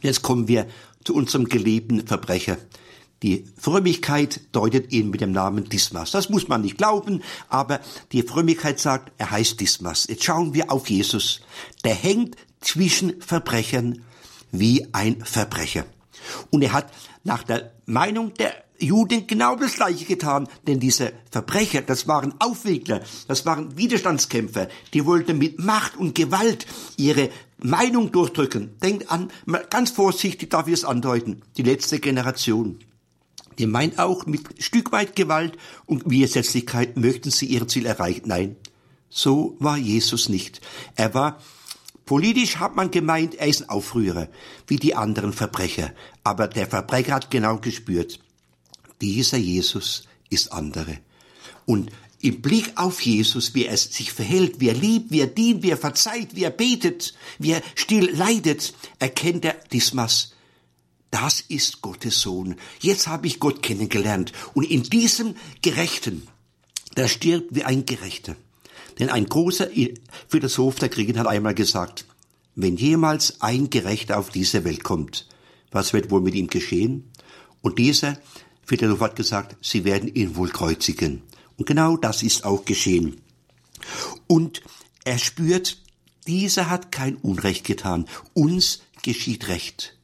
Jetzt 0.01 0.21
kommen 0.21 0.47
wir 0.47 0.67
zu 1.03 1.13
unserem 1.15 1.45
geliebten 1.45 2.05
Verbrecher. 2.05 2.57
Die 3.23 3.45
Frömmigkeit 3.57 4.41
deutet 4.51 4.91
ihn 4.91 5.09
mit 5.09 5.21
dem 5.21 5.31
Namen 5.31 5.69
Dismas. 5.69 6.11
Das 6.11 6.29
muss 6.29 6.47
man 6.49 6.61
nicht 6.61 6.77
glauben, 6.77 7.23
aber 7.49 7.79
die 8.11 8.21
Frömmigkeit 8.21 8.79
sagt, 8.79 9.11
er 9.17 9.31
heißt 9.31 9.59
Dismas. 9.59 10.05
Jetzt 10.07 10.23
schauen 10.23 10.53
wir 10.53 10.71
auf 10.71 10.89
Jesus. 10.89 11.41
Der 11.83 11.95
hängt 11.95 12.35
zwischen 12.61 13.21
Verbrechern 13.21 14.03
wie 14.51 14.87
ein 14.93 15.23
Verbrecher. 15.23 15.85
Und 16.49 16.61
er 16.61 16.73
hat 16.73 16.91
nach 17.23 17.43
der 17.43 17.71
Meinung 17.85 18.33
der 18.33 18.53
Juden 18.79 19.25
genau 19.25 19.55
das 19.55 19.75
Gleiche 19.75 20.05
getan, 20.05 20.47
denn 20.67 20.79
diese 20.79 21.13
Verbrecher, 21.31 21.81
das 21.81 22.07
waren 22.07 22.35
Aufwiegler, 22.39 23.01
das 23.27 23.45
waren 23.45 23.75
Widerstandskämpfer, 23.77 24.67
die 24.93 25.05
wollten 25.05 25.37
mit 25.37 25.59
Macht 25.59 25.97
und 25.97 26.13
Gewalt 26.13 26.67
ihre 26.95 27.29
Meinung 27.57 28.11
durchdrücken. 28.11 28.77
Denkt 28.79 29.09
an, 29.09 29.31
ganz 29.69 29.91
vorsichtig 29.91 30.51
darf 30.51 30.67
ich 30.67 30.73
es 30.73 30.85
andeuten, 30.85 31.41
die 31.57 31.63
letzte 31.63 31.99
Generation. 31.99 32.79
Die 33.57 33.65
meint 33.65 33.97
auch, 33.97 34.27
mit 34.27 34.63
Stück 34.63 34.91
weit 34.91 35.15
Gewalt 35.15 35.57
und 35.87 36.07
Widersetzlichkeit 36.09 36.97
möchten 36.97 37.31
sie 37.31 37.47
ihr 37.47 37.67
Ziel 37.67 37.87
erreichen. 37.87 38.27
Nein, 38.27 38.55
so 39.09 39.55
war 39.59 39.77
Jesus 39.77 40.29
nicht. 40.29 40.61
Er 40.95 41.15
war 41.15 41.39
Politisch 42.07 42.55
hat 42.55 42.75
man 42.75 42.89
gemeint, 42.89 43.35
er 43.35 43.47
ist 43.47 43.63
ein 43.63 43.69
Aufrührer, 43.69 44.29
wie 44.65 44.77
die 44.77 44.95
anderen 44.95 45.33
Verbrecher. 45.33 45.93
Aber 46.23 46.47
der 46.47 46.65
Verbrecher 46.65 47.13
hat 47.13 47.29
genau 47.29 47.57
gespürt, 47.57 48.19
dieser 49.01 49.37
Jesus 49.37 50.07
ist 50.29 50.53
andere. 50.53 50.99
Und 51.65 51.91
im 52.21 52.41
Blick 52.41 52.71
auf 52.75 53.01
Jesus, 53.01 53.53
wie 53.53 53.65
er 53.65 53.75
sich 53.75 54.13
verhält, 54.13 54.61
wie 54.61 54.69
er 54.69 54.73
liebt, 54.73 55.11
wie 55.11 55.19
er 55.19 55.27
dient, 55.27 55.63
wie 55.63 55.69
er 55.69 55.77
verzeiht, 55.77 56.33
wie 56.33 56.45
er 56.45 56.49
betet, 56.49 57.13
wie 57.39 57.51
er 57.51 57.61
still 57.75 58.09
leidet, 58.09 58.73
erkennt 58.99 59.43
er 59.43 59.55
Dismas. 59.71 60.33
Das 61.11 61.41
ist 61.41 61.81
Gottes 61.81 62.21
Sohn. 62.21 62.55
Jetzt 62.79 63.07
habe 63.07 63.27
ich 63.27 63.41
Gott 63.41 63.61
kennengelernt. 63.61 64.31
Und 64.53 64.63
in 64.63 64.83
diesem 64.83 65.35
Gerechten, 65.61 66.25
der 66.95 67.09
stirbt 67.09 67.53
wie 67.53 67.65
ein 67.65 67.85
Gerechter. 67.85 68.37
Denn 68.99 69.09
ein 69.09 69.25
großer 69.25 69.69
Philosoph 70.27 70.75
der 70.79 70.89
Kriegen 70.89 71.17
hat 71.19 71.27
einmal 71.27 71.53
gesagt, 71.53 72.05
wenn 72.55 72.75
jemals 72.75 73.41
ein 73.41 73.69
Gerechter 73.69 74.17
auf 74.17 74.29
diese 74.29 74.63
Welt 74.63 74.83
kommt, 74.83 75.27
was 75.71 75.93
wird 75.93 76.09
wohl 76.09 76.21
mit 76.21 76.33
ihm 76.33 76.47
geschehen? 76.47 77.11
Und 77.61 77.77
dieser 77.77 78.17
Philosoph 78.63 79.01
hat 79.01 79.15
gesagt, 79.15 79.57
sie 79.61 79.83
werden 79.83 80.13
ihn 80.13 80.35
wohl 80.35 80.49
kreuzigen. 80.49 81.21
Und 81.57 81.65
genau 81.65 81.97
das 81.97 82.23
ist 82.23 82.45
auch 82.45 82.65
geschehen. 82.65 83.21
Und 84.27 84.61
er 85.05 85.17
spürt, 85.17 85.81
dieser 86.25 86.69
hat 86.69 86.91
kein 86.91 87.15
Unrecht 87.15 87.65
getan. 87.65 88.07
Uns 88.33 88.81
geschieht 89.03 89.47
Recht. 89.47 89.97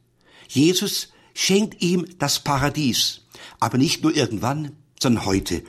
Jesus 0.48 1.12
schenkt 1.34 1.82
ihm 1.82 2.06
das 2.18 2.40
Paradies. 2.42 3.22
Aber 3.60 3.78
nicht 3.78 4.02
nur 4.02 4.14
irgendwann, 4.14 4.76
sondern 5.00 5.26
heute. 5.26 5.62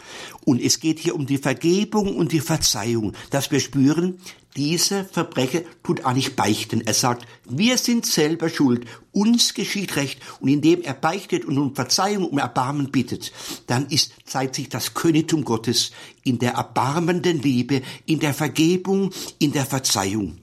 Und 0.46 0.62
es 0.62 0.80
geht 0.80 1.00
hier 1.00 1.16
um 1.16 1.26
die 1.26 1.38
Vergebung 1.38 2.16
und 2.16 2.32
die 2.32 2.40
Verzeihung, 2.40 3.14
dass 3.30 3.52
wir 3.52 3.60
spüren, 3.60 4.20
dieser 4.56 5.04
Verbrecher 5.04 5.64
tut 5.84 6.06
auch 6.06 6.14
nicht 6.14 6.38
beichten. 6.38 6.80
Er 6.80 6.94
sagt, 6.94 7.28
wir 7.44 7.78
sind 7.78 8.06
selber 8.06 8.50
schuld, 8.50 8.86
uns 9.12 9.54
geschieht 9.54 9.98
Recht. 9.98 10.22
Und 10.40 10.48
indem 10.48 10.82
er 10.82 10.94
beichtet 10.94 11.44
und 11.44 11.58
um 11.58 11.76
Verzeihung, 11.76 12.30
um 12.30 12.38
Erbarmen 12.38 12.90
bittet, 12.90 13.34
dann 13.68 13.88
ist, 13.88 14.14
zeigt 14.24 14.56
sich 14.56 14.70
das 14.70 14.94
Königtum 14.94 15.44
Gottes 15.44 15.92
in 16.24 16.40
der 16.40 16.54
erbarmenden 16.54 17.42
Liebe, 17.42 17.82
in 18.06 18.20
der 18.20 18.34
Vergebung, 18.34 19.12
in 19.40 19.52
der 19.52 19.66
Verzeihung. 19.66 20.38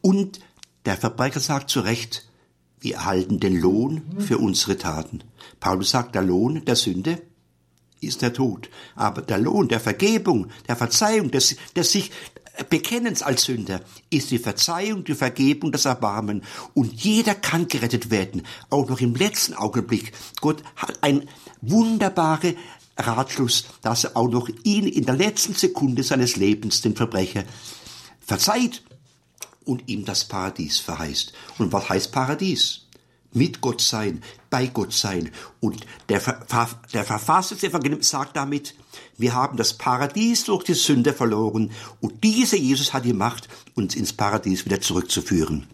Und 0.00 0.40
der 0.84 0.96
Verbrecher 0.96 1.40
sagt 1.40 1.70
zu 1.70 1.80
Recht, 1.80 2.28
wir 2.80 2.96
erhalten 2.96 3.38
den 3.38 3.58
Lohn 3.58 4.02
für 4.18 4.38
unsere 4.38 4.76
Taten. 4.76 5.22
Paulus 5.60 5.90
sagt, 5.90 6.16
der 6.16 6.22
Lohn 6.22 6.64
der 6.64 6.76
Sünde 6.76 7.22
ist 8.06 8.22
der 8.22 8.32
Tod. 8.32 8.68
Aber 8.94 9.22
der 9.22 9.38
Lohn 9.38 9.68
der 9.68 9.80
Vergebung, 9.80 10.48
der 10.68 10.76
Verzeihung, 10.76 11.30
des, 11.30 11.56
des 11.74 11.92
sich 11.92 12.10
Bekennens 12.70 13.22
als 13.22 13.44
Sünder 13.44 13.80
ist 14.10 14.30
die 14.30 14.38
Verzeihung, 14.38 15.02
die 15.02 15.14
Vergebung, 15.14 15.72
das 15.72 15.86
Erbarmen. 15.86 16.44
Und 16.72 16.92
jeder 16.92 17.34
kann 17.34 17.66
gerettet 17.66 18.10
werden. 18.10 18.42
Auch 18.70 18.88
noch 18.88 19.00
im 19.00 19.14
letzten 19.14 19.54
Augenblick. 19.54 20.12
Gott 20.40 20.62
hat 20.76 21.02
ein 21.02 21.28
wunderbare 21.60 22.54
Ratschluss, 22.96 23.64
dass 23.82 24.04
er 24.04 24.16
auch 24.16 24.28
noch 24.28 24.48
ihn 24.62 24.86
in 24.86 25.04
der 25.04 25.16
letzten 25.16 25.54
Sekunde 25.54 26.04
seines 26.04 26.36
Lebens, 26.36 26.80
den 26.80 26.94
Verbrecher, 26.94 27.42
verzeiht 28.20 28.84
und 29.64 29.88
ihm 29.88 30.04
das 30.04 30.24
Paradies 30.24 30.78
verheißt. 30.78 31.32
Und 31.58 31.72
was 31.72 31.88
heißt 31.88 32.12
Paradies? 32.12 32.83
Mit 33.34 33.60
Gott 33.60 33.80
sein, 33.80 34.22
bei 34.48 34.68
Gott 34.68 34.92
sein. 34.92 35.30
Und 35.60 35.84
der, 36.08 36.20
der 36.92 37.04
Verfasser 37.04 37.54
des 37.54 37.64
Evangeliums 37.64 38.08
sagt 38.08 38.36
damit, 38.36 38.74
wir 39.18 39.34
haben 39.34 39.56
das 39.56 39.74
Paradies 39.74 40.44
durch 40.44 40.64
die 40.64 40.74
Sünde 40.74 41.12
verloren 41.12 41.72
und 42.00 42.24
dieser 42.24 42.56
Jesus 42.56 42.92
hat 42.92 43.04
die 43.04 43.12
Macht, 43.12 43.48
uns 43.74 43.94
ins 43.94 44.12
Paradies 44.12 44.64
wieder 44.64 44.80
zurückzuführen. 44.80 45.66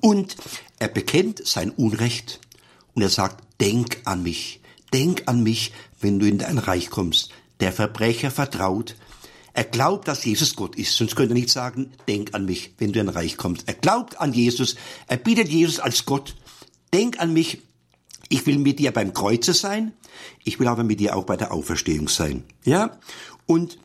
Und 0.00 0.36
er 0.78 0.88
bekennt 0.88 1.46
sein 1.46 1.70
Unrecht 1.70 2.40
und 2.94 3.02
er 3.02 3.10
sagt, 3.10 3.44
denk 3.60 3.98
an 4.04 4.22
mich, 4.22 4.60
denk 4.92 5.24
an 5.26 5.42
mich, 5.42 5.72
wenn 6.00 6.18
du 6.18 6.26
in 6.26 6.38
dein 6.38 6.58
Reich 6.58 6.90
kommst. 6.90 7.30
Der 7.60 7.72
Verbrecher 7.72 8.30
vertraut, 8.30 8.94
er 9.52 9.64
glaubt, 9.64 10.06
dass 10.06 10.24
Jesus 10.24 10.54
Gott 10.54 10.76
ist, 10.76 10.96
sonst 10.96 11.16
könnte 11.16 11.34
er 11.34 11.40
nicht 11.40 11.50
sagen, 11.50 11.90
denk 12.06 12.32
an 12.34 12.44
mich, 12.44 12.74
wenn 12.78 12.92
du 12.92 13.00
in 13.00 13.06
dein 13.06 13.14
Reich 13.14 13.36
kommst. 13.36 13.66
Er 13.66 13.74
glaubt 13.74 14.20
an 14.20 14.32
Jesus, 14.32 14.76
er 15.08 15.16
bittet 15.16 15.48
Jesus 15.48 15.80
als 15.80 16.06
Gott, 16.06 16.36
denk 16.92 17.20
an 17.20 17.32
mich, 17.32 17.62
ich 18.28 18.46
will 18.46 18.58
mit 18.58 18.78
dir 18.78 18.92
beim 18.92 19.14
Kreuze 19.14 19.54
sein, 19.54 19.92
ich 20.44 20.60
will 20.60 20.68
aber 20.68 20.84
mit 20.84 21.00
dir 21.00 21.16
auch 21.16 21.24
bei 21.24 21.36
der 21.36 21.52
Auferstehung 21.52 22.08
sein. 22.08 22.44
Ja? 22.64 22.98
Und 23.46 23.78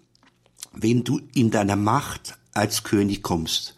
wenn 0.74 1.04
du 1.04 1.22
in 1.34 1.52
deiner 1.52 1.76
Macht 1.76 2.38
als 2.54 2.84
König 2.84 3.22
kommst, 3.22 3.76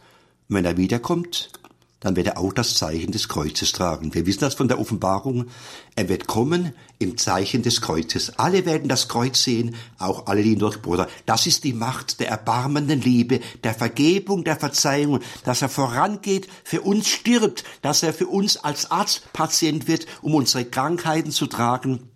wenn 0.48 0.64
er 0.64 0.76
wiederkommt, 0.76 1.50
dann 2.00 2.14
wird 2.14 2.26
er 2.26 2.38
auch 2.38 2.52
das 2.52 2.74
Zeichen 2.74 3.10
des 3.10 3.28
Kreuzes 3.28 3.72
tragen. 3.72 4.12
Wir 4.14 4.26
wissen 4.26 4.40
das 4.40 4.54
von 4.54 4.68
der 4.68 4.78
Offenbarung. 4.78 5.46
Er 5.94 6.08
wird 6.08 6.26
kommen 6.26 6.72
im 6.98 7.16
Zeichen 7.16 7.62
des 7.62 7.80
Kreuzes. 7.80 8.38
Alle 8.38 8.66
werden 8.66 8.88
das 8.88 9.08
Kreuz 9.08 9.42
sehen, 9.42 9.74
auch 9.98 10.26
alle, 10.26 10.42
die 10.42 10.52
ihn 10.52 10.58
durchbohren. 10.58 11.06
Das 11.24 11.46
ist 11.46 11.64
die 11.64 11.72
Macht 11.72 12.20
der 12.20 12.28
erbarmenden 12.28 13.00
Liebe, 13.00 13.40
der 13.64 13.74
Vergebung, 13.74 14.44
der 14.44 14.56
Verzeihung, 14.56 15.20
dass 15.44 15.62
er 15.62 15.70
vorangeht, 15.70 16.48
für 16.64 16.82
uns 16.82 17.08
stirbt, 17.08 17.64
dass 17.80 18.02
er 18.02 18.12
für 18.12 18.26
uns 18.26 18.58
als 18.58 18.90
Arztpatient 18.90 19.88
wird, 19.88 20.06
um 20.20 20.34
unsere 20.34 20.64
Krankheiten 20.64 21.30
zu 21.30 21.46
tragen 21.46 22.10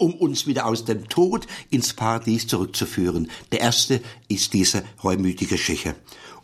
um 0.00 0.14
uns 0.14 0.46
wieder 0.46 0.64
aus 0.64 0.86
dem 0.86 1.10
Tod 1.10 1.46
ins 1.68 1.92
Paradies 1.92 2.46
zurückzuführen. 2.46 3.30
Der 3.52 3.60
erste 3.60 4.00
ist 4.28 4.54
dieser 4.54 4.82
reumütige 5.04 5.58
Schächer. 5.58 5.94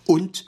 Und 0.05 0.45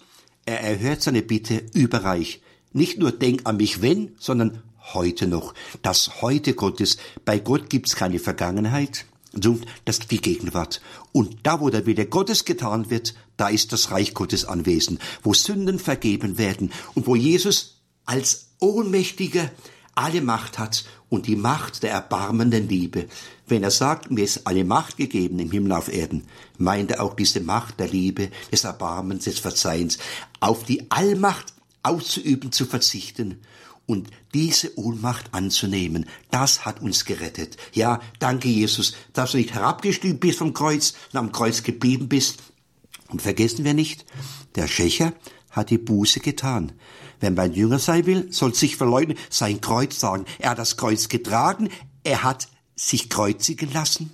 er 0.49 0.61
erhört 0.61 1.03
seine 1.03 1.21
Bitte 1.21 1.63
überreich. 1.75 2.41
Nicht 2.73 2.99
nur 2.99 3.13
denk 3.13 3.43
an 3.45 3.59
mich 3.59 3.83
wenn, 3.83 4.17
sondern 4.19 4.63
heute 4.95 5.27
noch. 5.27 5.53
Das 5.83 6.23
heute 6.23 6.55
Gottes. 6.55 6.97
Bei 7.27 7.39
Gott 7.39 7.69
gibt's 7.69 7.97
keine 7.97 8.19
Vergangenheit, 8.19 9.05
so, 9.35 9.59
das 9.85 9.99
ist 9.99 10.11
die 10.11 10.23
Gegenwart. 10.23 10.81
Und 11.13 11.41
da, 11.43 11.61
wo 11.61 11.69
der 11.69 11.85
Wille 11.85 12.07
Gottes 12.07 12.47
getan 12.47 12.89
wird, 12.89 13.15
da 13.37 13.49
ist 13.49 13.73
das 13.75 13.91
Reich 13.91 14.15
Gottes 14.15 14.47
anwesend, 14.47 15.01
wo 15.23 15.35
Sünden 15.35 15.79
vergeben 15.79 16.39
werden 16.39 16.73
und 16.95 17.07
wo 17.07 17.15
Jesus 17.15 17.83
als 18.07 18.53
Ohnmächtiger 18.59 19.51
alle 19.99 20.23
Macht 20.23 20.59
hat 20.59 20.85
und 21.09 21.27
die 21.27 21.37
Macht 21.37 21.83
der 21.83 21.91
erbarmenden 21.91 22.69
Liebe. 22.69 23.07
Wenn 23.49 23.65
er 23.65 23.73
sagt, 23.73 24.11
mir 24.11 24.23
ist 24.23 24.47
alle 24.47 24.65
Macht 24.65 24.97
gegeben 24.97 25.41
im 25.41 25.51
Himmel 25.51 25.73
auf 25.73 25.93
Erden, 25.93 26.25
meint 26.57 26.93
er 26.93 27.03
auch 27.03 27.15
diese 27.15 27.41
Macht 27.41 27.81
der 27.81 27.89
Liebe, 27.89 28.31
des 28.53 28.63
Erbarmens, 28.63 29.25
des 29.25 29.41
Verzeihens, 29.41 29.99
auf 30.39 30.63
die 30.63 30.89
Allmacht 30.91 31.53
auszuüben, 31.83 32.53
zu 32.53 32.65
verzichten 32.65 33.41
und 33.87 34.09
diese 34.35 34.79
Ohnmacht 34.79 35.35
anzunehmen, 35.35 36.07
das 36.31 36.65
hat 36.65 36.81
uns 36.81 37.05
gerettet. 37.05 37.57
Ja, 37.73 38.01
danke 38.21 38.49
Jesus, 38.49 38.95
dass 39.15 39.33
du 39.33 39.39
nicht 39.39 39.55
herabgestiegen 39.55 40.21
bist 40.21 40.39
vom 40.39 40.55
Kreuz 40.55 40.95
und 41.13 41.19
am 41.19 41.33
Kreuz 41.33 41.65
geblieben 41.65 42.09
bist. 42.09 42.43
Und 43.09 43.23
vergessen 43.23 43.65
wir 43.65 43.75
nicht, 43.75 44.05
der 44.55 44.69
Schächer 44.69 45.13
hat 45.51 45.71
die 45.71 45.79
Buße 45.79 46.21
getan. 46.21 46.73
Wer 47.21 47.31
mein 47.31 47.53
Jünger 47.53 47.79
sein 47.79 48.07
will, 48.07 48.29
soll 48.31 48.55
sich 48.55 48.77
verleugnen, 48.77 49.17
sein 49.31 49.61
Kreuz 49.61 49.99
sagen. 49.99 50.25
Er 50.39 50.51
hat 50.51 50.59
das 50.59 50.77
Kreuz 50.77 51.09
getragen, 51.09 51.69
er 52.05 52.23
hat 52.23 52.49
sich 52.77 53.11
kreuzigen 53.11 53.73
lassen. 53.73 54.11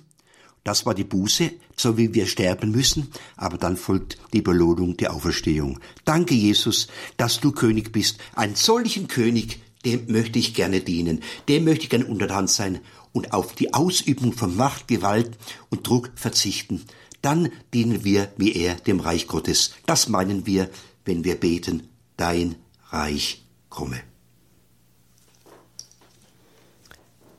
Das 0.63 0.87
war 0.87 0.95
die 0.95 1.03
Buße, 1.03 1.51
so 1.75 1.95
wie 1.95 2.15
wir 2.15 2.25
sterben 2.25 2.71
müssen, 2.71 3.11
aber 3.37 3.59
dann 3.59 3.77
folgt 3.77 4.17
die 4.33 4.41
Belohnung, 4.41 4.97
die 4.97 5.07
Auferstehung. 5.07 5.79
Danke, 6.05 6.33
Jesus, 6.33 6.87
dass 7.17 7.39
du 7.39 7.51
König 7.51 7.91
bist, 7.91 8.17
einen 8.33 8.55
solchen 8.55 9.07
König, 9.07 9.59
dem 9.85 10.07
möchte 10.07 10.39
ich 10.39 10.55
gerne 10.55 10.79
dienen, 10.79 11.21
dem 11.47 11.65
möchte 11.65 11.83
ich 11.83 11.91
gerne 11.91 12.07
untertan 12.07 12.47
sein 12.47 12.79
und 13.11 13.31
auf 13.31 13.53
die 13.53 13.75
Ausübung 13.75 14.33
von 14.33 14.55
Macht, 14.55 14.87
Gewalt 14.87 15.37
und 15.69 15.87
Druck 15.87 16.09
verzichten. 16.15 16.83
Dann 17.21 17.49
dienen 17.71 18.03
wir 18.03 18.31
wie 18.37 18.53
er 18.53 18.73
dem 18.73 18.99
Reich 18.99 19.27
Gottes. 19.27 19.75
Das 19.85 20.09
meinen 20.09 20.47
wir, 20.47 20.69
wenn 21.05 21.23
wir 21.23 21.35
beten, 21.35 21.89
dein 22.17 22.55
Reich 22.89 23.45
komme. 23.69 23.99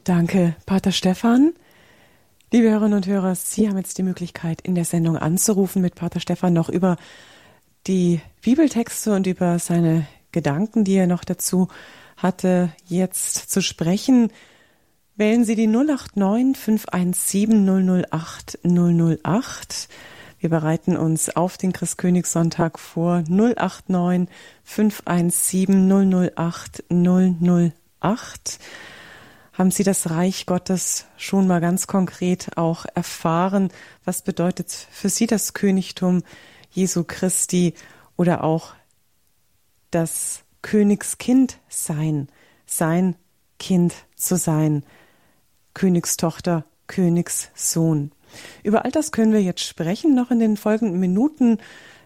Danke, 0.05 0.55
Pater 0.67 0.93
Stefan. 0.93 1.53
Liebe 2.53 2.71
Hörerinnen 2.71 2.99
und 2.99 3.07
Hörer, 3.07 3.35
Sie 3.35 3.69
haben 3.69 3.77
jetzt 3.77 3.99
die 3.99 4.05
Möglichkeit, 4.05 4.61
in 4.61 4.77
der 4.77 4.85
Sendung 4.85 5.17
anzurufen, 5.17 5.83
mit 5.83 5.97
Pater 5.97 6.21
Stefan 6.21 6.53
noch 6.53 6.69
über 6.69 6.97
die 7.87 8.21
Bibeltexte 8.41 9.13
und 9.13 9.27
über 9.27 9.59
seine 9.59 10.07
Gedanken, 10.31 10.85
die 10.85 10.95
er 10.95 11.07
noch 11.07 11.25
dazu 11.25 11.69
hatte, 12.17 12.73
jetzt 12.87 13.51
zu 13.51 13.61
sprechen. 13.63 14.31
Wählen 15.17 15.45
Sie 15.45 15.57
die 15.57 15.67
089 15.67 16.57
517 16.57 18.05
008 18.11 18.59
008. 18.63 19.89
Wir 20.39 20.51
bereiten 20.51 20.97
uns 20.97 21.35
auf 21.35 21.57
den 21.57 21.73
Christkönigssonntag 21.73 22.79
vor. 22.79 23.23
089 23.29 24.29
517 24.65 25.89
008 26.37 26.85
008. 26.91 28.59
Haben 29.53 29.71
Sie 29.71 29.85
das 29.85 30.11
Reich 30.11 30.45
Gottes 30.45 31.07
schon 31.17 31.47
mal 31.47 31.61
ganz 31.61 31.87
konkret 31.87 32.57
auch 32.57 32.85
erfahren? 32.95 33.71
Was 34.05 34.23
bedeutet 34.23 34.71
für 34.71 35.09
Sie 35.09 35.27
das 35.27 35.55
Königtum 35.55 36.23
Jesu 36.71 37.05
Christi 37.05 37.73
oder 38.17 38.45
auch 38.45 38.75
das 39.91 40.43
Königskind 40.61 41.59
sein, 41.69 42.29
sein 42.67 43.17
Kind 43.59 43.95
zu 44.15 44.37
sein, 44.37 44.85
Königstochter, 45.73 46.65
Königssohn. 46.87 48.13
Über 48.63 48.85
all 48.85 48.91
das 48.91 49.13
können 49.13 49.33
wir 49.33 49.43
jetzt 49.43 49.63
sprechen, 49.63 50.15
noch 50.15 50.31
in 50.31 50.39
den 50.39 50.57
folgenden 50.57 51.01
Minuten. 51.01 51.59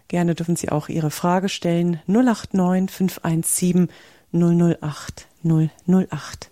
Gerne 0.07 0.35
dürfen 0.35 0.55
Sie 0.55 0.69
auch 0.69 0.89
Ihre 0.89 1.11
Frage 1.11 1.49
stellen. 1.49 2.01
089 2.07 2.91
517 2.91 3.89
008 4.33 5.27
008. 5.43 6.51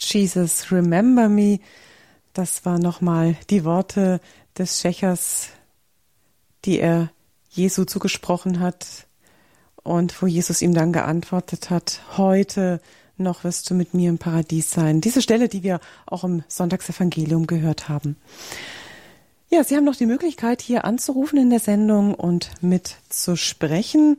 Jesus, 0.00 0.70
remember 0.70 1.28
me. 1.28 1.60
Das 2.32 2.64
war 2.64 2.78
nochmal 2.78 3.36
die 3.50 3.64
Worte 3.64 4.20
des 4.56 4.80
Schächers, 4.80 5.48
die 6.64 6.78
er 6.78 7.10
Jesu 7.50 7.84
zugesprochen 7.84 8.60
hat 8.60 9.07
und 9.82 10.20
wo 10.20 10.26
Jesus 10.26 10.62
ihm 10.62 10.74
dann 10.74 10.92
geantwortet 10.92 11.70
hat, 11.70 12.00
heute 12.16 12.80
noch 13.16 13.44
wirst 13.44 13.68
du 13.68 13.74
mit 13.74 13.94
mir 13.94 14.10
im 14.10 14.18
Paradies 14.18 14.70
sein. 14.70 15.00
Diese 15.00 15.22
Stelle, 15.22 15.48
die 15.48 15.62
wir 15.62 15.80
auch 16.06 16.24
im 16.24 16.44
Sonntagsevangelium 16.48 17.46
gehört 17.46 17.88
haben. 17.88 18.16
Ja, 19.50 19.64
Sie 19.64 19.76
haben 19.76 19.84
noch 19.84 19.96
die 19.96 20.06
Möglichkeit, 20.06 20.60
hier 20.60 20.84
anzurufen 20.84 21.38
in 21.38 21.50
der 21.50 21.60
Sendung 21.60 22.14
und 22.14 22.50
mitzusprechen. 22.60 24.18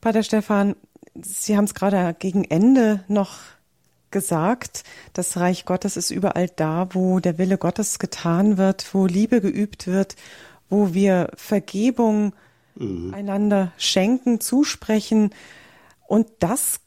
Pater 0.00 0.22
Stefan, 0.22 0.76
Sie 1.20 1.56
haben 1.56 1.64
es 1.64 1.74
gerade 1.74 2.14
gegen 2.18 2.44
Ende 2.44 3.04
noch 3.08 3.38
gesagt, 4.10 4.84
das 5.12 5.36
Reich 5.36 5.64
Gottes 5.64 5.96
ist 5.96 6.10
überall 6.10 6.48
da, 6.48 6.88
wo 6.92 7.20
der 7.20 7.38
Wille 7.38 7.58
Gottes 7.58 7.98
getan 7.98 8.56
wird, 8.56 8.94
wo 8.94 9.06
Liebe 9.06 9.40
geübt 9.40 9.86
wird, 9.86 10.16
wo 10.68 10.94
wir 10.94 11.30
Vergebung 11.34 12.32
mhm. 12.74 13.14
einander 13.14 13.72
schenken, 13.76 14.40
zusprechen. 14.40 15.30
Und 16.06 16.26
das, 16.40 16.80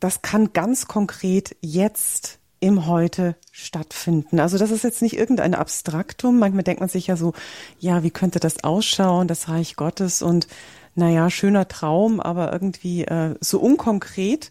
das 0.00 0.22
kann 0.22 0.52
ganz 0.52 0.86
konkret 0.86 1.56
jetzt 1.60 2.38
im 2.60 2.86
Heute 2.86 3.36
stattfinden. 3.52 4.40
Also 4.40 4.58
das 4.58 4.70
ist 4.70 4.84
jetzt 4.84 5.02
nicht 5.02 5.16
irgendein 5.16 5.54
Abstraktum. 5.54 6.38
Manchmal 6.38 6.64
denkt 6.64 6.80
man 6.80 6.88
sich 6.88 7.06
ja 7.06 7.16
so, 7.16 7.32
ja, 7.78 8.02
wie 8.02 8.10
könnte 8.10 8.40
das 8.40 8.64
ausschauen, 8.64 9.28
das 9.28 9.48
Reich 9.48 9.76
Gottes 9.76 10.22
und 10.22 10.48
naja, 10.94 11.28
schöner 11.28 11.68
Traum, 11.68 12.20
aber 12.20 12.52
irgendwie 12.52 13.04
äh, 13.04 13.34
so 13.40 13.60
unkonkret. 13.60 14.50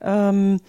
Ähm, 0.00 0.60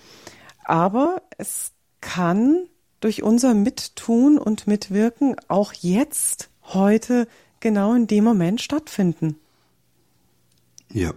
aber 0.64 1.24
es 1.38 1.72
kann 2.02 2.68
durch 3.00 3.24
unser 3.24 3.54
Mittun 3.54 4.38
und 4.38 4.68
Mitwirken 4.68 5.36
auch 5.48 5.74
jetzt, 5.74 6.50
heute, 6.64 7.28
genau 7.68 7.94
in 7.94 8.08
dem 8.08 8.24
Moment 8.24 8.62
stattfinden. 8.62 9.36
Ja, 10.94 11.14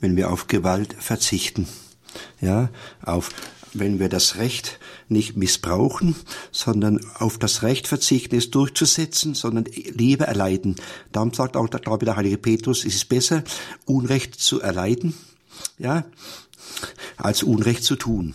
wenn 0.00 0.16
wir 0.16 0.30
auf 0.30 0.46
Gewalt 0.46 0.94
verzichten, 0.94 1.68
ja, 2.40 2.70
auf, 3.02 3.28
wenn 3.74 3.98
wir 3.98 4.08
das 4.08 4.36
Recht 4.36 4.78
nicht 5.10 5.36
missbrauchen, 5.36 6.16
sondern 6.52 7.04
auf 7.18 7.36
das 7.36 7.62
Recht 7.62 7.86
verzichten, 7.86 8.34
es 8.34 8.50
durchzusetzen, 8.50 9.34
sondern 9.34 9.64
Liebe 9.64 10.24
erleiden. 10.24 10.76
Darum 11.12 11.34
sagt 11.34 11.54
auch, 11.58 11.68
glaube 11.68 12.04
ich, 12.04 12.06
der 12.06 12.16
heilige 12.16 12.38
Petrus, 12.38 12.86
es 12.86 12.94
ist 12.94 13.10
besser, 13.10 13.44
Unrecht 13.84 14.40
zu 14.40 14.62
erleiden, 14.62 15.12
ja, 15.76 16.06
als 17.18 17.42
Unrecht 17.42 17.84
zu 17.84 17.96
tun. 17.96 18.34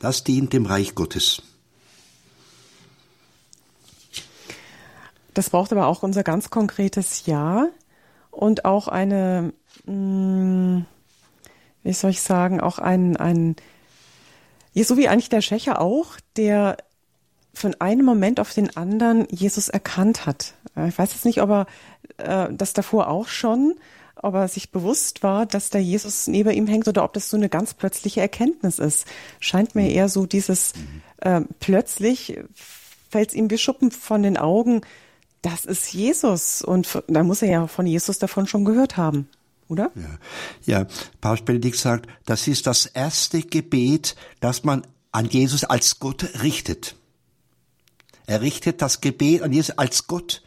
Das 0.00 0.24
dient 0.24 0.52
dem 0.52 0.66
Reich 0.66 0.96
Gottes. 0.96 1.40
Das 5.34 5.50
braucht 5.50 5.72
aber 5.72 5.86
auch 5.86 6.02
unser 6.02 6.22
ganz 6.22 6.50
konkretes 6.50 7.26
Ja 7.26 7.68
und 8.30 8.64
auch 8.64 8.88
eine, 8.88 9.52
hm, 9.86 10.84
wie 11.82 11.92
soll 11.92 12.10
ich 12.10 12.22
sagen, 12.22 12.60
auch 12.60 12.78
ein, 12.78 13.16
ein, 13.16 13.56
so 14.74 14.96
wie 14.96 15.08
eigentlich 15.08 15.28
der 15.28 15.42
Schächer 15.42 15.80
auch, 15.80 16.16
der 16.36 16.76
von 17.54 17.74
einem 17.80 18.06
Moment 18.06 18.40
auf 18.40 18.54
den 18.54 18.76
anderen 18.76 19.26
Jesus 19.30 19.68
erkannt 19.68 20.24
hat. 20.24 20.54
Ich 20.88 20.98
weiß 20.98 21.12
jetzt 21.12 21.26
nicht, 21.26 21.42
ob 21.42 21.50
er 21.50 21.66
äh, 22.16 22.52
das 22.52 22.72
davor 22.72 23.08
auch 23.08 23.28
schon, 23.28 23.74
ob 24.16 24.34
er 24.34 24.48
sich 24.48 24.70
bewusst 24.70 25.22
war, 25.22 25.44
dass 25.44 25.68
der 25.68 25.82
Jesus 25.82 26.28
neben 26.28 26.50
ihm 26.50 26.66
hängt 26.66 26.88
oder 26.88 27.04
ob 27.04 27.12
das 27.12 27.28
so 27.28 27.36
eine 27.36 27.50
ganz 27.50 27.74
plötzliche 27.74 28.22
Erkenntnis 28.22 28.78
ist. 28.78 29.06
Scheint 29.40 29.74
mir 29.74 29.90
eher 29.90 30.08
so 30.08 30.24
dieses 30.24 30.72
äh, 31.18 31.42
plötzlich 31.60 32.38
fällt 33.10 33.28
es 33.28 33.34
ihm 33.34 33.50
wie 33.50 33.58
Schuppen 33.58 33.90
von 33.90 34.22
den 34.22 34.38
Augen, 34.38 34.80
das 35.42 35.64
ist 35.64 35.92
Jesus. 35.92 36.62
Und 36.62 37.02
da 37.08 37.22
muss 37.22 37.42
er 37.42 37.50
ja 37.50 37.66
von 37.66 37.86
Jesus 37.86 38.18
davon 38.18 38.46
schon 38.46 38.64
gehört 38.64 38.96
haben, 38.96 39.28
oder? 39.68 39.90
Ja, 39.94 40.80
ja. 40.80 40.86
Papst 41.20 41.44
Benedikt 41.44 41.76
sagt, 41.76 42.08
das 42.24 42.46
ist 42.46 42.66
das 42.66 42.86
erste 42.86 43.42
Gebet, 43.42 44.16
das 44.40 44.64
man 44.64 44.86
an 45.10 45.26
Jesus 45.26 45.64
als 45.64 45.98
Gott 45.98 46.42
richtet. 46.42 46.96
Er 48.26 48.40
richtet 48.40 48.80
das 48.80 49.00
Gebet 49.00 49.42
an 49.42 49.52
Jesus 49.52 49.76
als 49.76 50.06
Gott. 50.06 50.42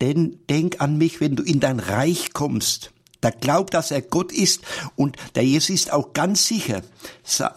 Denn 0.00 0.40
denk 0.50 0.80
an 0.80 0.98
mich, 0.98 1.20
wenn 1.20 1.36
du 1.36 1.42
in 1.42 1.60
dein 1.60 1.78
Reich 1.78 2.32
kommst. 2.32 2.90
der 3.22 3.32
glaubt, 3.32 3.72
dass 3.72 3.90
er 3.90 4.02
Gott 4.02 4.32
ist 4.32 4.62
und 4.96 5.16
der 5.34 5.44
Jesus 5.44 5.70
ist 5.70 5.92
auch 5.92 6.12
ganz 6.12 6.46
sicher, 6.46 6.82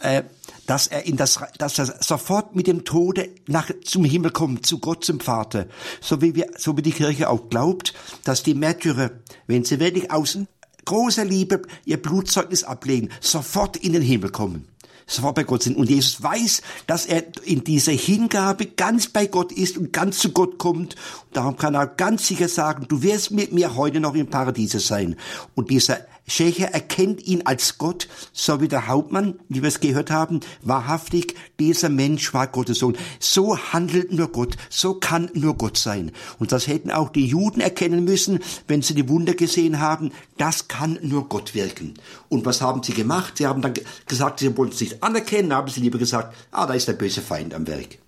äh, 0.01 0.23
dass 0.67 0.85
er 0.85 1.05
in 1.05 1.17
das, 1.17 1.39
dass 1.57 1.79
er 1.79 1.95
sofort 2.01 2.55
mit 2.55 2.67
dem 2.67 2.85
Tode 2.85 3.29
nach, 3.47 3.71
zum 3.83 4.05
Himmel 4.05 4.31
kommt, 4.31 4.65
zu 4.65 4.77
Gott, 4.77 5.03
zum 5.03 5.19
Vater. 5.19 5.65
So 5.99 6.21
wie 6.21 6.35
wir, 6.35 6.51
so 6.57 6.77
wie 6.77 6.83
die 6.83 6.91
Kirche 6.91 7.29
auch 7.29 7.49
glaubt, 7.49 7.93
dass 8.23 8.43
die 8.43 8.53
Märtyrer, 8.53 9.11
wenn 9.47 9.63
sie 9.63 9.79
wirklich 9.79 10.11
aus 10.11 10.37
großer 10.85 11.25
Liebe 11.25 11.63
ihr 11.85 12.01
Blutzeugnis 12.01 12.63
ablegen, 12.63 13.09
sofort 13.19 13.77
in 13.77 13.93
den 13.93 14.03
Himmel 14.03 14.29
kommen 14.29 14.67
sofort 15.09 15.35
bei 15.35 15.43
Gott 15.43 15.63
sind. 15.63 15.77
Und 15.77 15.89
Jesus 15.89 16.21
weiß, 16.21 16.61
dass 16.85 17.05
er 17.05 17.23
in 17.45 17.63
dieser 17.63 17.93
Hingabe 17.93 18.65
ganz 18.65 19.07
bei 19.07 19.25
Gott 19.25 19.51
ist 19.51 19.77
und 19.77 19.93
ganz 19.93 20.19
zu 20.19 20.31
Gott 20.31 20.57
kommt. 20.57 20.95
Und 21.27 21.37
darum 21.37 21.55
kann 21.55 21.75
er 21.75 21.87
ganz 21.87 22.27
sicher 22.27 22.49
sagen, 22.49 22.87
du 22.89 23.01
wirst 23.01 23.31
mit 23.31 23.53
mir 23.53 23.75
heute 23.75 24.01
noch 24.01 24.15
im 24.15 24.27
Paradiese 24.27 24.79
sein. 24.79 25.15
Und 25.55 25.71
dieser 25.71 25.99
Schächer 26.27 26.67
erkennt 26.67 27.25
ihn 27.25 27.43
als 27.45 27.77
Gott, 27.77 28.07
so 28.33 28.59
wie 28.59 28.67
der 28.67 28.87
Hauptmann, 28.87 29.39
wie 29.47 29.61
wir 29.61 29.69
es 29.69 29.79
gehört 29.79 30.11
haben, 30.11 30.41
wahrhaftig, 30.61 31.35
dieser 31.59 31.89
Mensch 31.89 32.33
war 32.33 32.47
Gottes 32.47 32.79
Sohn. 32.79 32.97
So 33.19 33.57
handelt 33.57 34.11
nur 34.11 34.27
Gott, 34.31 34.57
so 34.69 34.95
kann 34.95 35.29
nur 35.33 35.55
Gott 35.55 35.77
sein. 35.77 36.11
Und 36.37 36.51
das 36.51 36.67
hätten 36.67 36.91
auch 36.91 37.09
die 37.09 37.25
Juden 37.25 37.61
erkennen 37.61 38.03
müssen, 38.03 38.39
wenn 38.67 38.81
sie 38.81 38.93
die 38.93 39.07
Wunder 39.07 39.35
gesehen 39.35 39.79
haben, 39.79 40.11
das 40.37 40.67
kann 40.67 40.99
nur 41.01 41.29
Gott 41.29 41.55
wirken. 41.55 41.93
Und 42.27 42.45
was 42.45 42.61
haben 42.61 42.83
sie 42.83 42.93
gemacht? 42.93 43.37
Sie 43.37 43.47
haben 43.47 43.61
dann 43.61 43.73
gesagt, 44.07 44.39
sie 44.39 44.55
wollen 44.57 44.71
es 44.71 44.81
nicht 44.81 45.01
anerkennen, 45.01 45.53
haben 45.53 45.69
sie 45.69 45.79
lieber 45.79 45.97
gesagt, 45.97 46.35
ah, 46.51 46.65
da 46.67 46.73
ist 46.73 46.89
der 46.89 46.93
böse 46.93 47.21
Feind 47.21 47.53
am 47.53 47.67
Werk. 47.67 47.99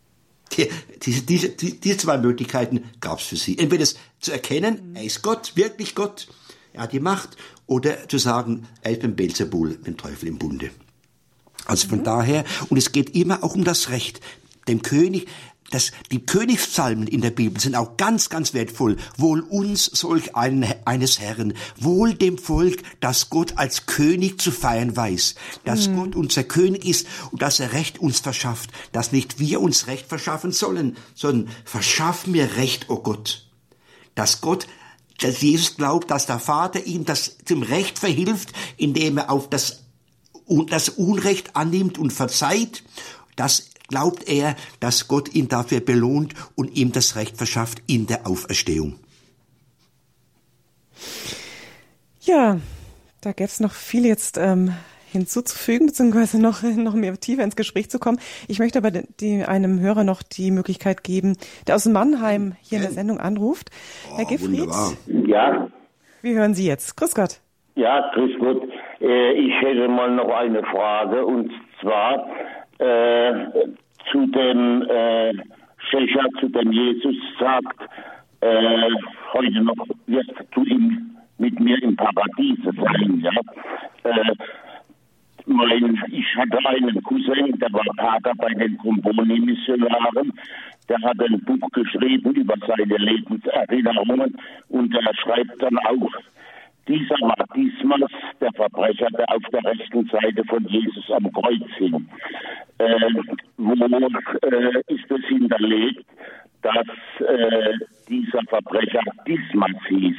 Diese, 1.03 1.21
diese, 1.21 1.49
diese 1.49 1.97
zwei 1.97 2.17
Möglichkeiten 2.17 2.83
gab 2.99 3.19
es 3.19 3.25
für 3.25 3.35
sie. 3.35 3.57
Entweder 3.57 3.83
es 3.83 3.95
zu 4.19 4.31
erkennen, 4.31 4.95
er 4.95 5.03
ist 5.03 5.21
Gott, 5.21 5.53
wirklich 5.55 5.95
Gott, 5.95 6.27
er 6.73 6.83
hat 6.83 6.93
die 6.93 6.99
Macht, 6.99 7.37
oder 7.67 8.07
zu 8.07 8.17
sagen, 8.17 8.67
er 8.81 8.91
ist 8.91 9.03
mit 9.03 9.15
Belzebul, 9.15 9.69
mit 9.69 9.87
dem 9.87 9.97
Teufel 9.97 10.27
im 10.27 10.37
Bunde. 10.37 10.71
Also 11.65 11.87
von 11.87 11.99
mhm. 11.99 12.03
daher, 12.03 12.45
und 12.69 12.77
es 12.77 12.91
geht 12.91 13.15
immer 13.15 13.43
auch 13.43 13.55
um 13.55 13.63
das 13.63 13.89
Recht. 13.89 14.21
Dem 14.67 14.81
König, 14.81 15.27
das, 15.71 15.91
die 16.11 16.25
Königspsalmen 16.25 17.07
in 17.07 17.21
der 17.21 17.29
Bibel 17.29 17.59
sind 17.59 17.75
auch 17.75 17.95
ganz, 17.97 18.29
ganz 18.29 18.53
wertvoll. 18.53 18.97
Wohl 19.17 19.41
uns 19.41 19.85
solch 19.85 20.35
einen, 20.35 20.65
eines 20.85 21.19
Herrn, 21.19 21.53
wohl 21.77 22.15
dem 22.15 22.37
Volk, 22.37 22.81
das 22.99 23.29
Gott 23.29 23.57
als 23.57 23.85
König 23.85 24.41
zu 24.41 24.51
feiern 24.51 24.95
weiß, 24.95 25.35
dass 25.65 25.87
mhm. 25.87 25.95
Gott 25.95 26.15
unser 26.15 26.43
König 26.43 26.85
ist 26.85 27.07
und 27.31 27.41
dass 27.41 27.59
er 27.59 27.73
Recht 27.73 27.99
uns 27.99 28.19
verschafft, 28.19 28.71
dass 28.91 29.11
nicht 29.11 29.39
wir 29.39 29.61
uns 29.61 29.87
Recht 29.87 30.07
verschaffen 30.07 30.51
sollen, 30.51 30.97
sondern 31.13 31.53
verschaff 31.65 32.25
mir 32.25 32.55
Recht, 32.55 32.89
o 32.89 32.95
oh 32.95 32.99
Gott. 33.03 33.45
Dass 34.15 34.41
Gott 34.41 34.65
dass 35.21 35.41
Jesus 35.41 35.75
glaubt, 35.77 36.11
dass 36.11 36.25
der 36.25 36.39
Vater 36.39 36.85
ihm 36.85 37.05
das 37.05 37.37
zum 37.45 37.63
Recht 37.63 37.99
verhilft, 37.99 38.53
indem 38.77 39.17
er 39.17 39.29
auf 39.29 39.49
das, 39.49 39.83
das 40.67 40.89
Unrecht 40.89 41.55
annimmt 41.55 41.97
und 41.97 42.11
verzeiht. 42.11 42.83
Das 43.35 43.69
glaubt 43.87 44.27
er, 44.27 44.55
dass 44.79 45.07
Gott 45.07 45.33
ihn 45.33 45.47
dafür 45.47 45.81
belohnt 45.81 46.33
und 46.55 46.75
ihm 46.75 46.91
das 46.91 47.15
Recht 47.15 47.37
verschafft 47.37 47.81
in 47.87 48.07
der 48.07 48.27
Auferstehung. 48.27 48.99
Ja, 52.21 52.59
da 53.21 53.31
gäbe 53.31 53.49
es 53.49 53.59
noch 53.59 53.73
viel 53.73 54.05
jetzt 54.05 54.37
ähm, 54.37 54.73
hinzuzufügen, 55.11 55.87
beziehungsweise 55.87 56.41
noch, 56.41 56.61
noch 56.63 56.93
mehr 56.93 57.19
tiefer 57.19 57.43
ins 57.43 57.55
Gespräch 57.55 57.89
zu 57.89 57.99
kommen. 57.99 58.19
Ich 58.47 58.59
möchte 58.59 58.79
aber 58.79 58.91
die, 58.91 59.43
einem 59.43 59.79
Hörer 59.79 60.03
noch 60.03 60.21
die 60.21 60.51
Möglichkeit 60.51 61.03
geben, 61.03 61.37
der 61.67 61.75
aus 61.75 61.85
Mannheim 61.85 62.55
hier 62.61 62.77
in 62.77 62.83
der 62.83 62.91
Sendung 62.91 63.19
anruft. 63.19 63.69
Oh, 64.11 64.17
Herr 64.17 64.25
Giffried. 64.25 64.61
Wunderbar. 64.61 64.93
Ja. 65.27 65.67
Wie 66.21 66.35
hören 66.35 66.53
Sie 66.53 66.67
jetzt? 66.67 66.97
Grüß 66.97 67.15
Gott. 67.15 67.39
Ja, 67.75 68.11
grüß 68.13 68.39
Gott. 68.39 68.63
Äh, 68.99 69.33
ich 69.33 69.53
hätte 69.61 69.87
mal 69.87 70.11
noch 70.11 70.29
eine 70.29 70.63
Frage 70.63 71.25
und 71.25 71.51
zwar 71.81 72.27
äh, 72.77 73.33
zu 74.11 74.25
dem 74.27 74.81
äh, 74.89 75.33
Schächer, 75.89 76.25
zu 76.39 76.49
dem 76.49 76.71
Jesus 76.71 77.15
sagt, 77.39 77.79
äh, 78.41 78.89
heute 79.33 79.61
noch 79.61 79.87
wirst 80.07 80.31
du 80.51 80.63
ihm 80.63 81.15
mit 81.37 81.59
mir 81.59 81.81
im 81.81 81.95
Paradiese 81.95 82.71
sein, 82.75 83.21
ja. 83.21 83.31
Äh, 84.03 84.33
mein, 85.49 86.01
ich 86.11 86.35
hatte 86.35 86.57
einen 86.65 87.03
Cousin, 87.03 87.57
der 87.59 87.73
war 87.73 87.85
Pater 87.97 88.33
bei 88.37 88.53
den 88.53 88.77
Comboni-Missionaren. 88.77 90.33
Der 90.87 91.01
hat 91.01 91.19
ein 91.21 91.39
Buch 91.41 91.69
geschrieben 91.71 92.33
über 92.33 92.55
seine 92.65 92.97
Lebenserinnerungen 92.97 94.37
und 94.69 94.95
er 94.95 95.15
schreibt 95.15 95.61
dann 95.61 95.77
auch, 95.79 96.09
dieser 96.87 97.17
Martismus, 97.19 98.09
der 98.41 98.51
Verbrecher, 98.53 99.07
der 99.15 99.29
auf 99.31 99.43
der 99.51 99.63
rechten 99.63 100.05
Seite 100.07 100.43
von 100.45 100.65
Jesus 100.67 101.09
am 101.11 101.31
Kreuz 101.31 101.69
hing, 101.77 102.09
äh, 102.79 103.13
wo 103.57 103.73
äh, 103.73 104.81
ist 104.87 105.11
es 105.11 105.25
hinterlegt, 105.27 106.05
dass 106.63 106.87
äh, 107.27 107.77
dieser 108.09 108.41
Verbrecher 108.47 109.01
Dismas 109.27 109.77
hieß. 109.87 110.17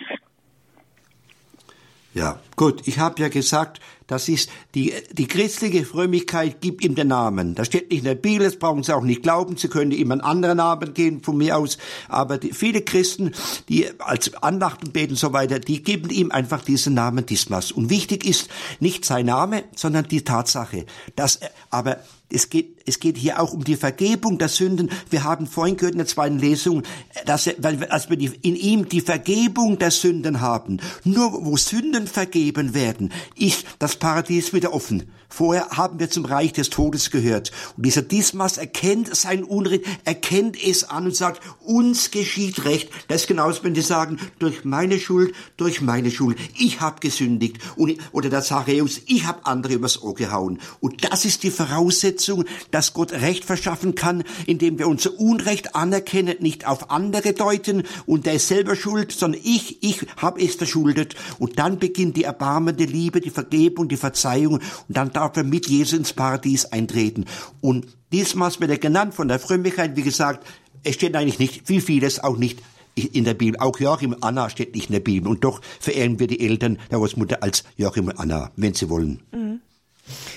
Ja, 2.13 2.41
gut. 2.57 2.89
Ich 2.89 2.99
habe 2.99 3.23
ja 3.23 3.29
gesagt, 3.29 3.81
das 4.09 4.29
ist 4.29 4.51
die, 4.75 4.93
die 5.13 5.29
christliche 5.29 5.85
Frömmigkeit 5.85 6.61
gibt 6.61 6.85
ihm 6.85 6.97
den 6.97 7.09
Namen. 7.09 7.55
Das 7.55 7.69
steht 7.69 7.91
nicht 7.91 7.99
in 8.01 8.05
der 8.05 8.17
Bibel, 8.17 8.45
das 8.45 8.59
brauchen 8.59 8.83
Sie 8.83 8.93
auch 8.93 9.05
nicht 9.05 9.23
glauben. 9.23 9.57
Sie 9.57 9.69
können 9.69 9.93
ihm 9.93 10.11
einen 10.11 10.21
anderen 10.21 10.57
Namen 10.57 10.93
geben 10.93 11.23
von 11.23 11.37
mir 11.37 11.57
aus. 11.57 11.79
Aber 12.09 12.39
die, 12.39 12.53
viele 12.53 12.83
Christen, 12.83 13.33
die 13.69 13.89
als 14.01 14.35
Andachten 14.43 14.91
beten 14.91 15.13
und 15.13 15.19
so 15.19 15.33
weiter, 15.33 15.61
die 15.61 15.85
geben 15.85 16.11
ihm 16.11 16.33
einfach 16.33 16.65
diesen 16.65 16.95
Namen 16.95 17.27
Dismas. 17.27 17.71
Und 17.71 17.91
wichtig 17.91 18.25
ist 18.25 18.49
nicht 18.81 19.05
sein 19.05 19.27
Name, 19.27 19.63
sondern 19.77 20.09
die 20.09 20.25
Tatsache, 20.25 20.87
dass 21.15 21.37
er, 21.37 21.53
aber 21.71 21.99
es 22.33 22.49
geht, 22.49 22.79
es 22.87 23.01
geht 23.01 23.17
hier 23.17 23.41
auch 23.41 23.53
um 23.53 23.65
die 23.65 23.77
Vergebung 23.77 24.39
der 24.39 24.49
Sünden. 24.49 24.91
Wir 25.11 25.25
haben 25.25 25.47
vorhin 25.47 25.77
gehört 25.77 25.95
in 25.95 25.99
der 25.99 26.07
zweiten 26.07 26.39
Lesung, 26.39 26.83
dass 27.27 27.51
weil, 27.59 27.85
als 27.87 28.09
wir 28.09 28.17
die, 28.17 28.31
in 28.43 28.57
ihm 28.57 28.89
die 28.89 29.01
Vergebung 29.01 29.79
der 29.79 29.91
Sünden 29.91 30.41
haben. 30.41 30.79
Nur 31.05 31.45
wo 31.45 31.57
Sünden 31.57 32.07
vergeben 32.07 32.75
werden, 32.75 33.13
ist 33.37 33.65
das 33.79 33.97
Paradies 33.97 34.53
wieder 34.53 34.73
offen. 34.73 35.11
Vorher 35.31 35.71
haben 35.71 35.99
wir 35.99 36.11
zum 36.11 36.25
Reich 36.25 36.53
des 36.53 36.69
Todes 36.69 37.11
gehört. 37.11 37.53
Und 37.77 37.87
dieser 37.87 38.03
Dismas 38.03 38.59
erkennt 38.59 39.15
sein 39.17 39.45
Unrecht, 39.45 39.85
erkennt 40.05 40.63
es 40.63 40.85
an 40.85 41.07
und 41.07 41.17
sagt, 41.17 41.41
uns 41.65 42.11
geschieht 42.11 42.65
Recht. 42.65 42.91
Das 43.09 43.23
ist 43.23 43.27
genauso, 43.29 43.65
wenn 43.65 43.75
die 43.75 43.81
sagen, 43.81 44.19
durch 44.39 44.65
meine 44.65 44.99
Schuld, 44.99 45.35
durch 45.57 45.81
meine 45.81 46.11
Schuld. 46.11 46.37
Ich 46.59 46.81
habe 46.81 47.01
gesündigt. 47.01 47.59
Und, 47.77 47.97
oder 48.13 48.29
der 48.29 48.43
Zachäus, 48.43 49.01
ich 49.07 49.25
habe 49.25 49.47
andere 49.47 49.75
übers 49.75 50.03
Ohr 50.03 50.15
gehauen. 50.15 50.59
Und 50.81 51.11
das 51.11 51.25
ist 51.25 51.43
die 51.43 51.51
Voraussetzung, 51.51 52.45
dass 52.71 52.93
Gott 52.93 53.13
Recht 53.13 53.45
verschaffen 53.45 53.95
kann, 53.95 54.25
indem 54.47 54.79
wir 54.79 54.89
unser 54.89 55.19
Unrecht 55.19 55.75
anerkennen, 55.75 56.37
nicht 56.41 56.67
auf 56.67 56.91
andere 56.91 57.33
deuten 57.33 57.85
und 58.07 58.27
der 58.27 58.35
ist 58.35 58.49
selber 58.49 58.77
schuld, 58.77 59.13
sondern 59.13 59.41
ich, 59.45 59.83
ich 59.83 60.07
habe 60.17 60.43
es 60.43 60.57
verschuldet. 60.57 61.15
Und 61.39 61.59
dann 61.59 61.79
beginnt 61.79 62.17
die 62.17 62.25
erbarmende 62.25 62.85
Liebe, 62.85 63.21
die 63.21 63.31
Vergebung, 63.31 63.89
die 63.89 63.97
Verzeihung. 63.97 64.55
Und 64.55 64.63
dann 64.89 65.13
darf 65.21 65.37
er 65.37 65.45
mit 65.45 65.69
Jesus 65.69 65.99
ins 65.99 66.13
Paradies 66.15 66.65
eintreten. 66.65 67.27
Und 67.61 67.87
diesmal 68.11 68.51
wird 68.59 68.71
er 68.71 68.79
genannt 68.79 69.15
von 69.15 69.29
der 69.29 69.39
Frömmigkeit, 69.39 69.95
wie 69.97 70.03
gesagt, 70.03 70.47
es 70.83 70.95
steht 70.95 71.15
eigentlich 71.15 71.39
nicht, 71.39 71.69
wie 71.69 71.81
vieles 71.81 72.25
auch 72.25 72.39
nicht 72.39 72.61
in 72.95 73.25
der 73.25 73.35
Bibel. 73.35 73.61
Auch 73.61 73.79
Joachim 73.79 74.15
und 74.15 74.25
Anna 74.25 74.49
steht 74.49 74.75
nicht 74.75 74.89
in 74.89 74.95
der 74.95 75.01
Bibel. 75.01 75.29
Und 75.31 75.45
doch 75.45 75.61
verehren 75.79 76.19
wir 76.19 76.27
die 76.27 76.41
Eltern 76.41 76.79
der 76.91 76.99
Großmutter 76.99 77.43
als 77.43 77.65
Joachim 77.77 78.09
und 78.09 78.19
Anna, 78.19 78.51
wenn 78.57 78.73
sie 78.73 78.89
wollen. 78.89 79.23
Mhm. 79.33 79.61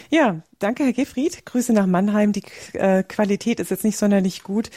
Ja, 0.09 0.41
danke, 0.59 0.83
Herr 0.83 0.93
Gefried. 0.93 1.45
Grüße 1.45 1.71
nach 1.71 1.87
Mannheim. 1.87 2.33
Die 2.33 2.43
äh, 2.73 3.03
Qualität 3.03 3.61
ist 3.61 3.71
jetzt 3.71 3.85
nicht 3.85 3.97
sonderlich 3.97 4.43
gut. 4.43 4.69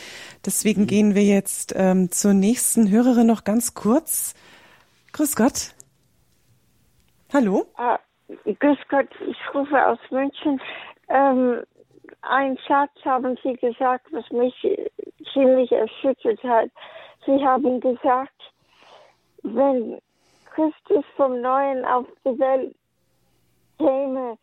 Deswegen 0.45 0.83
mhm. 0.83 0.87
gehen 0.87 1.15
wir 1.17 1.25
jetzt 1.25 1.75
ähm, 1.77 2.13
zur 2.13 2.33
nächsten 2.33 2.91
Hörerin 2.91 3.27
noch 3.27 3.43
ganz 3.43 3.75
kurz. 3.75 4.35
Grüß 5.13 5.35
Gott. 5.35 5.75
Hallo? 7.33 7.67
Ah, 7.77 7.99
Grüß 8.29 8.79
Gott, 8.89 9.09
ich 9.29 9.55
rufe 9.55 9.87
aus 9.87 9.99
München. 10.11 10.61
Ähm, 11.09 11.63
ein 12.23 12.59
Satz 12.69 12.91
haben 13.05 13.37
Sie 13.43 13.55
gesagt, 13.55 14.07
was 14.11 14.29
mich 14.31 14.55
ziemlich 15.33 15.71
erschüttert 15.71 16.43
hat. 16.43 16.71
Sie 17.25 17.45
haben 17.45 17.81
gesagt, 17.81 18.33
wenn 19.43 19.99
Christus 20.55 21.05
vom 21.17 21.41
Neuen 21.41 21.85
auf 21.85 22.07
die 22.25 22.39
Welt 22.39 22.75
käme, 23.79 24.39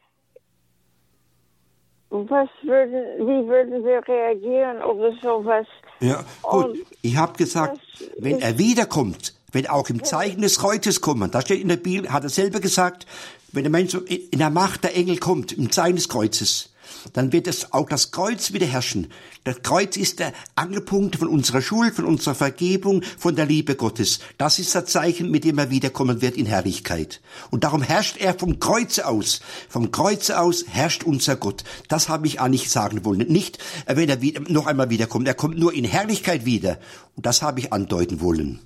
was 2.10 2.50
würden, 2.62 3.28
wie 3.28 3.48
würden 3.48 3.84
wir 3.84 4.08
reagieren 4.08 4.84
oder 4.84 5.12
sowas? 5.22 5.66
Ja, 6.00 6.24
gut. 6.44 6.66
Und 6.66 6.78
ich 7.02 7.18
habe 7.18 7.34
gesagt, 7.34 7.80
wenn 8.20 8.40
er 8.40 8.60
wiederkommt, 8.60 9.34
wenn 9.52 9.68
auch 9.68 9.90
im 9.90 10.04
Zeichen 10.04 10.42
des 10.42 10.60
Kreuzes 10.60 11.02
kommen, 11.02 11.32
da 11.32 11.42
steht 11.42 11.62
in 11.62 11.70
der 11.70 11.78
Bibel, 11.78 12.12
hat 12.14 12.24
er 12.24 12.30
selber 12.30 12.60
gesagt, 12.60 13.08
wenn 13.54 13.64
der 13.64 13.72
Mensch 13.72 13.94
in 13.94 14.40
der 14.40 14.50
Macht 14.50 14.84
der 14.84 14.96
Engel 14.96 15.18
kommt, 15.18 15.52
im 15.54 15.72
Zeichen 15.72 15.96
des 15.96 16.10
Kreuzes, 16.10 16.70
dann 17.14 17.32
wird 17.32 17.48
es 17.48 17.74
auch 17.74 17.88
das 17.88 18.12
Kreuz 18.12 18.54
wieder 18.54 18.66
herrschen. 18.66 19.12
Das 19.44 19.62
Kreuz 19.62 19.98
ist 19.98 20.20
der 20.20 20.34
Angelpunkt 20.56 21.18
von 21.18 21.28
unserer 21.28 21.62
Schuld, 21.62 21.96
von 21.96 22.06
unserer 22.06 22.36
Vergebung, 22.36 23.04
von 23.18 23.36
der 23.36 23.46
Liebe 23.46 23.76
Gottes. 23.76 24.20
Das 24.38 24.60
ist 24.60 24.74
das 24.74 24.86
Zeichen, 24.86 25.30
mit 25.30 25.44
dem 25.44 25.58
er 25.58 25.70
wiederkommen 25.70 26.22
wird 26.22 26.38
in 26.38 26.46
Herrlichkeit. 26.46 27.22
Und 27.52 27.64
darum 27.64 27.82
herrscht 27.82 28.18
er 28.18 28.34
vom 28.34 28.60
Kreuze 28.60 29.08
aus. 29.08 29.42
Vom 29.70 29.92
Kreuze 29.92 30.40
aus 30.40 30.66
herrscht 30.68 31.04
unser 31.04 31.36
Gott. 31.36 31.64
Das 31.90 32.10
habe 32.10 32.28
ich 32.28 32.40
eigentlich 32.40 32.70
sagen 32.70 33.06
wollen. 33.06 33.28
Nicht, 33.28 33.58
wenn 33.86 34.10
er 34.10 34.18
noch 34.48 34.68
einmal 34.68 34.90
wiederkommt. 34.90 35.28
Er 35.28 35.34
kommt 35.34 35.58
nur 35.58 35.74
in 35.74 35.86
Herrlichkeit 35.86 36.46
wieder. 36.46 36.80
Und 37.16 37.26
das 37.26 37.42
habe 37.42 37.60
ich 37.60 37.74
andeuten 37.74 38.22
wollen. 38.22 38.60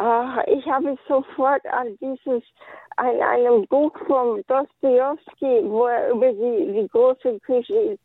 Ach, 0.00 0.38
ich 0.46 0.64
habe 0.66 0.96
sofort 1.08 1.66
an 1.66 1.98
dieses, 2.00 2.44
an 2.98 3.20
einem 3.20 3.66
Buch 3.66 3.90
von 4.06 4.44
Dostoevsky, 4.46 5.68
wo 5.68 5.86
er 5.86 6.10
über 6.10 6.30
die, 6.32 6.72
die 6.72 6.88
große 6.88 7.40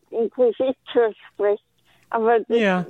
Inquisition 0.10 1.16
spricht. 1.34 1.64
Aber 2.10 2.40
das, 2.40 2.58
Ja. 2.58 2.84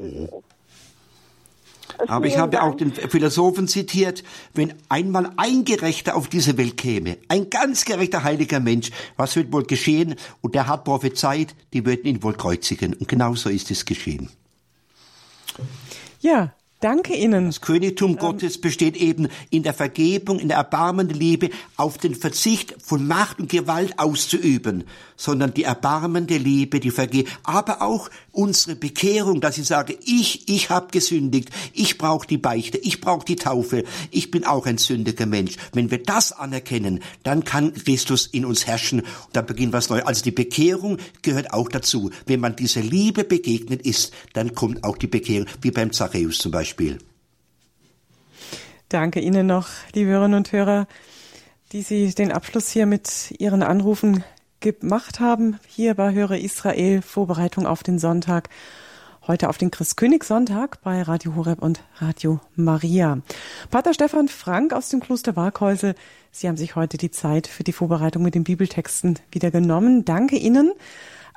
Aber 2.07 2.25
ich 2.25 2.37
habe 2.37 2.63
auch 2.63 2.75
den 2.75 2.93
Philosophen 2.93 3.67
zitiert, 3.67 4.23
wenn 4.53 4.73
einmal 4.87 5.31
ein 5.35 5.65
Gerechter 5.65 6.15
auf 6.15 6.29
diese 6.29 6.57
Welt 6.57 6.77
käme, 6.77 7.17
ein 7.27 7.49
ganz 7.49 7.83
gerechter 7.83 8.23
heiliger 8.23 8.61
Mensch, 8.61 8.89
was 9.17 9.35
wird 9.35 9.51
wohl 9.51 9.63
geschehen? 9.63 10.15
Und 10.41 10.55
der 10.55 10.67
hat 10.67 10.85
prophezeit, 10.85 11.53
die 11.73 11.85
würden 11.85 12.05
ihn 12.05 12.23
wohl 12.23 12.35
kreuzigen. 12.35 12.93
Und 12.93 13.09
genau 13.09 13.35
so 13.35 13.49
ist 13.49 13.69
es 13.69 13.83
geschehen. 13.83 14.29
Ja, 16.21 16.53
danke 16.83 17.15
Ihnen. 17.15 17.45
Das 17.45 17.61
Königtum 17.61 18.17
Gottes 18.17 18.59
besteht 18.59 18.97
eben 18.97 19.29
in 19.49 19.63
der 19.63 19.73
Vergebung, 19.73 20.39
in 20.39 20.49
der 20.49 20.57
erbarmenden 20.57 21.17
Liebe, 21.17 21.49
auf 21.77 21.97
den 21.97 22.13
Verzicht 22.13 22.75
von 22.83 23.07
Macht 23.07 23.39
und 23.39 23.49
Gewalt 23.49 23.99
auszuüben, 23.99 24.83
sondern 25.15 25.53
die 25.53 25.63
erbarmende 25.63 26.37
Liebe, 26.37 26.79
die 26.79 26.91
Vergebung, 26.91 27.31
aber 27.43 27.81
auch 27.81 28.09
unsere 28.31 28.75
Bekehrung, 28.75 29.39
dass 29.39 29.57
ich 29.57 29.65
sage, 29.65 29.97
ich, 30.03 30.49
ich 30.49 30.69
habe 30.69 30.87
gesündigt, 30.91 31.49
ich 31.73 31.97
brauche 31.97 32.27
die 32.27 32.37
Beichte, 32.37 32.77
ich 32.77 32.99
brauche 32.99 33.25
die 33.25 33.37
Taufe, 33.37 33.85
ich 34.11 34.29
bin 34.29 34.45
auch 34.45 34.65
ein 34.65 34.77
sündiger 34.77 35.25
Mensch. 35.25 35.55
Wenn 35.71 35.89
wir 35.89 36.03
das 36.03 36.33
anerkennen, 36.33 36.99
dann 37.23 37.45
kann 37.45 37.73
Christus 37.73 38.27
in 38.27 38.43
uns 38.43 38.67
herrschen 38.67 39.01
und 39.01 39.09
dann 39.33 39.45
beginnt 39.45 39.71
was 39.71 39.89
Neues. 39.89 40.05
Also 40.05 40.23
die 40.23 40.31
Bekehrung 40.31 40.97
gehört 41.21 41.53
auch 41.53 41.69
dazu. 41.69 42.11
Wenn 42.25 42.41
man 42.41 42.55
dieser 42.55 42.81
Liebe 42.81 43.23
begegnet 43.23 43.83
ist, 43.83 44.11
dann 44.33 44.53
kommt 44.53 44.83
auch 44.83 44.97
die 44.97 45.07
Bekehrung, 45.07 45.47
wie 45.61 45.71
beim 45.71 45.93
Zachäus 45.93 46.39
zum 46.39 46.51
Beispiel. 46.51 46.72
Danke 48.89 49.19
Ihnen 49.19 49.47
noch, 49.47 49.69
liebe 49.93 50.11
Hörerinnen 50.11 50.37
und 50.37 50.51
Hörer, 50.51 50.87
die 51.71 51.81
Sie 51.81 52.13
den 52.13 52.31
Abschluss 52.31 52.69
hier 52.69 52.85
mit 52.85 53.33
Ihren 53.39 53.63
Anrufen 53.63 54.23
gemacht 54.59 55.19
haben. 55.19 55.59
Hier 55.67 55.95
bei 55.95 56.13
Höre 56.13 56.37
Israel, 56.37 57.01
Vorbereitung 57.01 57.65
auf 57.65 57.83
den 57.83 57.99
Sonntag. 57.99 58.49
Heute 59.25 59.49
auf 59.49 59.57
den 59.57 59.71
Christkönigssonntag 59.71 60.81
bei 60.81 61.01
Radio 61.01 61.35
Horeb 61.35 61.61
und 61.61 61.81
Radio 61.99 62.39
Maria. 62.55 63.19
Pater 63.71 63.93
Stefan 63.93 64.27
Frank 64.27 64.73
aus 64.73 64.89
dem 64.89 64.99
Kloster 64.99 65.35
Waghäusel, 65.35 65.95
Sie 66.31 66.47
haben 66.47 66.57
sich 66.57 66.75
heute 66.75 66.97
die 66.97 67.11
Zeit 67.11 67.47
für 67.47 67.63
die 67.63 67.73
Vorbereitung 67.73 68.23
mit 68.23 68.35
den 68.35 68.43
Bibeltexten 68.43 69.19
wieder 69.31 69.51
genommen. 69.51 70.03
Danke 70.03 70.35
Ihnen. 70.35 70.73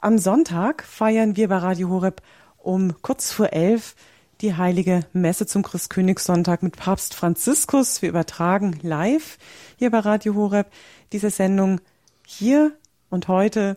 Am 0.00 0.18
Sonntag 0.18 0.82
feiern 0.82 1.36
wir 1.36 1.48
bei 1.48 1.58
Radio 1.58 1.90
Horeb 1.90 2.22
um 2.58 2.94
kurz 3.02 3.30
vor 3.30 3.52
elf 3.52 3.94
die 4.40 4.54
heilige 4.54 5.00
Messe 5.12 5.46
zum 5.46 5.62
Christkönigssonntag 5.62 6.62
mit 6.62 6.76
Papst 6.76 7.14
Franziskus. 7.14 8.02
Wir 8.02 8.10
übertragen 8.10 8.78
live 8.82 9.38
hier 9.76 9.90
bei 9.90 10.00
Radio 10.00 10.34
Horeb 10.34 10.66
diese 11.12 11.30
Sendung 11.30 11.80
hier 12.26 12.72
und 13.08 13.28
heute 13.28 13.76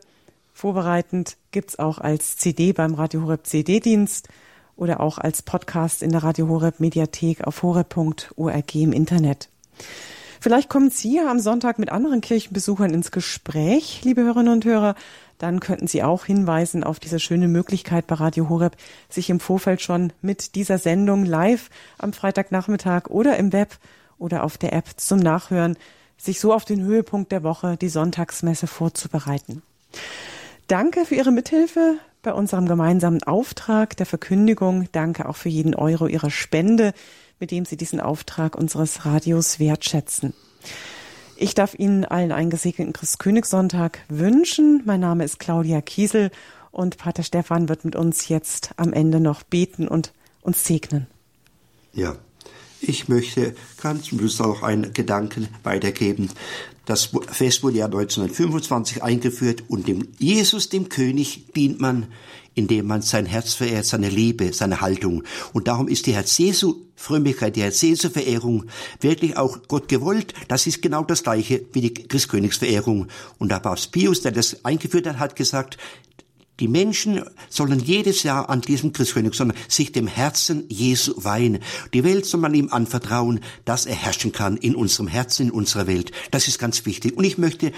vorbereitend 0.53 1.37
gibt's 1.51 1.79
auch 1.79 1.99
als 1.99 2.35
CD 2.37 2.73
beim 2.73 2.93
Radio 2.93 3.21
Horeb 3.21 3.47
CD-Dienst 3.47 4.27
oder 4.75 4.99
auch 4.99 5.17
als 5.17 5.41
Podcast 5.41 6.03
in 6.03 6.11
der 6.11 6.23
Radio 6.23 6.47
Horeb 6.49 6.79
Mediathek 6.79 7.45
auf 7.45 7.63
horeb.org 7.63 8.75
im 8.75 8.91
Internet. 8.91 9.49
Vielleicht 10.41 10.69
kommen 10.69 10.89
Sie 10.89 11.15
ja 11.15 11.29
am 11.29 11.39
Sonntag 11.39 11.79
mit 11.79 11.91
anderen 11.91 12.21
Kirchenbesuchern 12.21 12.93
ins 12.93 13.11
Gespräch, 13.11 14.01
liebe 14.03 14.21
Hörerinnen 14.21 14.53
und 14.53 14.65
Hörer. 14.65 14.95
Dann 15.39 15.61
könnten 15.61 15.87
Sie 15.87 16.03
auch 16.03 16.25
hinweisen 16.25 16.83
auf 16.83 16.99
diese 16.99 17.17
schöne 17.19 17.47
Möglichkeit 17.47 18.05
bei 18.07 18.15
Radio 18.15 18.49
Horeb, 18.49 18.75
sich 19.07 19.29
im 19.29 19.39
Vorfeld 19.39 19.81
schon 19.81 20.13
mit 20.21 20.53
dieser 20.55 20.77
Sendung 20.77 21.25
live 21.25 21.69
am 21.97 22.13
Freitagnachmittag 22.13 23.07
oder 23.07 23.37
im 23.37 23.53
Web 23.53 23.77
oder 24.17 24.43
auf 24.43 24.57
der 24.57 24.73
App 24.73 24.85
zum 24.97 25.17
Nachhören, 25.17 25.77
sich 26.17 26.41
so 26.41 26.53
auf 26.53 26.65
den 26.65 26.83
Höhepunkt 26.83 27.31
der 27.31 27.43
Woche, 27.43 27.77
die 27.77 27.87
Sonntagsmesse, 27.87 28.67
vorzubereiten. 28.67 29.63
Danke 30.67 31.05
für 31.05 31.15
Ihre 31.15 31.31
Mithilfe 31.31 31.95
bei 32.21 32.33
unserem 32.33 32.67
gemeinsamen 32.67 33.23
Auftrag 33.23 33.95
der 33.95 34.05
Verkündigung. 34.05 34.89
Danke 34.91 35.27
auch 35.27 35.37
für 35.37 35.49
jeden 35.49 35.73
Euro 35.73 36.07
Ihrer 36.07 36.31
Spende, 36.31 36.93
mit 37.39 37.51
dem 37.51 37.63
Sie 37.63 37.77
diesen 37.77 38.01
Auftrag 38.01 38.55
unseres 38.55 39.05
Radios 39.05 39.57
wertschätzen. 39.57 40.33
Ich 41.41 41.55
darf 41.55 41.73
Ihnen 41.73 42.03
allen 42.03 42.33
einen 42.33 42.49
gesegneten 42.49 42.91
Christkönigssonntag 42.91 43.99
wünschen. 44.09 44.81
Mein 44.83 44.99
Name 44.99 45.23
ist 45.23 45.39
Claudia 45.39 45.79
Kiesel 45.79 46.31
und 46.69 46.97
Pater 46.97 47.23
Stefan 47.23 47.69
wird 47.69 47.85
mit 47.85 47.95
uns 47.95 48.27
jetzt 48.27 48.71
am 48.75 48.91
Ende 48.91 49.21
noch 49.21 49.43
beten 49.43 49.87
und 49.87 50.11
uns 50.41 50.65
segnen. 50.65 51.07
Ja, 51.93 52.17
ich 52.81 53.07
möchte 53.07 53.55
ganz 53.81 54.07
Schluss 54.07 54.41
auch 54.41 54.63
einen 54.63 54.91
Gedanken 54.91 55.47
weitergeben. 55.63 56.29
Das 56.85 57.11
Fest 57.31 57.63
wurde 57.63 57.77
ja 57.77 57.85
1925 57.85 59.01
eingeführt 59.01 59.63
und 59.69 59.87
dem 59.87 60.09
Jesus, 60.17 60.67
dem 60.67 60.89
König, 60.89 61.53
dient 61.55 61.79
man, 61.79 62.07
indem 62.59 62.87
man 62.87 63.01
sein 63.01 63.25
Herz 63.25 63.53
verehrt, 63.53 63.85
seine 63.85 64.09
Liebe, 64.09 64.51
seine 64.53 64.81
Haltung. 64.81 65.23
Und 65.53 65.67
darum 65.67 65.87
ist 65.87 66.05
die 66.05 66.13
Herz 66.13 66.37
Jesu 66.37 66.75
Frömmigkeit, 66.95 67.55
die 67.55 67.61
Herz 67.61 67.81
Jesu 67.81 68.09
Verehrung 68.09 68.65
wirklich 68.99 69.37
auch 69.37 69.59
Gott 69.69 69.87
gewollt. 69.87 70.33
Das 70.49 70.67
ist 70.67 70.81
genau 70.81 71.03
das 71.03 71.23
Gleiche 71.23 71.65
wie 71.71 71.81
die 71.81 71.93
Christkönigsverehrung. 71.93 73.07
Und 73.37 73.49
der 73.49 73.61
Papst 73.61 73.93
Pius, 73.93 74.21
der 74.21 74.33
das 74.33 74.65
eingeführt 74.65 75.07
hat, 75.07 75.19
hat 75.19 75.35
gesagt, 75.37 75.77
die 76.59 76.67
Menschen 76.67 77.23
sollen 77.47 77.79
jedes 77.79 78.23
Jahr 78.23 78.49
an 78.49 78.59
diesem 78.59 78.91
Christkönigssonntag 78.91 79.57
sich 79.69 79.93
dem 79.93 80.07
Herzen 80.07 80.65
Jesu 80.67 81.13
weihen. 81.15 81.59
Die 81.93 82.03
Welt 82.03 82.25
soll 82.25 82.41
man 82.41 82.53
ihm 82.53 82.67
anvertrauen, 82.69 83.39
dass 83.63 83.85
er 83.85 83.95
herrschen 83.95 84.33
kann 84.33 84.57
in 84.57 84.75
unserem 84.75 85.07
Herzen, 85.07 85.47
in 85.47 85.51
unserer 85.51 85.87
Welt. 85.87 86.11
Das 86.31 86.49
ist 86.49 86.59
ganz 86.59 86.85
wichtig. 86.85 87.15
Und 87.15 87.23
ich 87.23 87.37
möchte 87.37 87.71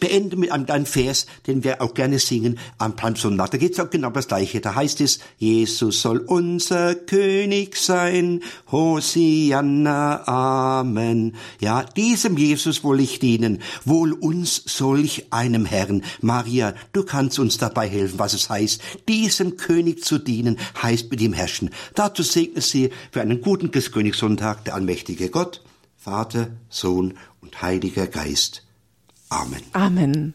beenden 0.00 0.40
mit 0.40 0.52
einem 0.52 0.66
kleinen 0.66 0.86
Vers, 0.86 1.26
den 1.46 1.64
wir 1.64 1.80
auch 1.80 1.94
gerne 1.94 2.18
singen 2.18 2.58
am 2.78 2.96
Palmsonntag. 2.96 3.50
Da 3.50 3.58
geht 3.58 3.72
es 3.72 3.80
auch 3.80 3.90
genau 3.90 4.10
das 4.10 4.28
Gleiche. 4.28 4.60
Da 4.60 4.74
heißt 4.74 5.00
es, 5.00 5.20
Jesus 5.38 6.02
soll 6.02 6.18
unser 6.18 6.94
König 6.94 7.76
sein, 7.76 8.42
Hosianna, 8.70 10.26
Amen. 10.26 11.34
Ja, 11.60 11.82
diesem 11.82 12.36
Jesus 12.36 12.84
will 12.84 13.00
ich 13.00 13.18
dienen, 13.18 13.60
wohl 13.84 14.12
uns 14.12 14.62
solch 14.66 15.26
einem 15.32 15.64
Herrn. 15.64 16.02
Maria, 16.20 16.74
du 16.92 17.04
kannst 17.04 17.38
uns 17.38 17.58
dabei 17.58 17.88
helfen, 17.88 18.18
was 18.18 18.34
es 18.34 18.48
heißt, 18.48 18.80
diesem 19.08 19.56
König 19.56 20.04
zu 20.04 20.18
dienen, 20.18 20.58
heißt 20.80 21.10
mit 21.10 21.20
ihm 21.20 21.32
herrschen. 21.32 21.70
Dazu 21.94 22.22
segne 22.22 22.60
sie 22.60 22.90
für 23.10 23.20
einen 23.20 23.40
guten 23.40 23.70
Christkönigssonntag 23.70 24.64
der 24.64 24.74
allmächtige 24.74 25.30
Gott, 25.30 25.62
Vater, 25.96 26.48
Sohn 26.68 27.14
und 27.40 27.62
Heiliger 27.62 28.06
Geist. 28.06 28.64
Amen. 29.32 29.62
Amen. 29.74 30.34